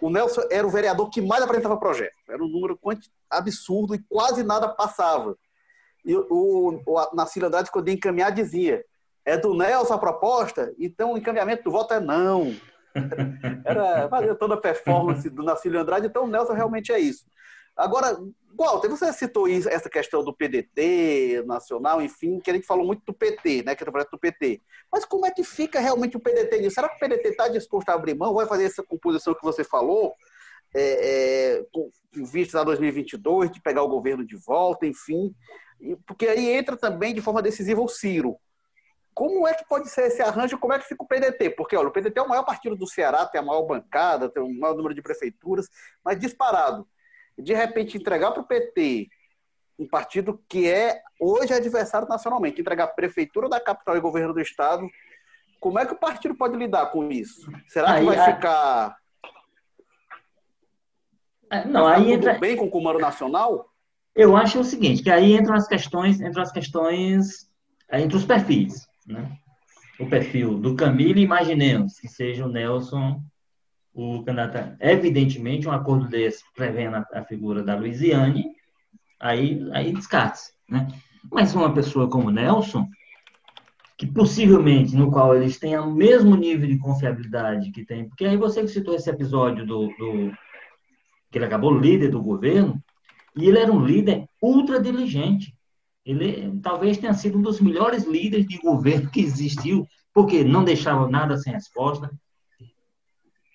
o 0.00 0.10
Nelson 0.10 0.42
era 0.50 0.66
o 0.66 0.70
vereador 0.70 1.08
que 1.10 1.20
mais 1.20 1.42
apresentava 1.42 1.78
projeto. 1.78 2.16
Era 2.28 2.42
um 2.42 2.48
número 2.48 2.78
absurdo 3.30 3.94
e 3.94 4.02
quase 4.08 4.42
nada 4.42 4.68
passava. 4.68 5.36
E 6.04 6.14
o, 6.14 6.82
o 6.86 7.14
Nacílio 7.14 7.48
Andrade, 7.48 7.70
quando 7.70 7.88
ia 7.88 7.94
encaminhar, 7.94 8.32
dizia: 8.32 8.84
é 9.24 9.36
do 9.36 9.54
Nelson 9.54 9.94
a 9.94 9.98
proposta? 9.98 10.74
Então 10.78 11.12
o 11.12 11.18
encaminhamento 11.18 11.64
do 11.64 11.70
voto 11.70 11.94
é 11.94 12.00
não. 12.00 12.54
Era 13.64 14.08
fazia 14.08 14.34
toda 14.34 14.54
a 14.54 14.60
performance 14.60 15.28
do 15.30 15.42
Nacílio 15.42 15.80
Andrade, 15.80 16.06
então 16.06 16.24
o 16.24 16.28
Nelson 16.28 16.52
realmente 16.52 16.92
é 16.92 16.98
isso. 16.98 17.24
Agora, 17.76 18.18
Walter, 18.56 18.88
você 18.88 19.12
citou 19.12 19.48
isso, 19.48 19.68
essa 19.68 19.88
questão 19.88 20.22
do 20.22 20.34
PDT 20.34 21.44
nacional, 21.46 22.02
enfim, 22.02 22.38
que 22.40 22.50
a 22.50 22.54
gente 22.54 22.66
falou 22.66 22.84
muito 22.84 23.02
do 23.06 23.14
PT, 23.14 23.62
né, 23.62 23.74
que 23.74 23.82
é 23.82 23.88
o 23.88 23.92
projeto 23.92 24.10
do 24.10 24.18
PT. 24.18 24.60
Mas 24.92 25.04
como 25.04 25.24
é 25.24 25.30
que 25.30 25.42
fica 25.42 25.80
realmente 25.80 26.16
o 26.16 26.20
PDT 26.20 26.58
nisso? 26.60 26.74
Será 26.74 26.88
que 26.88 26.96
o 26.96 26.98
PDT 26.98 27.28
está 27.28 27.48
disposto 27.48 27.88
a 27.88 27.94
abrir 27.94 28.14
mão? 28.14 28.34
Vai 28.34 28.46
fazer 28.46 28.64
essa 28.64 28.82
composição 28.82 29.34
que 29.34 29.42
você 29.42 29.64
falou, 29.64 30.14
é, 30.74 31.58
é, 31.58 31.66
com 31.72 31.90
vista 32.24 32.60
a 32.60 32.64
2022, 32.64 33.50
de 33.50 33.62
pegar 33.62 33.82
o 33.82 33.88
governo 33.88 34.26
de 34.26 34.36
volta, 34.36 34.84
enfim? 34.84 35.34
Porque 36.06 36.26
aí 36.26 36.50
entra 36.50 36.76
também 36.76 37.14
de 37.14 37.22
forma 37.22 37.40
decisiva 37.40 37.80
o 37.80 37.88
Ciro. 37.88 38.36
Como 39.14 39.46
é 39.46 39.54
que 39.54 39.66
pode 39.68 39.88
ser 39.88 40.06
esse 40.06 40.22
arranjo? 40.22 40.58
Como 40.58 40.72
é 40.72 40.78
que 40.78 40.86
fica 40.86 41.02
o 41.02 41.06
PDT? 41.06 41.50
Porque, 41.50 41.76
olha, 41.76 41.88
o 41.88 41.92
PDT 41.92 42.18
é 42.18 42.22
o 42.22 42.28
maior 42.28 42.44
partido 42.44 42.76
do 42.76 42.86
Ceará, 42.86 43.26
tem 43.26 43.40
a 43.40 43.44
maior 43.44 43.62
bancada, 43.62 44.28
tem 44.28 44.42
o 44.42 44.52
maior 44.52 44.76
número 44.76 44.94
de 44.94 45.02
prefeituras, 45.02 45.68
mas 46.04 46.18
disparado 46.18 46.86
de 47.38 47.54
repente 47.54 47.96
entregar 47.96 48.32
para 48.32 48.42
o 48.42 48.46
PT 48.46 49.08
um 49.78 49.88
partido 49.88 50.42
que 50.46 50.68
é 50.68 51.00
hoje 51.18 51.54
adversário 51.54 52.06
nacionalmente, 52.06 52.60
entregar 52.60 52.84
a 52.84 52.88
prefeitura 52.88 53.48
da 53.48 53.58
capital 53.58 53.96
e 53.96 54.00
governo 54.00 54.34
do 54.34 54.40
estado, 54.40 54.86
como 55.58 55.78
é 55.78 55.86
que 55.86 55.94
o 55.94 55.98
partido 55.98 56.34
pode 56.34 56.56
lidar 56.56 56.86
com 56.86 57.10
isso? 57.10 57.50
Será 57.66 57.92
aí, 57.92 58.00
que 58.00 58.06
vai 58.06 58.18
a... 58.18 58.34
ficar 58.34 58.96
é, 61.50 61.64
não, 61.64 61.86
aí 61.86 62.02
tudo 62.02 62.12
entra... 62.12 62.38
bem 62.38 62.56
com 62.56 62.66
o 62.66 62.70
comando 62.70 62.98
nacional? 62.98 63.70
Eu 64.14 64.36
acho 64.36 64.60
o 64.60 64.64
seguinte, 64.64 65.02
que 65.02 65.10
aí 65.10 65.32
entram 65.32 65.54
as 65.54 65.66
questões, 65.66 66.20
entram 66.20 66.42
as 66.42 66.52
questões 66.52 67.50
é, 67.88 68.00
entre 68.00 68.16
os 68.16 68.24
perfis, 68.24 68.86
né? 69.10 69.36
O 69.98 70.06
perfil 70.06 70.58
do 70.58 70.74
Camilo, 70.74 71.18
imaginemos 71.18 71.98
que 71.98 72.08
seja 72.08 72.46
o 72.46 72.48
Nelson 72.48 73.22
o 73.92 74.22
candidato, 74.22 74.76
evidentemente, 74.80 75.68
um 75.68 75.72
acordo 75.72 76.08
desse 76.08 76.44
prevendo 76.54 76.96
a, 76.96 77.06
a 77.12 77.24
figura 77.24 77.62
da 77.62 77.74
Luiziane, 77.74 78.52
aí, 79.18 79.68
aí 79.72 79.92
descarte 79.92 80.52
né? 80.70 80.86
Mas 81.30 81.54
uma 81.54 81.74
pessoa 81.74 82.08
como 82.08 82.30
Nelson, 82.30 82.88
que 83.98 84.06
possivelmente, 84.06 84.96
no 84.96 85.10
qual 85.10 85.34
eles 85.34 85.58
tenham 85.58 85.90
o 85.90 85.94
mesmo 85.94 86.34
nível 86.34 86.66
de 86.68 86.78
confiabilidade 86.78 87.70
que 87.72 87.84
tem, 87.84 88.08
porque 88.08 88.24
aí 88.24 88.36
você 88.36 88.66
citou 88.66 88.94
esse 88.94 89.10
episódio 89.10 89.66
do, 89.66 89.88
do 89.88 90.32
que 91.30 91.36
ele 91.36 91.44
acabou 91.44 91.76
líder 91.76 92.08
do 92.08 92.22
governo, 92.22 92.82
e 93.36 93.48
ele 93.48 93.58
era 93.58 93.70
um 93.70 93.84
líder 93.84 94.26
ultra 94.40 94.80
diligente. 94.80 95.54
Ele 96.04 96.58
talvez 96.62 96.98
tenha 96.98 97.14
sido 97.14 97.38
um 97.38 97.42
dos 97.42 97.60
melhores 97.60 98.04
líderes 98.04 98.46
de 98.46 98.58
governo 98.58 99.10
que 99.10 99.20
existiu, 99.20 99.86
porque 100.12 100.42
não 100.42 100.64
deixava 100.64 101.08
nada 101.08 101.36
sem 101.36 101.52
resposta, 101.52 102.10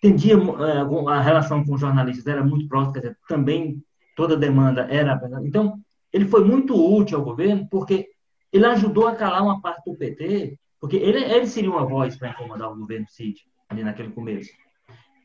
Entendia 0.06 0.36
é, 0.36 1.12
a 1.12 1.22
relação 1.22 1.66
com 1.66 1.74
os 1.74 1.82
jornalistas 1.82 2.28
era 2.28 2.44
muito 2.44 2.68
próxima, 2.68 2.94
quer 2.94 3.00
dizer, 3.00 3.18
também 3.28 3.84
toda 4.16 4.38
demanda 4.38 4.82
era. 4.82 5.20
Então, 5.44 5.80
ele 6.14 6.26
foi 6.26 6.44
muito 6.44 6.76
útil 6.76 7.18
ao 7.18 7.26
governo 7.26 7.68
porque 7.72 8.08
ele 8.54 8.68
ajudou 8.68 9.08
a 9.08 9.16
calar 9.16 9.42
uma 9.42 9.60
parte 9.60 9.90
do 9.90 9.98
PT, 9.98 10.60
porque 10.80 10.98
ele, 10.98 11.24
ele 11.24 11.48
seria 11.48 11.72
uma 11.72 11.86
voz 11.86 12.16
para 12.16 12.30
incomodar 12.30 12.72
o 12.72 12.78
governo 12.78 13.08
Cid, 13.10 13.42
ali 13.68 13.84
naquele 13.84 14.12
começo. 14.12 14.52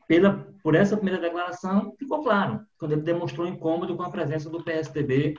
Pela, 0.07 0.47
por 0.63 0.73
essa 0.73 0.97
primeira 0.97 1.21
declaração, 1.21 1.93
ficou 1.99 2.23
claro, 2.23 2.61
quando 2.79 2.93
ele 2.93 3.01
demonstrou 3.01 3.47
incômodo 3.47 3.95
com 3.95 4.01
a 4.01 4.09
presença 4.09 4.49
do 4.49 4.63
PSDB 4.63 5.37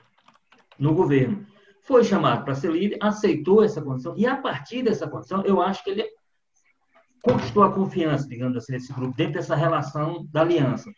no 0.78 0.94
governo. 0.94 1.44
Foi 1.82 2.04
chamado 2.04 2.44
para 2.44 2.54
ser 2.54 2.70
líder, 2.70 2.98
aceitou 3.00 3.62
essa 3.62 3.82
condição, 3.82 4.14
e 4.16 4.26
a 4.26 4.36
partir 4.36 4.82
dessa 4.82 5.08
condição, 5.08 5.42
eu 5.44 5.60
acho 5.60 5.82
que 5.82 5.90
ele 5.90 6.04
conquistou 7.22 7.62
a 7.62 7.72
confiança, 7.72 8.28
digamos 8.28 8.56
assim, 8.56 8.72
desse 8.72 8.92
grupo, 8.92 9.16
dentro 9.16 9.34
dessa 9.34 9.54
relação 9.54 10.26
da 10.30 10.40
aliança. 10.40 10.90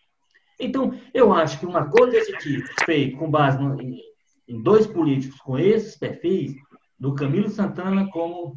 Então, 0.58 0.92
eu 1.12 1.32
acho 1.32 1.58
que 1.58 1.66
um 1.66 1.76
acordo 1.76 2.12
desse 2.12 2.32
tipo, 2.38 2.66
feito 2.84 3.16
com 3.18 3.30
base 3.30 3.58
no, 3.58 3.80
em, 3.80 4.00
em 4.48 4.62
dois 4.62 4.86
políticos 4.86 5.40
com 5.40 5.58
esses 5.58 5.96
perfis, 5.96 6.54
do 6.98 7.14
Camilo 7.14 7.50
Santana 7.50 8.08
como 8.10 8.56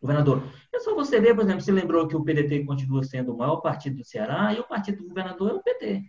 governador. 0.00 0.42
É 0.72 0.78
só 0.80 0.94
você 0.94 1.20
ver, 1.20 1.34
por 1.34 1.44
exemplo, 1.44 1.60
se 1.60 1.72
lembrou 1.72 2.06
que 2.06 2.16
o 2.16 2.22
PDT 2.22 2.64
continua 2.64 3.02
sendo 3.02 3.34
o 3.34 3.38
maior 3.38 3.56
partido 3.56 3.96
do 3.96 4.04
Ceará 4.04 4.52
e 4.52 4.60
o 4.60 4.68
partido 4.68 4.98
do 4.98 5.08
governador 5.08 5.50
é 5.50 5.54
o 5.54 5.62
PT. 5.62 6.02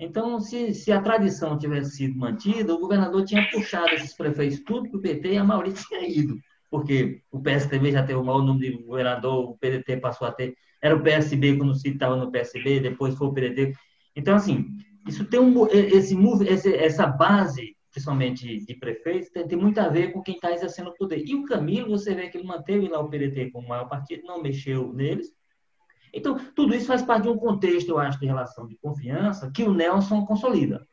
Então, 0.00 0.40
se, 0.40 0.72
se 0.72 0.90
a 0.90 1.02
tradição 1.02 1.58
tivesse 1.58 1.96
sido 1.96 2.18
mantida, 2.18 2.74
o 2.74 2.78
governador 2.78 3.22
tinha 3.22 3.46
puxado 3.50 3.94
esses 3.94 4.14
prefeitos 4.14 4.60
tudo 4.64 4.88
para 4.88 4.98
o 4.98 5.02
PT 5.02 5.32
e 5.34 5.36
a 5.36 5.44
maioria 5.44 5.74
tinha 5.74 6.08
ido. 6.08 6.38
Porque 6.70 7.20
o 7.30 7.38
PSDB 7.38 7.92
já 7.92 8.02
teve 8.02 8.18
o 8.18 8.24
maior 8.24 8.42
número 8.42 8.78
de 8.78 8.82
governador, 8.82 9.50
o 9.50 9.58
PDT 9.58 9.98
passou 9.98 10.26
a 10.26 10.32
ter. 10.32 10.54
Era 10.80 10.96
o 10.96 11.02
PSB 11.02 11.58
quando 11.58 11.74
Cid 11.74 11.94
estava 11.94 12.16
no 12.16 12.30
PSB, 12.30 12.80
depois 12.80 13.14
foi 13.14 13.26
o 13.26 13.32
PDT. 13.34 13.74
Então, 14.16 14.36
assim, 14.36 14.68
isso 15.06 15.26
tem 15.26 15.38
um, 15.38 15.66
esse, 15.66 16.16
esse, 16.48 16.74
essa 16.74 17.06
base 17.06 17.76
principalmente 17.90 18.64
de 18.64 18.74
prefeitos, 18.74 19.30
tem, 19.30 19.46
tem, 19.46 19.58
muito 19.58 19.78
a 19.78 19.88
ver 19.88 20.12
com 20.12 20.22
quem 20.22 20.36
está 20.36 20.52
exercendo 20.52 20.90
o 20.90 20.94
poder. 20.94 21.24
E 21.26 21.34
o 21.34 21.44
Camilo, 21.44 21.90
você 21.90 22.14
vê 22.14 22.28
que 22.28 22.38
ele 22.38 22.46
manteve 22.46 22.88
lá 22.88 23.00
o 23.00 23.10
PDT 23.10 23.50
como 23.50 23.68
maior 23.68 23.88
partido, 23.88 24.22
não 24.24 24.40
mexeu 24.40 24.92
neles. 24.92 25.32
Então, 26.12 26.38
tudo 26.54 26.74
isso 26.74 26.86
faz 26.86 27.02
parte 27.02 27.24
de 27.24 27.28
um 27.28 27.36
contexto, 27.36 27.90
eu 27.90 27.98
acho, 27.98 28.18
de 28.18 28.26
relação 28.26 28.66
de 28.66 28.76
confiança 28.76 29.50
que 29.50 29.62
o 29.62 29.72
Nelson 29.74 30.24
consolida. 30.24 30.86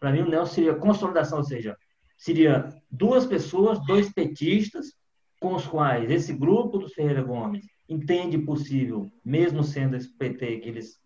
Para 0.00 0.12
mim, 0.12 0.20
o 0.20 0.28
Nelson 0.28 0.54
seria 0.54 0.74
consolidação, 0.74 1.38
ou 1.38 1.44
seja, 1.44 1.76
seria 2.16 2.68
duas 2.90 3.26
pessoas, 3.26 3.84
dois 3.86 4.12
petistas, 4.12 4.92
com 5.40 5.54
os 5.54 5.66
quais 5.66 6.10
esse 6.10 6.32
grupo 6.32 6.78
do 6.78 6.88
Ferreira 6.88 7.22
Gomes 7.22 7.64
entende 7.88 8.38
possível, 8.38 9.10
mesmo 9.24 9.62
sendo 9.62 9.96
esse 9.96 10.08
PT 10.16 10.58
que 10.58 10.68
eles 10.68 10.98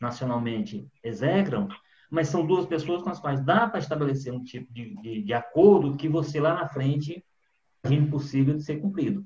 nacionalmente 0.00 0.86
execram, 1.02 1.68
mas 2.10 2.28
são 2.28 2.46
duas 2.46 2.66
pessoas 2.66 3.02
com 3.02 3.10
as 3.10 3.20
quais 3.20 3.44
dá 3.44 3.68
para 3.68 3.78
estabelecer 3.78 4.32
um 4.32 4.42
tipo 4.42 4.72
de, 4.72 4.94
de, 5.00 5.22
de, 5.22 5.32
acordo 5.32 5.96
que 5.96 6.08
você 6.08 6.40
lá 6.40 6.54
na 6.54 6.68
frente 6.68 7.24
é 7.82 7.92
impossível 7.92 8.54
de 8.54 8.62
ser 8.62 8.76
cumprido. 8.76 9.24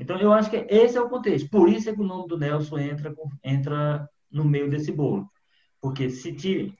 Então, 0.00 0.18
eu 0.18 0.32
acho 0.32 0.50
que 0.50 0.66
esse 0.68 0.96
é 0.96 1.00
o 1.00 1.08
contexto. 1.08 1.48
Por 1.50 1.68
isso 1.68 1.90
é 1.90 1.94
que 1.94 2.00
o 2.00 2.06
nome 2.06 2.26
do 2.26 2.38
Nelson 2.38 2.78
entra, 2.78 3.14
entra 3.44 4.08
no 4.30 4.44
meio 4.44 4.70
desse 4.70 4.90
bolo. 4.90 5.30
Porque 5.80 6.08
se 6.08 6.32
te, 6.32 6.74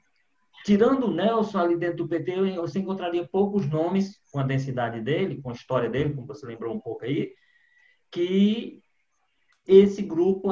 tirando 0.64 1.04
o 1.04 1.14
Nelson 1.14 1.58
ali 1.58 1.76
dentro 1.76 1.98
do 1.98 2.08
PT, 2.08 2.56
você 2.56 2.78
encontraria 2.78 3.28
poucos 3.28 3.68
nomes 3.68 4.18
com 4.32 4.40
a 4.40 4.42
densidade 4.42 5.00
dele, 5.00 5.40
com 5.42 5.50
a 5.50 5.52
história 5.52 5.90
dele, 5.90 6.14
como 6.14 6.26
você 6.26 6.46
lembrou 6.46 6.74
um 6.74 6.80
pouco 6.80 7.04
aí, 7.04 7.32
que 8.10 8.82
esse 9.66 10.02
grupo 10.02 10.48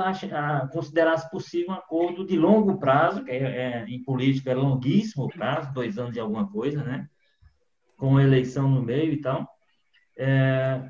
considerasse 0.70 1.28
possível 1.30 1.70
um 1.70 1.74
acordo 1.74 2.24
de 2.24 2.36
longo 2.36 2.78
prazo, 2.78 3.24
que 3.24 3.30
é, 3.30 3.36
é, 3.36 3.84
em 3.88 4.02
política 4.04 4.50
é 4.50 4.54
longuíssimo 4.54 5.28
prazo, 5.28 5.72
dois 5.72 5.98
anos 5.98 6.12
de 6.12 6.20
alguma 6.20 6.48
coisa, 6.50 6.84
né? 6.84 7.08
com 7.96 8.20
eleição 8.20 8.70
no 8.70 8.80
meio 8.80 9.12
e 9.12 9.20
tal, 9.20 9.48
é, 10.16 10.88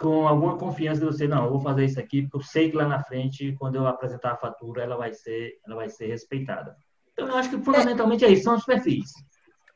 com 0.00 0.26
alguma 0.26 0.56
confiança 0.56 1.00
de 1.00 1.06
você, 1.06 1.28
não, 1.28 1.44
eu 1.44 1.50
vou 1.50 1.60
fazer 1.60 1.84
isso 1.84 2.00
aqui, 2.00 2.22
porque 2.22 2.38
eu 2.38 2.42
sei 2.42 2.70
que 2.70 2.76
lá 2.76 2.88
na 2.88 3.02
frente, 3.02 3.54
quando 3.58 3.76
eu 3.76 3.86
apresentar 3.86 4.32
a 4.32 4.36
fatura, 4.36 4.82
ela 4.82 4.96
vai 4.96 5.12
ser, 5.12 5.58
ela 5.66 5.76
vai 5.76 5.90
ser 5.90 6.06
respeitada. 6.06 6.74
Então, 7.12 7.28
eu 7.28 7.36
acho 7.36 7.50
que 7.50 7.62
fundamentalmente 7.62 8.24
é 8.24 8.28
isso, 8.30 8.44
são 8.44 8.56
os 8.56 8.64
perfis. 8.64 9.10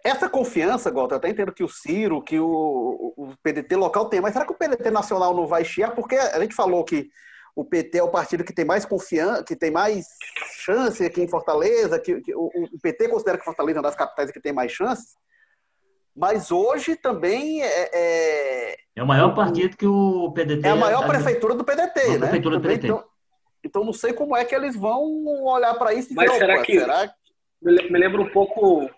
Essa 0.02 0.28
confiança, 0.28 0.90
Walter, 0.90 1.14
eu 1.14 1.18
até 1.18 1.28
entendo 1.28 1.52
que 1.52 1.62
o 1.62 1.68
Ciro, 1.68 2.22
que 2.22 2.40
o, 2.40 3.14
o 3.16 3.34
PDT 3.42 3.76
local 3.76 4.08
tem, 4.08 4.20
mas 4.20 4.32
será 4.32 4.46
que 4.46 4.52
o 4.52 4.56
PDT 4.56 4.90
nacional 4.90 5.34
não 5.34 5.46
vai 5.46 5.62
chiar? 5.62 5.94
Porque 5.94 6.16
a 6.16 6.40
gente 6.40 6.54
falou 6.54 6.84
que 6.84 7.10
o 7.54 7.64
PT 7.64 7.98
é 7.98 8.02
o 8.02 8.10
partido 8.10 8.44
que 8.44 8.54
tem 8.54 8.64
mais 8.64 8.86
confiança, 8.86 9.44
que 9.44 9.54
tem 9.54 9.70
mais 9.70 10.06
chance 10.62 11.04
aqui 11.04 11.22
em 11.22 11.28
Fortaleza, 11.28 11.98
que, 11.98 12.20
que 12.22 12.34
o, 12.34 12.50
o, 12.54 12.80
PT 12.82 13.08
considera 13.08 13.38
que 13.38 13.44
Fortaleza 13.44 13.78
é 13.78 13.80
uma 13.80 13.88
das 13.88 13.96
capitais 13.96 14.30
que 14.30 14.40
tem 14.40 14.52
mais 14.52 14.72
chances, 14.72 15.16
mas 16.16 16.50
hoje 16.50 16.96
também 16.96 17.62
é, 17.62 17.90
é, 17.92 18.76
é 18.96 19.02
o 19.02 19.06
maior 19.06 19.34
partido 19.34 19.76
que 19.76 19.86
o 19.86 20.32
PDT 20.32 20.66
é 20.66 20.70
a 20.70 20.76
maior 20.76 21.06
prefeitura 21.06 21.54
do 21.54 21.64
PDT, 21.64 22.08
né? 22.10 22.18
Prefeitura 22.18 22.56
do 22.58 22.62
PDT. 22.62 22.86
Então, 22.86 23.04
então 23.64 23.84
não 23.84 23.92
sei 23.92 24.12
como 24.12 24.36
é 24.36 24.44
que 24.44 24.54
eles 24.54 24.76
vão 24.76 25.24
olhar 25.44 25.74
para 25.74 25.92
isso. 25.92 26.12
E 26.12 26.14
mas 26.14 26.30
será 26.32 26.62
que, 26.62 26.78
será 26.78 27.08
que 27.08 27.14
me 27.62 27.98
lembra 27.98 28.20
um 28.20 28.30
pouco 28.30 28.88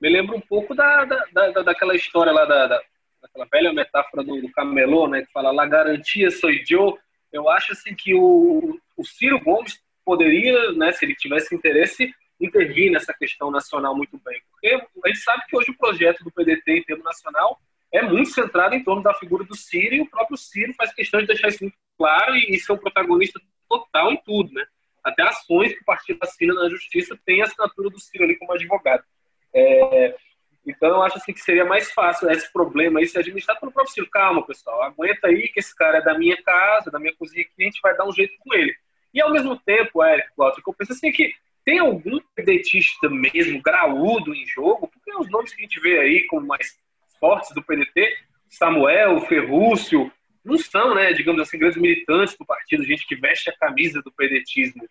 me 0.00 0.08
lembra 0.08 0.36
um 0.36 0.40
pouco 0.40 0.74
da, 0.74 1.04
da, 1.04 1.50
da 1.50 1.62
daquela 1.62 1.94
história 1.94 2.32
lá 2.32 2.44
da, 2.44 2.66
da 2.66 2.80
daquela 3.20 3.46
velha 3.50 3.72
metáfora 3.72 4.24
do, 4.24 4.40
do 4.40 4.50
camelô, 4.52 5.06
né, 5.06 5.22
que 5.22 5.32
fala, 5.32 5.52
la 5.52 5.66
garantia 5.66 6.30
sou 6.30 6.50
eu, 6.50 6.98
eu 7.32 7.48
acho 7.48 7.72
assim 7.72 7.94
que 7.94 8.14
o, 8.14 8.78
o 8.96 9.04
Ciro 9.04 9.40
Gomes 9.40 9.78
poderia, 10.04 10.72
né, 10.72 10.90
se 10.92 11.04
ele 11.04 11.14
tivesse 11.14 11.54
interesse, 11.54 12.12
intervir 12.40 12.90
nessa 12.90 13.12
questão 13.12 13.50
nacional 13.50 13.94
muito 13.94 14.18
bem. 14.24 14.40
Porque 14.50 14.68
a 15.04 15.08
gente 15.08 15.20
sabe 15.20 15.42
que 15.46 15.56
hoje 15.56 15.70
o 15.70 15.76
projeto 15.76 16.24
do 16.24 16.30
PDT 16.30 16.78
em 16.78 16.82
termo 16.82 17.04
nacional 17.04 17.60
é 17.92 18.02
muito 18.02 18.30
centrado 18.30 18.74
em 18.74 18.82
torno 18.82 19.02
da 19.02 19.12
figura 19.14 19.44
do 19.44 19.56
Ciro 19.56 19.94
e 19.94 20.00
o 20.00 20.08
próprio 20.08 20.36
Ciro 20.36 20.72
faz 20.74 20.92
questão 20.94 21.20
de 21.20 21.26
deixar 21.26 21.48
isso 21.48 21.64
muito 21.64 21.76
claro 21.98 22.34
e, 22.36 22.58
ser 22.58 22.72
um 22.72 22.78
protagonista 22.78 23.40
total 23.68 24.12
em 24.12 24.16
tudo, 24.24 24.52
né? 24.52 24.64
Até 25.02 25.22
ações 25.22 25.74
que 25.74 25.80
o 25.80 25.84
partido 25.84 26.18
assina 26.22 26.54
na 26.54 26.68
justiça 26.68 27.18
tem 27.26 27.42
a 27.42 27.44
assinatura 27.44 27.90
do 27.90 27.98
Ciro 27.98 28.24
ali 28.24 28.36
como 28.36 28.52
advogado. 28.52 29.02
É, 29.52 30.14
então, 30.66 30.88
eu 30.90 31.02
acho 31.02 31.16
assim, 31.16 31.32
que 31.32 31.40
seria 31.40 31.64
mais 31.64 31.90
fácil 31.90 32.30
esse 32.30 32.52
problema 32.52 33.00
aí 33.00 33.06
ser 33.06 33.18
administrado 33.18 33.60
pelo 33.60 33.72
próprio 33.72 33.92
Ciro. 33.92 34.08
Calma, 34.10 34.46
pessoal, 34.46 34.82
aguenta 34.82 35.26
aí 35.26 35.48
que 35.48 35.58
esse 35.58 35.74
cara 35.74 35.98
é 35.98 36.02
da 36.02 36.16
minha 36.16 36.40
casa, 36.42 36.90
da 36.90 36.98
minha 36.98 37.14
cozinha 37.16 37.42
aqui, 37.42 37.62
a 37.62 37.64
gente 37.64 37.80
vai 37.82 37.96
dar 37.96 38.06
um 38.06 38.12
jeito 38.12 38.34
com 38.40 38.54
ele. 38.54 38.74
E, 39.12 39.20
ao 39.20 39.32
mesmo 39.32 39.58
tempo, 39.58 40.04
Eric, 40.04 40.28
Walter, 40.36 40.62
eu 40.64 40.74
penso 40.74 40.92
assim 40.92 41.10
que 41.10 41.32
tem 41.64 41.78
algum 41.78 42.18
pedetista 42.34 43.08
mesmo, 43.08 43.62
graúdo 43.62 44.34
em 44.34 44.46
jogo, 44.46 44.88
porque 44.88 45.14
os 45.16 45.30
nomes 45.30 45.52
que 45.52 45.60
a 45.60 45.64
gente 45.64 45.80
vê 45.80 45.98
aí 45.98 46.26
como 46.26 46.46
mais 46.46 46.78
fortes 47.18 47.54
do 47.54 47.62
PDT, 47.62 48.16
Samuel, 48.48 49.20
Ferrúcio, 49.22 50.10
não 50.44 50.58
são, 50.58 50.94
né, 50.94 51.12
digamos 51.12 51.40
assim, 51.42 51.58
grandes 51.58 51.80
militantes 51.80 52.36
do 52.36 52.46
partido, 52.46 52.84
gente 52.84 53.06
que 53.06 53.14
veste 53.14 53.50
a 53.50 53.56
camisa 53.56 54.00
do 54.02 54.10
pedetismo. 54.10 54.82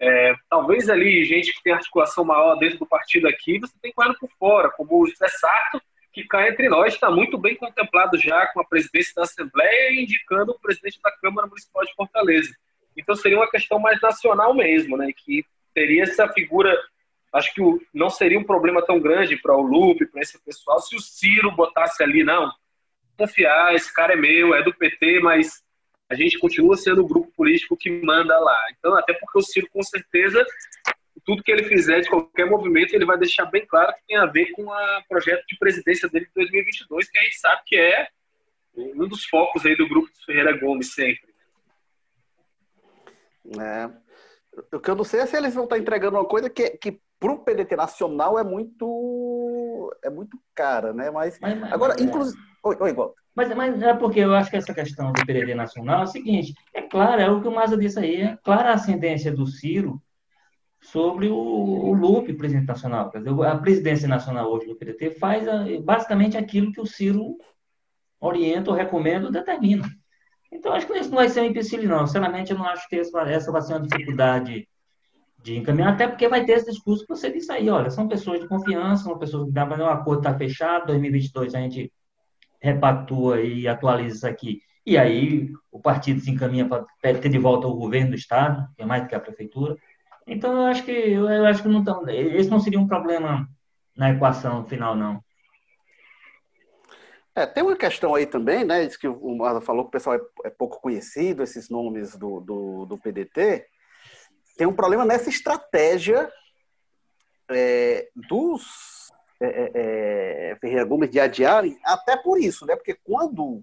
É, 0.00 0.34
talvez 0.48 0.88
ali 0.88 1.24
gente 1.24 1.52
que 1.52 1.62
tem 1.62 1.72
articulação 1.72 2.24
maior 2.24 2.56
dentro 2.56 2.78
do 2.78 2.86
partido 2.86 3.26
aqui, 3.26 3.58
você 3.58 3.74
tem 3.80 3.92
claro 3.92 4.14
por 4.20 4.30
fora, 4.38 4.70
como 4.70 5.02
o 5.02 5.06
José 5.06 5.26
Sarto, 5.28 5.82
que 6.12 6.24
cá 6.24 6.48
entre 6.48 6.68
nós 6.68 6.94
está 6.94 7.10
muito 7.10 7.36
bem 7.36 7.56
contemplado 7.56 8.18
já 8.18 8.46
com 8.48 8.60
a 8.60 8.64
presidência 8.64 9.12
da 9.16 9.22
Assembleia 9.22 9.92
e 9.92 10.02
indicando 10.02 10.52
o 10.52 10.60
presidente 10.60 11.00
da 11.02 11.10
Câmara 11.12 11.48
Municipal 11.48 11.84
de 11.84 11.94
Fortaleza. 11.94 12.54
Então 12.96 13.14
seria 13.14 13.38
uma 13.38 13.50
questão 13.50 13.78
mais 13.78 14.00
nacional 14.00 14.54
mesmo, 14.54 14.96
né? 14.96 15.12
Que 15.16 15.44
teria 15.78 16.02
essa 16.02 16.28
figura. 16.28 16.76
Acho 17.32 17.54
que 17.54 17.62
não 17.94 18.10
seria 18.10 18.38
um 18.38 18.44
problema 18.44 18.84
tão 18.84 18.98
grande 18.98 19.36
para 19.36 19.56
o 19.56 19.62
Lupe, 19.62 20.06
para 20.06 20.22
esse 20.22 20.42
pessoal, 20.42 20.80
se 20.80 20.96
o 20.96 21.00
Ciro 21.00 21.52
botasse 21.52 22.02
ali, 22.02 22.24
não, 22.24 22.50
confiar, 23.16 23.74
esse 23.74 23.92
cara 23.94 24.14
é 24.14 24.16
meu, 24.16 24.54
é 24.54 24.62
do 24.62 24.74
PT, 24.74 25.20
mas 25.20 25.62
a 26.08 26.14
gente 26.14 26.38
continua 26.38 26.76
sendo 26.76 27.02
o 27.02 27.06
grupo 27.06 27.30
político 27.36 27.76
que 27.76 27.90
manda 27.90 28.36
lá. 28.38 28.58
Então, 28.76 28.96
até 28.96 29.12
porque 29.12 29.38
o 29.38 29.42
Ciro, 29.42 29.68
com 29.70 29.82
certeza, 29.82 30.44
tudo 31.24 31.42
que 31.42 31.52
ele 31.52 31.64
fizer 31.64 32.00
de 32.00 32.08
qualquer 32.08 32.46
movimento, 32.46 32.94
ele 32.94 33.04
vai 33.04 33.18
deixar 33.18 33.44
bem 33.44 33.64
claro 33.66 33.92
que 33.92 34.06
tem 34.08 34.16
a 34.16 34.26
ver 34.26 34.50
com 34.52 34.64
o 34.64 35.02
projeto 35.08 35.44
de 35.46 35.58
presidência 35.58 36.08
dele 36.08 36.24
de 36.24 36.32
2022, 36.34 37.10
que 37.10 37.18
a 37.18 37.22
gente 37.22 37.38
sabe 37.38 37.62
que 37.66 37.76
é 37.76 38.08
um 38.74 39.06
dos 39.06 39.24
focos 39.26 39.64
aí 39.66 39.76
do 39.76 39.88
grupo 39.88 40.10
de 40.10 40.24
Ferreira 40.24 40.56
Gomes 40.56 40.94
sempre. 40.94 41.28
É. 43.60 44.07
O 44.72 44.80
que 44.80 44.90
eu 44.90 44.96
não 44.96 45.04
sei 45.04 45.20
é 45.20 45.26
se 45.26 45.36
eles 45.36 45.54
vão 45.54 45.64
estar 45.64 45.78
entregando 45.78 46.16
uma 46.16 46.24
coisa 46.24 46.48
que, 46.48 46.70
que 46.70 47.00
para 47.18 47.32
o 47.32 47.38
PDT 47.38 47.76
nacional 47.76 48.38
é 48.38 48.44
muito 48.44 49.92
é 50.02 50.10
muito 50.10 50.38
cara, 50.54 50.92
né? 50.92 51.10
Mas, 51.10 51.38
mas, 51.40 51.58
mas 51.58 51.72
agora, 51.72 52.00
inclusive, 52.00 52.38
oi, 52.62 52.76
oi. 52.80 52.96
Mas, 53.34 53.54
mas 53.54 53.82
é 53.82 53.94
porque 53.94 54.20
eu 54.20 54.34
acho 54.34 54.50
que 54.50 54.56
essa 54.56 54.74
questão 54.74 55.12
do 55.12 55.26
PDT 55.26 55.54
nacional 55.54 56.00
é 56.00 56.04
o 56.04 56.08
seguinte: 56.08 56.54
é 56.74 56.82
claro, 56.82 57.20
é 57.20 57.30
o 57.30 57.40
que 57.40 57.48
o 57.48 57.54
Maza 57.54 57.76
disse 57.76 57.98
aí, 57.98 58.22
é 58.22 58.38
clara 58.42 58.70
a 58.70 58.74
ascendência 58.74 59.32
do 59.32 59.46
Ciro 59.46 60.02
sobre 60.80 61.28
o, 61.28 61.36
o 61.36 61.92
Lupe, 61.92 62.32
presidente 62.34 62.66
nacional. 62.66 63.10
Quer 63.10 63.18
dizer, 63.18 63.42
a 63.44 63.58
presidência 63.58 64.08
nacional 64.08 64.50
hoje 64.50 64.66
do 64.66 64.76
PDT 64.76 65.12
faz 65.12 65.46
basicamente 65.82 66.36
aquilo 66.36 66.72
que 66.72 66.80
o 66.80 66.86
Ciro 66.86 67.36
orienta 68.20 68.70
ou 68.70 68.76
recomenda 68.76 69.26
ou 69.26 69.32
determina. 69.32 69.88
Então, 70.50 70.72
acho 70.72 70.86
que 70.86 70.94
isso 70.94 71.10
não 71.10 71.18
vai 71.18 71.28
ser 71.28 71.40
um 71.40 71.44
empecilho, 71.44 71.88
não. 71.88 72.06
Sinceramente, 72.06 72.52
eu 72.52 72.58
não 72.58 72.66
acho 72.66 72.88
que 72.88 72.96
essa 72.96 73.52
vai 73.52 73.62
ser 73.62 73.72
uma 73.72 73.80
dificuldade 73.80 74.66
de 75.42 75.56
encaminhar, 75.56 75.92
até 75.92 76.06
porque 76.08 76.28
vai 76.28 76.44
ter 76.44 76.52
esse 76.52 76.70
discurso 76.70 77.06
que 77.06 77.14
você 77.14 77.30
disse 77.30 77.50
aí, 77.52 77.70
olha, 77.70 77.90
são 77.90 78.08
pessoas 78.08 78.40
de 78.40 78.48
confiança, 78.48 79.04
são 79.04 79.18
pessoas 79.18 79.46
que 79.46 79.52
dá 79.52 79.64
para 79.64 79.82
um 79.82 79.88
acordo 79.88 80.20
está 80.20 80.36
fechado, 80.36 80.86
2022 80.86 81.54
a 81.54 81.60
gente 81.60 81.92
repatua 82.60 83.40
e 83.40 83.68
atualiza 83.68 84.16
isso 84.16 84.26
aqui. 84.26 84.60
E 84.84 84.98
aí 84.98 85.52
o 85.70 85.78
partido 85.80 86.20
se 86.20 86.30
encaminha 86.30 86.66
para 86.66 86.84
ter 87.00 87.28
de 87.28 87.38
volta 87.38 87.68
o 87.68 87.76
governo 87.76 88.10
do 88.10 88.16
Estado, 88.16 88.66
que 88.74 88.82
é 88.82 88.86
mais 88.86 89.02
do 89.02 89.08
que 89.08 89.14
a 89.14 89.20
prefeitura. 89.20 89.76
Então, 90.26 90.52
eu 90.52 90.66
acho 90.66 90.84
que, 90.84 90.90
eu 90.90 91.46
acho 91.46 91.62
que 91.62 91.68
não 91.68 91.84
tão, 91.84 92.08
esse 92.08 92.50
não 92.50 92.60
seria 92.60 92.80
um 92.80 92.86
problema 92.86 93.48
na 93.96 94.10
equação 94.10 94.64
final, 94.64 94.94
não. 94.96 95.22
É, 97.38 97.46
tem 97.46 97.62
uma 97.62 97.76
questão 97.76 98.16
aí 98.16 98.26
também, 98.26 98.64
né? 98.64 98.82
Isso 98.82 98.98
que 98.98 99.06
o 99.06 99.36
Marza 99.36 99.60
falou 99.60 99.84
que 99.84 99.90
o 99.90 99.92
pessoal 99.92 100.16
é, 100.16 100.20
é, 100.48 100.50
pouco 100.50 100.80
conhecido, 100.80 101.40
esses 101.40 101.70
nomes 101.70 102.16
do, 102.16 102.40
do, 102.40 102.84
do 102.84 102.98
PDT. 102.98 103.64
Tem 104.56 104.66
um 104.66 104.72
problema 104.72 105.04
nessa 105.04 105.28
estratégia 105.28 106.28
é, 107.48 108.08
dos 108.28 109.08
é, 109.40 109.46
é, 109.46 109.70
é, 110.50 110.56
Ferreira 110.60 110.84
Gomes 110.84 111.10
de 111.10 111.20
adiarem, 111.20 111.78
até 111.84 112.16
por 112.16 112.40
isso, 112.40 112.66
né? 112.66 112.74
Porque 112.74 112.98
quando, 113.04 113.62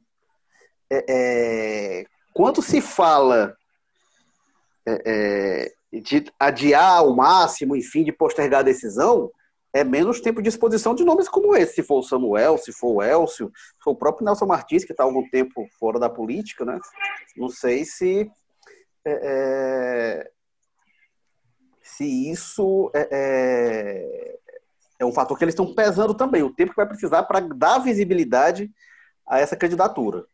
é 0.89 2.05
quando 2.33 2.61
se 2.61 2.79
fala 2.79 3.57
de 5.91 6.31
adiar 6.39 6.99
ao 6.99 7.13
máximo, 7.13 7.75
enfim, 7.75 8.05
de 8.05 8.13
postergar 8.13 8.61
a 8.61 8.63
decisão, 8.63 9.29
é 9.75 9.83
menos 9.83 10.21
tempo 10.21 10.41
de 10.41 10.47
exposição 10.47 10.95
de 10.95 11.03
nomes 11.03 11.27
como 11.27 11.53
esse. 11.53 11.73
Se 11.75 11.83
for 11.83 11.99
o 11.99 12.03
Samuel, 12.03 12.57
se 12.57 12.71
for 12.71 12.93
o 12.93 13.03
Elcio, 13.03 13.51
se 13.53 13.83
for 13.83 13.91
o 13.91 13.95
próprio 13.95 14.23
Nelson 14.23 14.45
Martins, 14.45 14.85
que 14.85 14.93
está 14.93 15.03
há 15.03 15.05
algum 15.05 15.29
tempo 15.29 15.67
fora 15.77 15.99
da 15.99 16.09
política, 16.09 16.63
né? 16.63 16.79
Não 17.35 17.49
sei 17.49 17.83
se. 17.83 18.31
É, 19.05 19.19
é 20.23 20.31
se 21.83 22.31
isso 22.31 22.89
é, 22.95 23.07
é, 23.11 24.39
é, 25.01 25.05
um 25.05 25.11
fator 25.11 25.37
que 25.37 25.43
eles 25.43 25.53
estão 25.53 25.71
pesando 25.75 26.15
também, 26.15 26.41
o 26.41 26.49
tempo 26.49 26.71
que 26.71 26.77
vai 26.77 26.87
precisar 26.87 27.23
para 27.23 27.41
dar 27.41 27.77
visibilidade 27.77 28.71
a 29.27 29.39
essa 29.39 29.57
candidatura. 29.57 30.25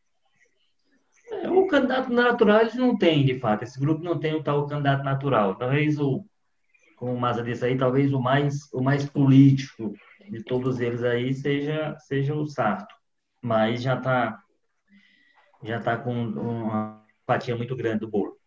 É, 1.32 1.50
o 1.50 1.66
candidato 1.66 2.14
natural 2.14 2.62
eles 2.62 2.76
não 2.76 2.96
têm, 2.96 3.26
de 3.26 3.40
fato. 3.40 3.64
Esse 3.64 3.80
grupo 3.80 4.04
não 4.04 4.20
tem 4.20 4.36
o 4.36 4.44
tal 4.44 4.68
candidato 4.68 5.04
natural. 5.04 5.56
Talvez 5.56 6.00
o 6.00 6.24
como 7.02 7.16
o 7.16 7.20
Maza 7.20 7.42
disse 7.42 7.66
aí, 7.66 7.76
talvez 7.76 8.14
o 8.14 8.22
mais, 8.22 8.72
o 8.72 8.80
mais 8.80 9.04
político 9.10 9.92
de 10.30 10.44
todos 10.44 10.80
eles 10.80 11.04
aí 11.04 11.34
seja, 11.34 11.96
seja 11.98 12.36
o 12.36 12.46
Sarto. 12.46 12.94
Mas 13.42 13.82
já 13.82 13.98
está 13.98 14.40
já 15.64 15.80
tá 15.80 15.98
com 15.98 16.14
uma 16.14 17.04
fatia 17.26 17.56
muito 17.56 17.76
grande 17.76 18.02
do 18.02 18.08
bolo. 18.08 18.38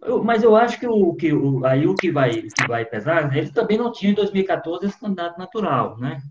Eu, 0.00 0.24
mas 0.24 0.42
eu 0.42 0.56
acho 0.56 0.80
que, 0.80 0.86
o, 0.86 1.14
que 1.14 1.34
o, 1.34 1.62
aí 1.66 1.86
o 1.86 1.94
que 1.94 2.10
vai, 2.10 2.30
que 2.42 2.66
vai 2.66 2.86
pesar, 2.86 3.28
né, 3.28 3.36
eles 3.36 3.50
também 3.50 3.76
não 3.76 3.92
tinham 3.92 4.12
em 4.12 4.16
2014 4.16 4.86
esse 4.86 4.98
candidato 4.98 5.38
natural, 5.38 5.98
né? 5.98 6.22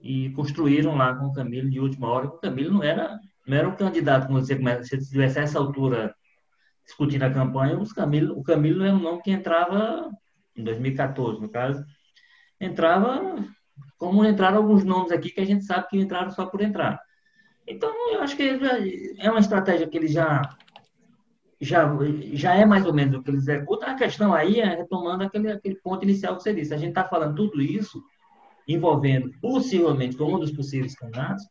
E 0.00 0.30
construíram 0.30 0.96
lá 0.96 1.14
com 1.14 1.26
o 1.26 1.32
Camilo 1.32 1.70
de 1.70 1.78
última 1.78 2.08
hora. 2.08 2.26
O 2.26 2.38
Camilo 2.38 2.72
não 2.72 2.82
era, 2.82 3.20
não 3.46 3.56
era 3.56 3.68
um 3.68 3.76
candidato, 3.76 4.26
como 4.26 4.40
você 4.40 4.56
começa, 4.56 4.82
se 4.82 5.08
tivesse 5.08 5.38
essa 5.38 5.60
altura 5.60 6.12
discutindo 6.84 7.22
a 7.22 7.32
campanha, 7.32 7.78
os 7.78 7.92
Camilo, 7.92 8.36
o 8.36 8.42
Camilo 8.42 8.80
não 8.80 8.86
era 8.86 8.96
um 8.96 9.00
nome 9.00 9.22
que 9.22 9.30
entrava 9.30 10.10
em 10.56 10.64
2014, 10.64 11.40
no 11.40 11.48
caso, 11.48 11.84
entrava 12.60 13.36
como 13.96 14.24
entraram 14.24 14.58
alguns 14.58 14.84
nomes 14.84 15.12
aqui 15.12 15.30
que 15.30 15.40
a 15.40 15.46
gente 15.46 15.64
sabe 15.64 15.88
que 15.88 15.98
entraram 15.98 16.30
só 16.30 16.46
por 16.46 16.60
entrar. 16.60 17.00
Então, 17.66 17.90
eu 18.12 18.20
acho 18.20 18.36
que 18.36 18.42
é 19.18 19.30
uma 19.30 19.40
estratégia 19.40 19.88
que 19.88 19.96
eles 19.96 20.12
já 20.12 20.42
já, 21.62 21.88
já 22.32 22.54
é 22.54 22.66
mais 22.66 22.84
ou 22.84 22.92
menos 22.92 23.14
o 23.14 23.22
que 23.22 23.30
eles 23.30 23.46
executam. 23.46 23.88
A 23.88 23.94
questão 23.94 24.34
aí 24.34 24.58
é 24.58 24.66
retomando 24.66 25.22
aquele, 25.22 25.52
aquele 25.52 25.76
ponto 25.76 26.02
inicial 26.02 26.36
que 26.36 26.42
você 26.42 26.52
disse. 26.52 26.74
A 26.74 26.76
gente 26.76 26.88
está 26.88 27.04
falando 27.04 27.36
tudo 27.36 27.62
isso 27.62 28.02
envolvendo, 28.66 29.30
possivelmente, 29.40 30.16
como 30.16 30.36
um 30.36 30.40
dos 30.40 30.50
possíveis 30.50 30.96
candidatos, 30.96 31.44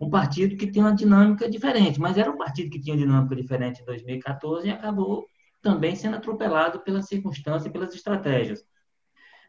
um 0.00 0.10
partido 0.10 0.56
que 0.56 0.66
tem 0.66 0.82
uma 0.82 0.94
dinâmica 0.94 1.48
diferente. 1.48 2.00
Mas 2.00 2.18
era 2.18 2.30
um 2.30 2.36
partido 2.36 2.70
que 2.70 2.80
tinha 2.80 2.96
dinâmica 2.96 3.36
diferente 3.36 3.80
em 3.80 3.84
2014 3.84 4.66
e 4.66 4.70
acabou 4.70 5.26
também 5.62 5.94
sendo 5.96 6.16
atropelado 6.16 6.80
pelas 6.80 7.06
circunstâncias 7.06 7.66
e 7.66 7.70
pelas 7.70 7.94
estratégias. 7.94 8.64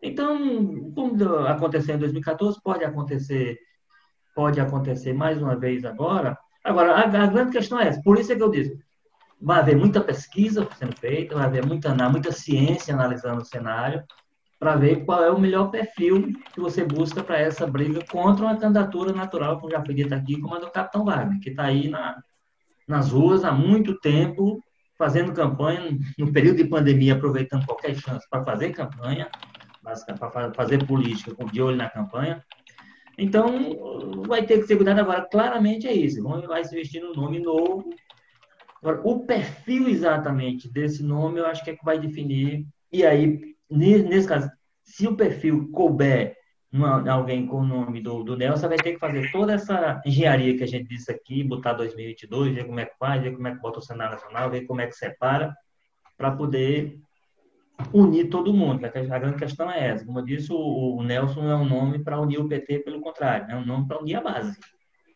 Então, 0.02 0.92
como 0.92 1.48
aconteceu 1.48 1.96
em 1.96 2.00
2014, 2.00 2.62
pode 2.62 2.84
acontecer, 2.84 3.58
pode 4.36 4.60
acontecer 4.60 5.14
mais 5.14 5.42
uma 5.42 5.56
vez 5.56 5.84
agora. 5.84 6.38
Agora, 6.64 6.94
a, 6.94 7.04
a 7.04 7.28
grande 7.28 7.52
questão 7.52 7.80
é 7.80 7.88
essa. 7.88 8.02
Por 8.02 8.20
isso 8.20 8.32
é 8.32 8.36
que 8.36 8.44
eu 8.44 8.52
disse, 8.52 8.78
vai 9.42 9.60
haver 9.60 9.76
muita 9.76 10.02
pesquisa 10.02 10.68
sendo 10.78 10.96
feita, 10.98 11.36
vai 11.36 11.46
haver 11.46 11.66
muita, 11.66 11.94
muita 12.10 12.32
ciência 12.32 12.94
analisando 12.94 13.42
o 13.42 13.46
cenário, 13.46 14.04
para 14.60 14.76
ver 14.76 15.04
qual 15.04 15.24
é 15.24 15.30
o 15.30 15.40
melhor 15.40 15.70
perfil 15.70 16.32
que 16.54 16.60
você 16.60 16.86
busca 16.86 17.22
para 17.22 17.38
essa 17.38 17.68
briga 17.68 18.00
contra 18.10 18.46
uma 18.46 18.58
candidatura 18.58 19.12
natural, 19.12 19.60
como 19.60 19.72
já 19.72 19.84
foi 19.84 19.94
dito 19.94 20.14
aqui, 20.14 20.40
como 20.40 20.56
a 20.56 20.60
do 20.60 20.72
Capitão 20.72 21.04
Wagner, 21.04 21.40
que 21.42 21.50
está 21.50 21.64
aí 21.64 21.90
na, 21.90 22.22
nas 22.88 23.12
ruas 23.12 23.44
há 23.44 23.52
muito 23.52 24.00
tempo, 24.00 24.64
fazendo 24.98 25.34
campanha 25.34 25.98
no 26.18 26.32
período 26.32 26.58
de 26.58 26.66
pandemia, 26.66 27.14
aproveitando 27.16 27.66
qualquer 27.66 27.96
chance 27.96 28.28
para 28.30 28.44
fazer 28.44 28.72
campanha, 28.72 29.30
para 29.82 30.54
fazer 30.54 30.86
política 30.86 31.36
de 31.46 31.62
olho 31.62 31.78
na 31.78 31.90
campanha. 31.90 32.44
Então, 33.18 34.24
vai 34.26 34.46
ter 34.46 34.60
que 34.60 34.68
ser 34.68 34.76
cuidado 34.76 35.00
agora. 35.00 35.28
Claramente 35.30 35.88
é 35.88 35.94
isso. 35.94 36.24
Vai 36.48 36.64
se 36.64 36.74
vestir 36.74 37.02
no 37.02 37.14
nome 37.14 37.40
novo. 37.40 37.90
Agora, 38.82 39.02
o 39.04 39.26
perfil 39.26 39.88
exatamente 39.88 40.72
desse 40.72 41.04
nome, 41.04 41.40
eu 41.40 41.46
acho 41.46 41.64
que 41.64 41.70
é 41.70 41.76
que 41.76 41.86
vai 41.86 42.00
definir. 42.00 42.66
E 42.92 43.06
aí, 43.06 43.56
nesse 43.70 44.28
caso, 44.28 44.50
se 44.84 45.08
o 45.08 45.16
perfil 45.16 45.70
couber 45.72 46.36
alguém 46.82 47.46
com 47.46 47.58
o 47.58 47.66
nome 47.66 48.02
do, 48.02 48.24
do 48.24 48.36
Nelson 48.36 48.68
vai 48.68 48.78
ter 48.78 48.94
que 48.94 49.00
fazer 49.00 49.32
toda 49.32 49.54
essa 49.54 50.02
engenharia 50.06 50.58
que 50.58 50.64
a 50.64 50.68
gente 50.68 50.88
disse 50.88 51.12
aqui, 51.12 51.44
botar 51.44 51.74
2022, 51.74 52.56
ver 52.56 52.66
como 52.66 52.80
é 52.80 52.86
que 52.86 52.98
faz, 52.98 53.22
ver 53.22 53.34
como 53.36 53.48
é 53.48 53.54
que 53.54 53.62
bota 53.62 53.80
o 53.80 53.82
cenário 53.82 54.16
nacional, 54.16 54.50
ver 54.50 54.66
como 54.66 54.82
é 54.82 54.88
que 54.88 54.96
separa, 54.96 55.56
para 56.18 56.32
poder 56.32 57.00
unir 57.94 58.30
todo 58.30 58.54
mundo. 58.54 58.84
A 58.86 59.20
grande 59.20 59.38
questão 59.38 59.70
é 59.70 59.90
essa. 59.90 60.06
Como 60.06 60.20
eu 60.20 60.26
disse, 60.26 60.52
o, 60.52 60.98
o 60.98 61.04
Nelson 61.04 61.50
é 61.50 61.56
um 61.56 61.66
nome 61.66 62.04
para 62.04 62.20
unir 62.20 62.40
o 62.40 62.48
PT, 62.48 62.80
pelo 62.80 63.02
contrário, 63.02 63.52
é 63.52 63.56
um 63.56 63.66
nome 63.66 63.88
para 63.88 64.02
unir 64.02 64.16
a 64.16 64.22
base. 64.22 64.58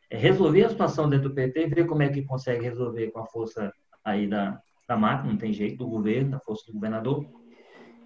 É 0.10 0.18
resolver 0.18 0.64
a 0.64 0.70
situação 0.70 1.10
dentro 1.10 1.30
do 1.30 1.36
PT, 1.36 1.68
ver 1.68 1.88
como 1.88 2.04
é 2.04 2.10
que 2.10 2.22
consegue 2.22 2.64
resolver 2.64 3.12
com 3.12 3.20
a 3.20 3.26
força 3.26 3.72
aí 4.06 4.28
da, 4.28 4.62
da 4.88 4.96
máquina, 4.96 5.32
não 5.32 5.38
tem 5.38 5.52
jeito, 5.52 5.78
do 5.78 5.88
governo, 5.88 6.32
da 6.32 6.40
força 6.40 6.66
do 6.68 6.74
governador, 6.74 7.26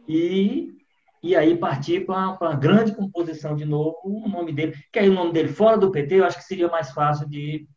e 0.07 0.80
e 1.23 1.35
aí 1.35 1.57
partir 1.57 2.05
para 2.05 2.35
a 2.41 2.55
grande 2.55 2.95
composição 2.95 3.55
de 3.55 3.65
novo, 3.65 3.97
o 4.03 4.27
nome 4.27 4.51
dele, 4.51 4.75
que 4.91 4.99
aí 4.99 5.09
o 5.09 5.13
nome 5.13 5.31
dele 5.31 5.49
fora 5.49 5.77
do 5.77 5.91
PT, 5.91 6.15
eu 6.15 6.25
acho 6.25 6.37
que 6.37 6.43
seria 6.43 6.67
mais 6.67 6.91
fácil 6.91 7.29
de, 7.29 7.67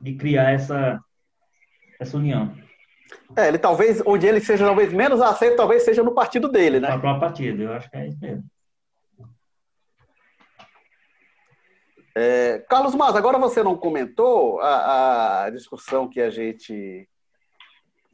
de 0.00 0.14
criar 0.14 0.50
essa, 0.50 1.00
essa 2.00 2.16
união. 2.16 2.52
É, 3.36 3.48
ele 3.48 3.58
talvez, 3.58 4.02
onde 4.04 4.26
ele 4.26 4.40
seja 4.40 4.66
talvez 4.66 4.92
menos 4.92 5.20
aceito, 5.20 5.56
talvez 5.56 5.84
seja 5.84 6.02
no 6.02 6.14
partido 6.14 6.48
dele, 6.48 6.80
né? 6.80 6.90
No 6.90 7.00
próprio 7.00 7.20
partido, 7.20 7.62
eu 7.62 7.72
acho 7.72 7.90
que 7.90 7.96
é 7.96 8.08
isso 8.08 8.18
mesmo. 8.20 8.44
É, 12.14 12.58
Carlos 12.68 12.94
Mas, 12.94 13.16
agora 13.16 13.38
você 13.38 13.62
não 13.62 13.76
comentou 13.76 14.60
a, 14.60 15.44
a, 15.44 15.50
discussão 15.50 16.08
que 16.08 16.20
a 16.20 16.28
gente 16.28 17.08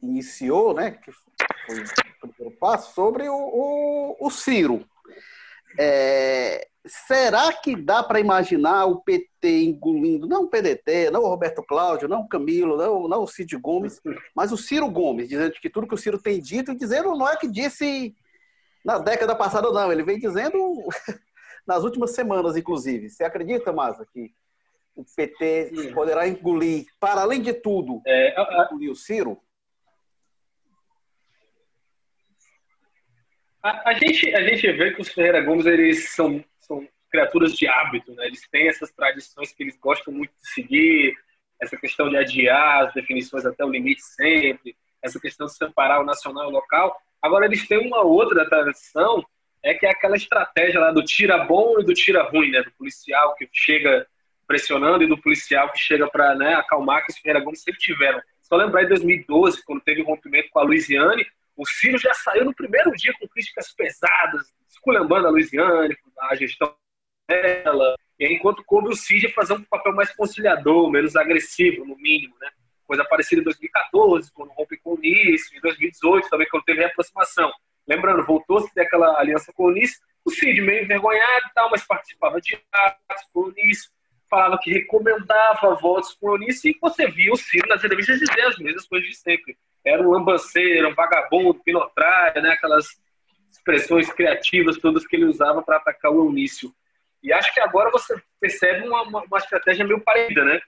iniciou, 0.01 0.73
né? 0.73 0.91
Que 0.91 1.11
foi 1.11 1.83
primeiro 2.19 2.57
passo, 2.57 2.93
sobre 2.93 3.27
o, 3.29 3.35
o, 3.35 4.17
o 4.19 4.29
Ciro. 4.29 4.85
É, 5.79 6.67
será 6.85 7.53
que 7.53 7.75
dá 7.75 8.03
para 8.03 8.19
imaginar 8.19 8.85
o 8.85 9.01
PT 9.01 9.63
engolindo, 9.63 10.27
não 10.27 10.43
o 10.43 10.47
PDT, 10.47 11.11
não 11.11 11.21
o 11.21 11.27
Roberto 11.27 11.63
Cláudio, 11.63 12.07
não 12.07 12.21
o 12.21 12.27
Camilo, 12.27 12.75
não, 12.75 13.07
não 13.07 13.23
o 13.23 13.27
Cid 13.27 13.55
Gomes, 13.57 14.01
mas 14.35 14.51
o 14.51 14.57
Ciro 14.57 14.89
Gomes, 14.89 15.29
dizendo 15.29 15.51
que 15.53 15.69
tudo 15.69 15.87
que 15.87 15.93
o 15.93 15.97
Ciro 15.97 16.17
tem 16.17 16.41
dito, 16.41 16.71
e 16.71 16.75
dizendo 16.75 17.15
não 17.15 17.27
é 17.27 17.35
que 17.35 17.47
disse 17.47 18.15
na 18.83 18.97
década 18.97 19.35
passada, 19.35 19.71
não, 19.71 19.91
ele 19.91 20.03
vem 20.03 20.17
dizendo 20.17 20.57
nas 21.67 21.83
últimas 21.83 22.11
semanas, 22.11 22.55
inclusive. 22.55 23.09
Você 23.09 23.23
acredita, 23.23 23.73
Masa, 23.73 24.05
que 24.11 24.33
o 24.95 25.03
PT 25.15 25.91
poderá 25.93 26.27
engolir, 26.27 26.85
para 26.99 27.21
além 27.21 27.41
de 27.41 27.53
tudo, 27.53 28.01
é, 28.05 28.33
a, 28.37 28.65
engolir 28.65 28.91
o 28.91 28.95
Ciro? 28.95 29.37
A, 33.61 33.89
a, 33.89 33.93
gente, 33.93 34.33
a 34.33 34.41
gente 34.41 34.71
vê 34.71 34.91
que 34.91 35.01
os 35.01 35.09
Ferreira 35.09 35.41
Gomes 35.41 35.65
eles 35.65 36.09
são, 36.09 36.43
são 36.59 36.87
criaturas 37.11 37.53
de 37.53 37.67
hábito, 37.67 38.13
né? 38.13 38.25
Eles 38.27 38.47
têm 38.49 38.67
essas 38.67 38.91
tradições 38.91 39.51
que 39.51 39.63
eles 39.63 39.77
gostam 39.77 40.13
muito 40.13 40.31
de 40.31 40.49
seguir, 40.49 41.13
essa 41.61 41.75
questão 41.75 42.09
de 42.09 42.15
adiar 42.15 42.85
as 42.85 42.93
definições 42.93 43.45
até 43.45 43.65
o 43.65 43.69
limite 43.69 44.01
sempre, 44.01 44.75
essa 45.01 45.19
questão 45.19 45.47
de 45.47 45.55
separar 45.55 46.01
o 46.01 46.05
nacional 46.05 46.45
e 46.45 46.47
o 46.47 46.51
local. 46.51 46.97
Agora, 47.21 47.45
eles 47.45 47.67
têm 47.67 47.85
uma 47.85 48.01
outra 48.01 48.47
tradição, 48.47 49.25
é 49.61 49.73
que 49.73 49.85
é 49.85 49.89
aquela 49.89 50.15
estratégia 50.15 50.79
lá 50.79 50.91
do 50.91 51.03
tira 51.03 51.37
bom 51.39 51.79
e 51.79 51.83
do 51.83 51.93
tira 51.93 52.23
ruim, 52.23 52.51
né? 52.51 52.61
Do 52.61 52.71
policial 52.71 53.35
que 53.35 53.49
chega 53.51 54.07
pressionando 54.47 55.03
e 55.03 55.07
do 55.07 55.21
policial 55.21 55.71
que 55.71 55.77
chega 55.77 56.07
para 56.07 56.33
né, 56.33 56.55
acalmar, 56.55 57.05
que 57.05 57.11
os 57.11 57.19
Ferreira 57.19 57.43
Gomes 57.43 57.61
sempre 57.61 57.79
tiveram. 57.79 58.19
Só 58.41 58.55
lembrar 58.55 58.83
em 58.83 58.87
2012, 58.87 59.63
quando 59.63 59.81
teve 59.81 60.01
o 60.01 60.05
um 60.05 60.07
rompimento 60.07 60.49
com 60.49 60.59
a 60.59 60.63
Luiziane, 60.63 61.23
o 61.59 61.65
Ciro 61.65 61.97
já 61.97 62.13
saiu 62.13 62.45
no 62.45 62.55
primeiro 62.55 62.89
dia 62.93 63.13
com 63.19 63.27
críticas 63.27 63.73
pesadas, 63.73 64.53
esculhambando 64.69 65.27
a 65.27 65.29
Luiziane, 65.29 65.93
a 66.21 66.33
gestão 66.33 66.73
dela, 67.27 67.95
enquanto 68.17 68.63
coube 68.63 68.87
o 68.87 68.95
Cid 68.95 69.33
fazer 69.33 69.53
um 69.53 69.63
papel 69.65 69.93
mais 69.93 70.09
conciliador, 70.15 70.89
menos 70.89 71.17
agressivo, 71.17 71.85
no 71.85 71.97
mínimo, 71.97 72.33
né? 72.39 72.49
Coisa 72.87 73.03
parecida 73.03 73.41
em 73.41 73.43
2014, 73.43 74.31
quando 74.31 74.53
rompe 74.53 74.77
com 74.77 74.91
o 74.91 74.93
Unis, 74.93 75.51
em 75.51 75.59
2018 75.59 76.29
também, 76.29 76.47
quando 76.49 76.63
teve 76.63 76.79
reaproximação. 76.79 77.51
Lembrando, 77.85 78.25
voltou-se 78.25 78.73
daquela 78.73 79.19
aliança 79.19 79.51
com 79.51 79.63
o 79.63 79.67
Unis, 79.67 79.99
o 80.23 80.31
Cid 80.31 80.61
meio 80.61 80.85
envergonhado 80.85 81.45
e 81.45 81.53
tal, 81.53 81.69
mas 81.69 81.85
participava 81.85 82.39
de 82.39 82.57
atos 82.71 83.27
com 83.33 83.41
o 83.41 83.47
Unis, 83.49 83.91
falava 84.29 84.59
que 84.61 84.71
recomendava 84.71 85.75
votos 85.75 86.13
com 86.13 86.29
o 86.29 86.33
Unis, 86.35 86.63
e 86.63 86.77
você 86.79 87.07
via 87.07 87.33
o 87.33 87.37
Ciro 87.37 87.67
nas 87.67 87.83
entrevistas 87.83 88.19
dizer 88.19 88.41
as 88.41 88.57
mesmas 88.57 88.87
coisas 88.87 89.09
de 89.09 89.15
sempre 89.15 89.57
era 89.85 90.01
um 90.01 90.11
lambanceiro, 90.11 90.89
um 90.89 90.93
vagabundo, 90.93 91.55
pinotrário, 91.63 92.41
né? 92.41 92.51
Aquelas, 92.51 92.85
expressões 93.51 94.11
criativas 94.11 94.77
todas 94.77 95.05
que 95.05 95.15
ele 95.15 95.25
usava 95.25 95.61
para 95.61 95.77
atacar 95.77 96.11
o 96.11 96.25
Eunício. 96.25 96.73
E 97.21 97.33
acho 97.33 97.53
que 97.53 97.59
agora 97.59 97.91
você 97.91 98.15
percebe 98.39 98.87
uma, 98.87 99.03
uma, 99.03 99.23
uma 99.23 99.37
estratégia 99.37 99.85
meio 99.85 99.99
parecida, 100.01 100.45
né? 100.45 100.59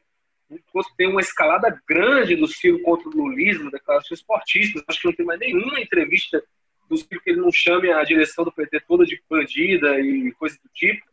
Tem 0.97 1.07
uma 1.07 1.21
escalada 1.21 1.81
grande 1.87 2.35
do 2.35 2.47
Ciro 2.47 2.81
contra 2.81 3.07
o 3.07 3.11
lulismo, 3.11 3.71
declarações 3.71 4.19
esportistas, 4.19 4.83
acho 4.87 4.99
que 4.99 5.07
não 5.07 5.15
tem 5.15 5.25
mais 5.25 5.39
nenhuma 5.39 5.79
entrevista 5.79 6.43
do 6.89 6.97
Ciro 6.97 7.21
que 7.21 7.29
ele 7.29 7.39
não 7.39 7.51
chame 7.51 7.89
a 7.89 8.03
direção 8.03 8.43
do 8.43 8.51
PT 8.51 8.81
toda 8.81 9.05
de 9.05 9.21
bandida 9.29 9.99
e 10.01 10.31
coisa 10.33 10.57
do 10.61 10.69
tipo. 10.73 11.05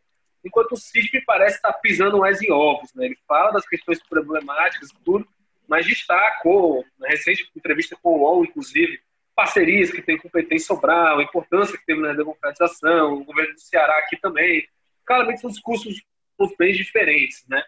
Enquanto 0.44 0.72
o 0.72 0.78
me 1.12 1.20
parece 1.24 1.56
estar 1.56 1.72
tá 1.72 1.78
pisando 1.78 2.18
mais 2.18 2.40
em 2.40 2.50
ovos, 2.50 2.92
né? 2.94 3.06
Ele 3.06 3.18
fala 3.26 3.50
das 3.50 3.66
questões 3.66 4.00
problemáticas 4.08 4.90
e 4.90 5.04
tudo, 5.04 5.26
mas 5.66 5.86
destacou, 5.86 6.84
na 6.98 7.08
recente 7.08 7.50
entrevista 7.56 7.96
com 8.00 8.10
o 8.10 8.20
UOL, 8.20 8.44
inclusive, 8.44 9.00
parcerias 9.34 9.90
que 9.90 10.02
tem 10.02 10.16
com 10.16 10.28
o 10.28 10.30
PT 10.30 10.56
em 10.56 10.58
Sobral, 10.58 11.18
a 11.18 11.22
importância 11.22 11.76
que 11.76 11.84
teve 11.84 12.00
na 12.00 12.12
democratização, 12.12 13.14
o 13.14 13.24
governo 13.24 13.54
do 13.54 13.60
Ceará 13.60 13.98
aqui 13.98 14.16
também. 14.16 14.66
Claramente 15.04 15.40
são 15.40 15.50
discursos 15.50 16.02
bem 16.58 16.72
diferentes, 16.72 17.44
né? 17.48 17.62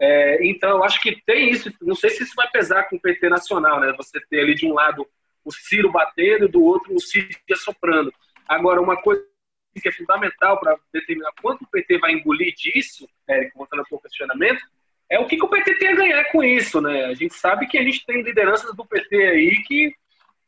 É, 0.00 0.44
então, 0.44 0.82
acho 0.82 1.00
que 1.00 1.22
tem 1.24 1.50
isso. 1.50 1.72
Não 1.80 1.94
sei 1.94 2.10
se 2.10 2.24
isso 2.24 2.34
vai 2.34 2.50
pesar 2.50 2.84
com 2.84 2.96
o 2.96 3.00
PT 3.00 3.28
nacional, 3.28 3.80
né? 3.80 3.94
Você 3.96 4.20
ter 4.28 4.40
ali 4.40 4.54
de 4.54 4.66
um 4.66 4.74
lado 4.74 5.06
o 5.44 5.52
Ciro 5.52 5.92
batendo 5.92 6.48
do 6.48 6.62
outro 6.62 6.94
o 6.94 7.00
Ciro 7.00 7.28
soprando. 7.56 8.12
Agora, 8.48 8.80
uma 8.80 9.00
coisa 9.00 9.24
que 9.80 9.88
é 9.88 9.92
fundamental 9.92 10.58
para 10.60 10.76
determinar 10.92 11.32
quanto 11.40 11.62
o 11.62 11.66
PT 11.68 11.98
vai 11.98 12.12
engolir 12.12 12.54
disso, 12.54 13.08
Érico, 13.28 13.58
voltando 13.58 13.80
ao 13.80 13.86
seu 13.86 13.98
questionamento, 13.98 14.62
é 15.10 15.18
o 15.18 15.26
que, 15.26 15.36
que, 15.36 15.44
o 15.44 15.48
PT 15.48 15.74
tem 15.76 15.88
a 15.88 15.96
ganhar 15.96 16.24
com 16.32 16.42
isso, 16.42 16.80
né? 16.80 17.06
A 17.06 17.14
gente 17.14 17.34
sabe 17.34 17.66
que 17.66 17.78
a 17.78 17.82
gente 17.82 18.04
tem 18.06 18.22
lideranças 18.22 18.74
do 18.74 18.86
PT 18.86 19.16
aí 19.16 19.62
que 19.62 19.94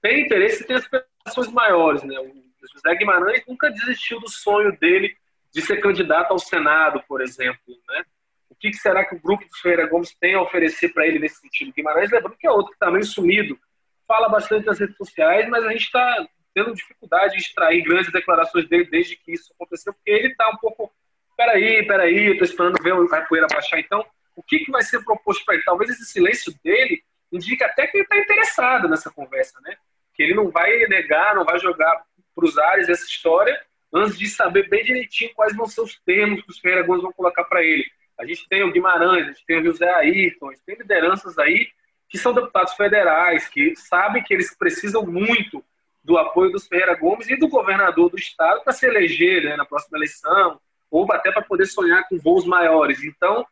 tem 0.01 0.23
interesse 0.23 0.63
e 0.63 0.67
tem 0.67 0.77
aspirações 0.77 1.53
maiores, 1.53 2.03
né? 2.03 2.19
O 2.19 2.33
José 2.73 2.95
Guimarães 2.97 3.45
nunca 3.47 3.71
desistiu 3.71 4.19
do 4.21 4.31
sonho 4.31 4.77
dele 4.79 5.17
de 5.53 5.63
ser 5.63 5.79
candidato 5.79 6.33
ao 6.33 6.39
Senado, 6.39 7.03
por 7.07 7.21
exemplo, 7.21 7.77
né? 7.89 8.05
O 8.49 8.55
que, 8.55 8.71
que 8.71 8.77
será 8.77 9.05
que 9.05 9.15
o 9.15 9.21
grupo 9.21 9.47
dos 9.47 9.61
Ferreira 9.61 9.87
Gomes 9.87 10.15
tem 10.19 10.35
a 10.35 10.41
oferecer 10.41 10.89
para 10.89 11.07
ele 11.07 11.19
nesse 11.19 11.41
sentido? 11.41 11.73
Guimarães, 11.73 12.11
lembrando 12.11 12.37
que 12.37 12.47
é 12.47 12.51
outro 12.51 12.69
que 12.69 12.77
está 12.77 12.91
meio 12.91 13.05
sumido, 13.05 13.59
fala 14.07 14.29
bastante 14.29 14.67
nas 14.67 14.79
redes 14.79 14.97
sociais, 14.97 15.49
mas 15.49 15.65
a 15.65 15.73
gente 15.73 15.85
está 15.85 16.27
tendo 16.57 16.75
dificuldade 16.75 17.35
de 17.35 17.43
extrair 17.43 17.83
grandes 17.83 18.11
declarações 18.11 18.67
dele 18.67 18.87
desde 18.87 19.15
que 19.15 19.33
isso 19.33 19.53
aconteceu, 19.53 19.93
porque 19.93 20.11
ele 20.11 20.29
está 20.29 20.49
um 20.49 20.57
pouco, 20.57 20.91
peraí, 21.37 21.87
peraí, 21.87 22.31
estou 22.31 22.47
esperando 22.47 22.83
ver 22.83 22.95
a 22.95 23.21
poeira 23.27 23.47
baixar. 23.53 23.79
Então, 23.79 24.03
o 24.35 24.43
que, 24.43 24.61
que 24.61 24.71
vai 24.71 24.81
ser 24.81 25.05
proposto 25.05 25.45
para 25.45 25.55
ele? 25.55 25.65
Talvez 25.65 25.91
esse 25.91 26.07
silêncio 26.07 26.55
dele 26.65 27.03
indique 27.31 27.63
até 27.63 27.87
que 27.87 27.99
ele 27.99 28.05
está 28.05 28.17
interessado 28.17 28.89
nessa 28.89 29.11
conversa, 29.11 29.61
né? 29.61 29.77
Que 30.15 30.23
ele 30.23 30.35
não 30.35 30.51
vai 30.51 30.79
negar, 30.87 31.35
não 31.35 31.45
vai 31.45 31.59
jogar 31.59 32.03
para 32.35 32.45
os 32.47 32.57
ares 32.57 32.89
essa 32.89 33.05
história 33.05 33.61
antes 33.93 34.19
de 34.19 34.27
saber 34.27 34.67
bem 34.71 34.83
direitinho 34.83 35.35
quais 35.35 35.55
vão 35.55 35.67
ser 35.67 35.83
os 35.83 36.01
termos 36.07 36.43
que 36.43 36.51
os 36.51 36.59
Ferreira 36.59 36.87
Gomes 36.87 37.03
vão 37.03 37.13
colocar 37.13 37.45
para 37.45 37.63
ele. 37.63 37.85
A 38.19 38.25
gente 38.25 38.49
tem 38.49 38.63
o 38.63 38.73
Guimarães, 38.73 39.25
a 39.25 39.33
gente 39.33 39.45
tem 39.45 39.61
o 39.61 39.65
José 39.65 39.91
Ayrton, 39.91 40.49
a 40.49 40.53
gente 40.55 40.65
tem 40.65 40.77
lideranças 40.77 41.39
aí 41.39 41.69
que 42.09 42.17
são 42.17 42.33
deputados 42.33 42.73
federais, 42.75 43.47
que 43.47 43.77
sabem 43.77 44.23
que 44.23 44.33
eles 44.33 44.57
precisam 44.57 45.05
muito 45.05 45.63
do 46.07 46.17
apoio 46.17 46.53
dos 46.53 46.69
Ferreira 46.69 46.95
Gomes 46.95 47.29
e 47.29 47.37
do 47.37 47.49
governador 47.49 48.09
do 48.09 48.17
estado 48.17 48.63
para 48.63 48.73
se 48.73 48.87
eleger 48.87 49.43
né, 49.43 49.57
na 49.57 49.67
próxima 49.67 49.99
eleição, 49.99 50.59
ou 50.89 51.13
até 51.13 51.33
para 51.33 51.43
poder 51.43 51.67
sonhar 51.67 52.09
com 52.09 52.17
voos 52.17 52.47
maiores. 52.47 53.03
Então, 53.03 53.45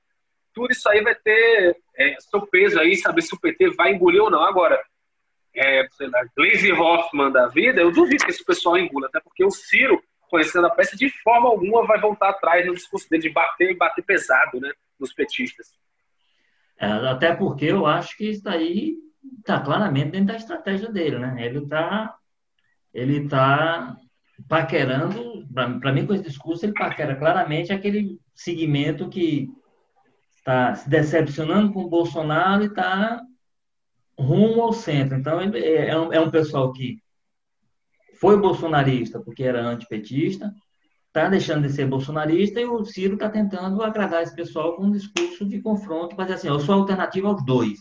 tudo 0.55 0.71
isso 0.71 0.89
aí 0.89 1.03
vai 1.03 1.17
ter 1.17 1.77
é, 1.97 2.17
seu 2.21 2.47
peso 2.47 2.79
aí, 2.79 2.95
saber 2.97 3.23
se 3.23 3.35
o 3.35 3.41
PT 3.41 3.71
vai 3.71 3.93
engolir 3.93 4.23
ou 4.23 4.31
não. 4.31 4.45
Agora, 4.45 4.81
é, 5.53 5.85
sei 5.91 6.09
lá, 6.09 6.25
Gleisi 6.37 6.73
Hoffmann 6.73 7.33
da 7.33 7.49
vida, 7.49 7.81
eu 7.81 7.91
duvido 7.91 8.25
que 8.25 8.31
esse 8.31 8.45
pessoal 8.45 8.79
engula, 8.79 9.09
até 9.09 9.19
porque 9.19 9.45
o 9.45 9.51
Ciro, 9.51 10.01
conhecendo 10.31 10.69
a 10.69 10.71
peça, 10.71 10.97
de 10.97 11.11
forma 11.23 11.49
alguma 11.49 11.85
vai 11.85 12.01
voltar 12.01 12.31
atrás 12.31 12.65
no 12.65 12.75
discurso 12.75 13.11
dele 13.11 13.23
de 13.23 13.31
bater 13.31 13.73
e 13.73 13.77
bater 13.77 14.05
pesado 14.05 14.61
né, 14.61 14.73
nos 14.99 15.13
petistas. 15.13 15.75
É, 16.79 16.87
até 16.87 17.35
porque 17.35 17.65
eu 17.67 17.85
acho 17.85 18.17
que 18.17 18.31
isso 18.31 18.49
aí 18.49 18.95
está 19.41 19.59
claramente 19.59 20.11
dentro 20.11 20.29
da 20.29 20.37
estratégia 20.37 20.89
dele, 20.89 21.19
né? 21.19 21.45
Ele 21.45 21.59
está 21.59 22.17
ele 22.95 23.29
tá 23.29 23.97
paquerando, 24.49 25.47
para 25.53 25.93
mim, 25.93 26.07
com 26.07 26.15
esse 26.15 26.25
discurso, 26.25 26.65
ele 26.65 26.73
paquera 26.73 27.17
claramente 27.17 27.73
aquele 27.73 28.19
segmento 28.35 29.09
que 29.09 29.49
está 30.37 30.75
se 30.75 30.89
decepcionando 30.89 31.73
com 31.73 31.83
o 31.83 31.89
Bolsonaro 31.89 32.63
e 32.63 32.67
está 32.67 33.21
rumo 34.19 34.63
ao 34.63 34.73
centro. 34.73 35.19
Então, 35.19 35.41
é, 35.41 35.89
é 35.89 35.99
um, 35.99 36.13
é 36.13 36.21
um 36.21 36.31
pessoal 36.31 36.73
que 36.73 36.99
foi 38.21 38.39
bolsonarista 38.39 39.21
porque 39.21 39.43
era 39.43 39.67
antipetista, 39.67 40.55
está 41.09 41.29
deixando 41.29 41.67
de 41.67 41.73
ser 41.73 41.87
bolsonarista 41.87 42.61
e 42.61 42.65
o 42.65 42.85
Ciro 42.85 43.15
está 43.15 43.29
tentando 43.29 43.83
agradar 43.83 44.23
esse 44.23 44.35
pessoal 44.35 44.77
com 44.77 44.85
um 44.85 44.91
discurso 44.91 45.45
de 45.45 45.61
confronto, 45.61 46.17
fazer 46.17 46.35
assim, 46.35 46.49
eu 46.49 46.61
sou 46.61 46.77
alternativa 46.77 47.29
aos 47.29 47.45
dois. 47.45 47.81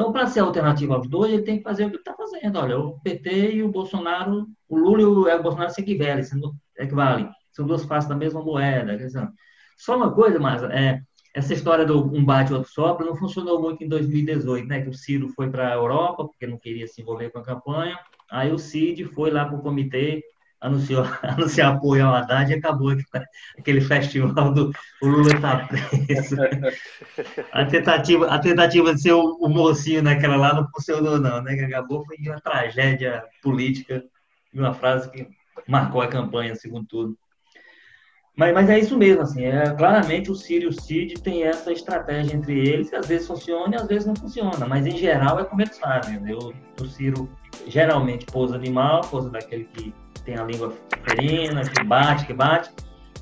Então, 0.00 0.12
para 0.12 0.26
ser 0.26 0.40
alternativa 0.40 0.94
aos 0.94 1.06
dois, 1.06 1.30
ele 1.30 1.42
tem 1.42 1.58
que 1.58 1.62
fazer 1.62 1.84
o 1.84 1.90
que 1.90 1.98
está 1.98 2.14
fazendo. 2.14 2.58
Olha, 2.58 2.78
o 2.78 2.98
PT 3.00 3.52
e 3.52 3.62
o 3.62 3.68
Bolsonaro, 3.68 4.46
o 4.66 4.78
Lula 4.78 5.02
e 5.02 5.04
o 5.04 5.42
Bolsonaro 5.42 5.70
se 5.70 5.82
equivalem, 5.82 6.24
equivalem. 6.78 7.28
São 7.52 7.66
duas 7.66 7.84
faces 7.84 8.08
da 8.08 8.16
mesma 8.16 8.42
moeda. 8.42 8.96
Só 9.76 9.98
uma 9.98 10.10
coisa, 10.10 10.38
mas 10.38 10.62
é, 10.62 11.02
essa 11.34 11.52
história 11.52 11.84
do 11.84 12.02
um 12.16 12.24
bate 12.24 12.50
outro 12.50 12.70
sopra 12.70 13.04
não 13.04 13.14
funcionou 13.14 13.60
muito 13.60 13.84
em 13.84 13.88
2018, 13.88 14.66
né? 14.66 14.80
Que 14.80 14.88
o 14.88 14.94
Ciro 14.94 15.28
foi 15.28 15.50
para 15.50 15.68
a 15.68 15.74
Europa 15.74 16.24
porque 16.24 16.46
não 16.46 16.58
queria 16.58 16.86
se 16.86 17.02
envolver 17.02 17.28
com 17.28 17.40
a 17.40 17.44
campanha. 17.44 17.98
Aí 18.30 18.50
o 18.50 18.58
Cid 18.58 19.04
foi 19.04 19.30
lá 19.30 19.44
para 19.44 19.58
o 19.58 19.62
comitê 19.62 20.24
anunciou, 20.60 21.04
anunciou 21.22 21.68
apoio 21.68 22.06
ao 22.06 22.14
Haddad 22.14 22.52
e 22.52 22.56
acabou 22.56 22.96
aquele 23.58 23.80
festival 23.80 24.52
do 24.52 24.72
o 25.02 25.06
Lula 25.06 25.34
está 25.34 25.66
preso. 25.66 26.36
A 27.52 27.64
tentativa, 27.64 28.26
a 28.26 28.38
tentativa 28.38 28.94
de 28.94 29.02
ser 29.02 29.12
o, 29.12 29.36
o, 29.40 29.48
mocinho 29.48 30.02
naquela 30.02 30.36
lá 30.36 30.54
não 30.54 30.68
funcionou, 30.68 31.18
não, 31.18 31.42
né? 31.42 31.54
Que 31.54 31.64
acabou 31.64 32.04
foi 32.04 32.16
uma 32.26 32.40
tragédia 32.40 33.24
política 33.42 34.02
e 34.52 34.58
uma 34.58 34.72
frase 34.72 35.10
que 35.10 35.26
marcou 35.66 36.00
a 36.00 36.08
campanha, 36.08 36.54
segundo 36.54 36.86
tudo. 36.86 37.18
Mas, 38.36 38.54
mas 38.54 38.70
é 38.70 38.78
isso 38.78 38.96
mesmo, 38.96 39.22
assim, 39.22 39.44
é, 39.44 39.74
claramente 39.74 40.30
o 40.30 40.34
Ciro 40.34 40.64
e 40.64 40.68
o 40.68 40.72
Cid 40.72 41.20
tem 41.20 41.44
essa 41.44 41.72
estratégia 41.72 42.34
entre 42.34 42.58
eles, 42.58 42.88
que 42.88 42.96
às 42.96 43.06
vezes 43.06 43.26
funciona 43.26 43.76
e 43.76 43.78
às 43.78 43.86
vezes 43.86 44.06
não 44.06 44.16
funciona, 44.16 44.66
mas 44.66 44.86
em 44.86 44.96
geral 44.96 45.38
é 45.40 45.44
como 45.44 45.60
eles 45.60 45.78
fazem. 45.78 46.18
Né? 46.20 46.32
O, 46.34 46.54
o 46.82 46.86
Ciro 46.86 47.28
geralmente 47.66 48.26
pousa 48.26 48.54
animal, 48.54 49.02
pousa 49.02 49.28
daquele 49.28 49.64
que 49.64 49.92
tem 50.22 50.36
a 50.36 50.44
língua 50.44 50.72
ferina, 51.04 51.62
que 51.62 51.84
bate, 51.84 52.26
que 52.26 52.32
bate. 52.32 52.70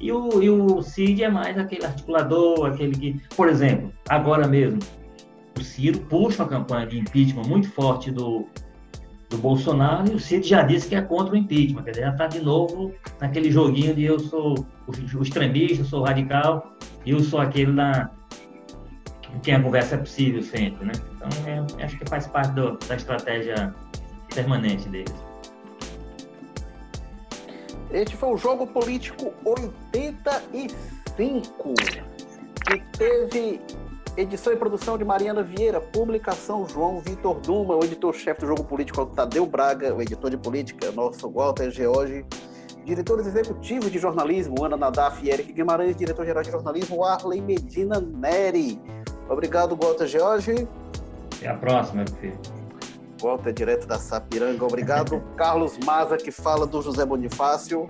E 0.01 0.13
o, 0.13 0.43
e 0.43 0.49
o 0.49 0.81
Cid 0.81 1.25
é 1.25 1.29
mais 1.29 1.59
aquele 1.59 1.85
articulador, 1.85 2.67
aquele 2.67 2.95
que, 2.95 3.21
por 3.35 3.49
exemplo, 3.49 3.93
agora 4.09 4.47
mesmo, 4.47 4.79
o 5.59 5.63
Ciro 5.63 5.99
puxa 6.01 6.43
uma 6.43 6.49
campanha 6.49 6.87
de 6.87 6.99
impeachment 6.99 7.45
muito 7.45 7.69
forte 7.73 8.11
do, 8.13 8.47
do 9.29 9.37
Bolsonaro 9.39 10.11
e 10.11 10.15
o 10.15 10.21
Cid 10.21 10.49
já 10.49 10.63
disse 10.63 10.89
que 10.89 10.95
é 10.95 11.03
contra 11.03 11.35
o 11.35 11.37
impeachment, 11.37 11.83
quer 11.83 11.91
dizer, 11.91 12.03
já 12.03 12.13
está 12.13 12.27
de 12.29 12.41
novo 12.41 12.93
naquele 13.21 13.51
joguinho 13.51 13.95
de 13.95 14.05
eu 14.05 14.19
sou 14.21 14.67
o, 14.87 15.23
extremista, 15.23 15.83
eu 15.83 15.85
sou 15.85 16.05
radical 16.05 16.77
e 17.05 17.11
eu 17.11 17.21
sou 17.21 17.41
aquele 17.41 17.73
da 17.73 18.11
quem 19.43 19.55
a 19.55 19.63
conversa 19.63 19.97
é 19.97 19.99
possível 19.99 20.43
sempre, 20.43 20.87
né? 20.87 20.93
Então, 21.15 21.29
é, 21.47 21.85
acho 21.85 21.99
que 21.99 22.09
faz 22.09 22.27
parte 22.27 22.53
do, 22.53 22.79
da 22.79 22.97
estratégia 22.97 23.75
permanente 24.35 24.89
deles. 24.89 25.28
Este 27.91 28.17
foi 28.17 28.35
o 28.35 28.37
Jogo 28.37 28.67
Político 28.67 29.33
85, 29.45 31.73
que 32.67 32.81
teve 32.99 33.63
edição 34.15 34.53
e 34.53 34.57
produção 34.57 34.99
de 34.99 35.07
Mariana 35.07 35.43
Vieira, 35.43 35.81
publicação 35.81 36.69
João 36.69 37.01
Vitor 37.01 37.41
Duma, 37.41 37.77
o 37.77 37.83
editor-chefe 37.83 38.43
do 38.43 38.47
Jogo 38.47 38.63
Político 38.65 39.07
Tadeu 39.07 39.47
Braga, 39.47 39.95
o 39.95 40.03
editor 40.03 40.29
de 40.29 40.37
política, 40.37 40.93
nosso 40.93 41.31
Walter 41.31 41.71
George, 41.71 42.27
diretores 42.85 43.27
executivos 43.27 43.91
de 43.91 43.99
jornalismo, 43.99 44.63
Ana 44.63 44.77
Nadaf 44.77 45.25
e 45.25 45.31
Eric 45.31 45.51
Guimarães, 45.51 45.97
diretor-geral 45.97 46.43
de 46.43 46.51
jornalismo, 46.51 47.03
Arley 47.03 47.41
Medina 47.41 47.99
Neri. 48.01 48.79
Obrigado, 49.31 49.75
Walter 49.75 50.07
George. 50.07 50.69
Até 51.37 51.49
a 51.49 51.55
próxima, 51.55 52.05
meu 52.05 52.15
filho. 52.17 52.58
Walter, 53.21 53.53
direto 53.53 53.87
da 53.87 53.99
Sapiranga. 53.99 54.65
Obrigado. 54.65 55.23
Carlos 55.37 55.79
Maza, 55.79 56.17
que 56.17 56.31
fala 56.31 56.67
do 56.67 56.81
José 56.83 57.05
Bonifácio. 57.05 57.89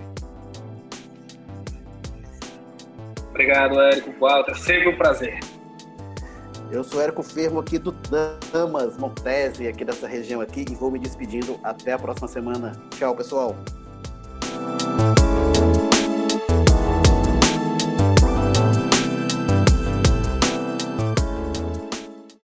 Obrigado, 3.30 3.80
Érico. 3.80 4.12
Walter, 4.18 4.56
sempre 4.56 4.88
um 4.88 4.96
prazer. 4.96 5.38
Eu 6.70 6.84
sou 6.84 7.00
Érico 7.00 7.22
Fermo 7.22 7.60
aqui 7.60 7.78
do 7.78 7.92
Damas, 8.52 8.98
Montese, 8.98 9.66
aqui 9.66 9.84
dessa 9.84 10.06
região 10.06 10.40
aqui, 10.40 10.66
e 10.68 10.74
vou 10.74 10.90
me 10.90 10.98
despedindo. 10.98 11.58
Até 11.62 11.92
a 11.92 11.98
próxima 11.98 12.28
semana. 12.28 12.72
Tchau, 12.90 13.14
pessoal. 13.14 13.56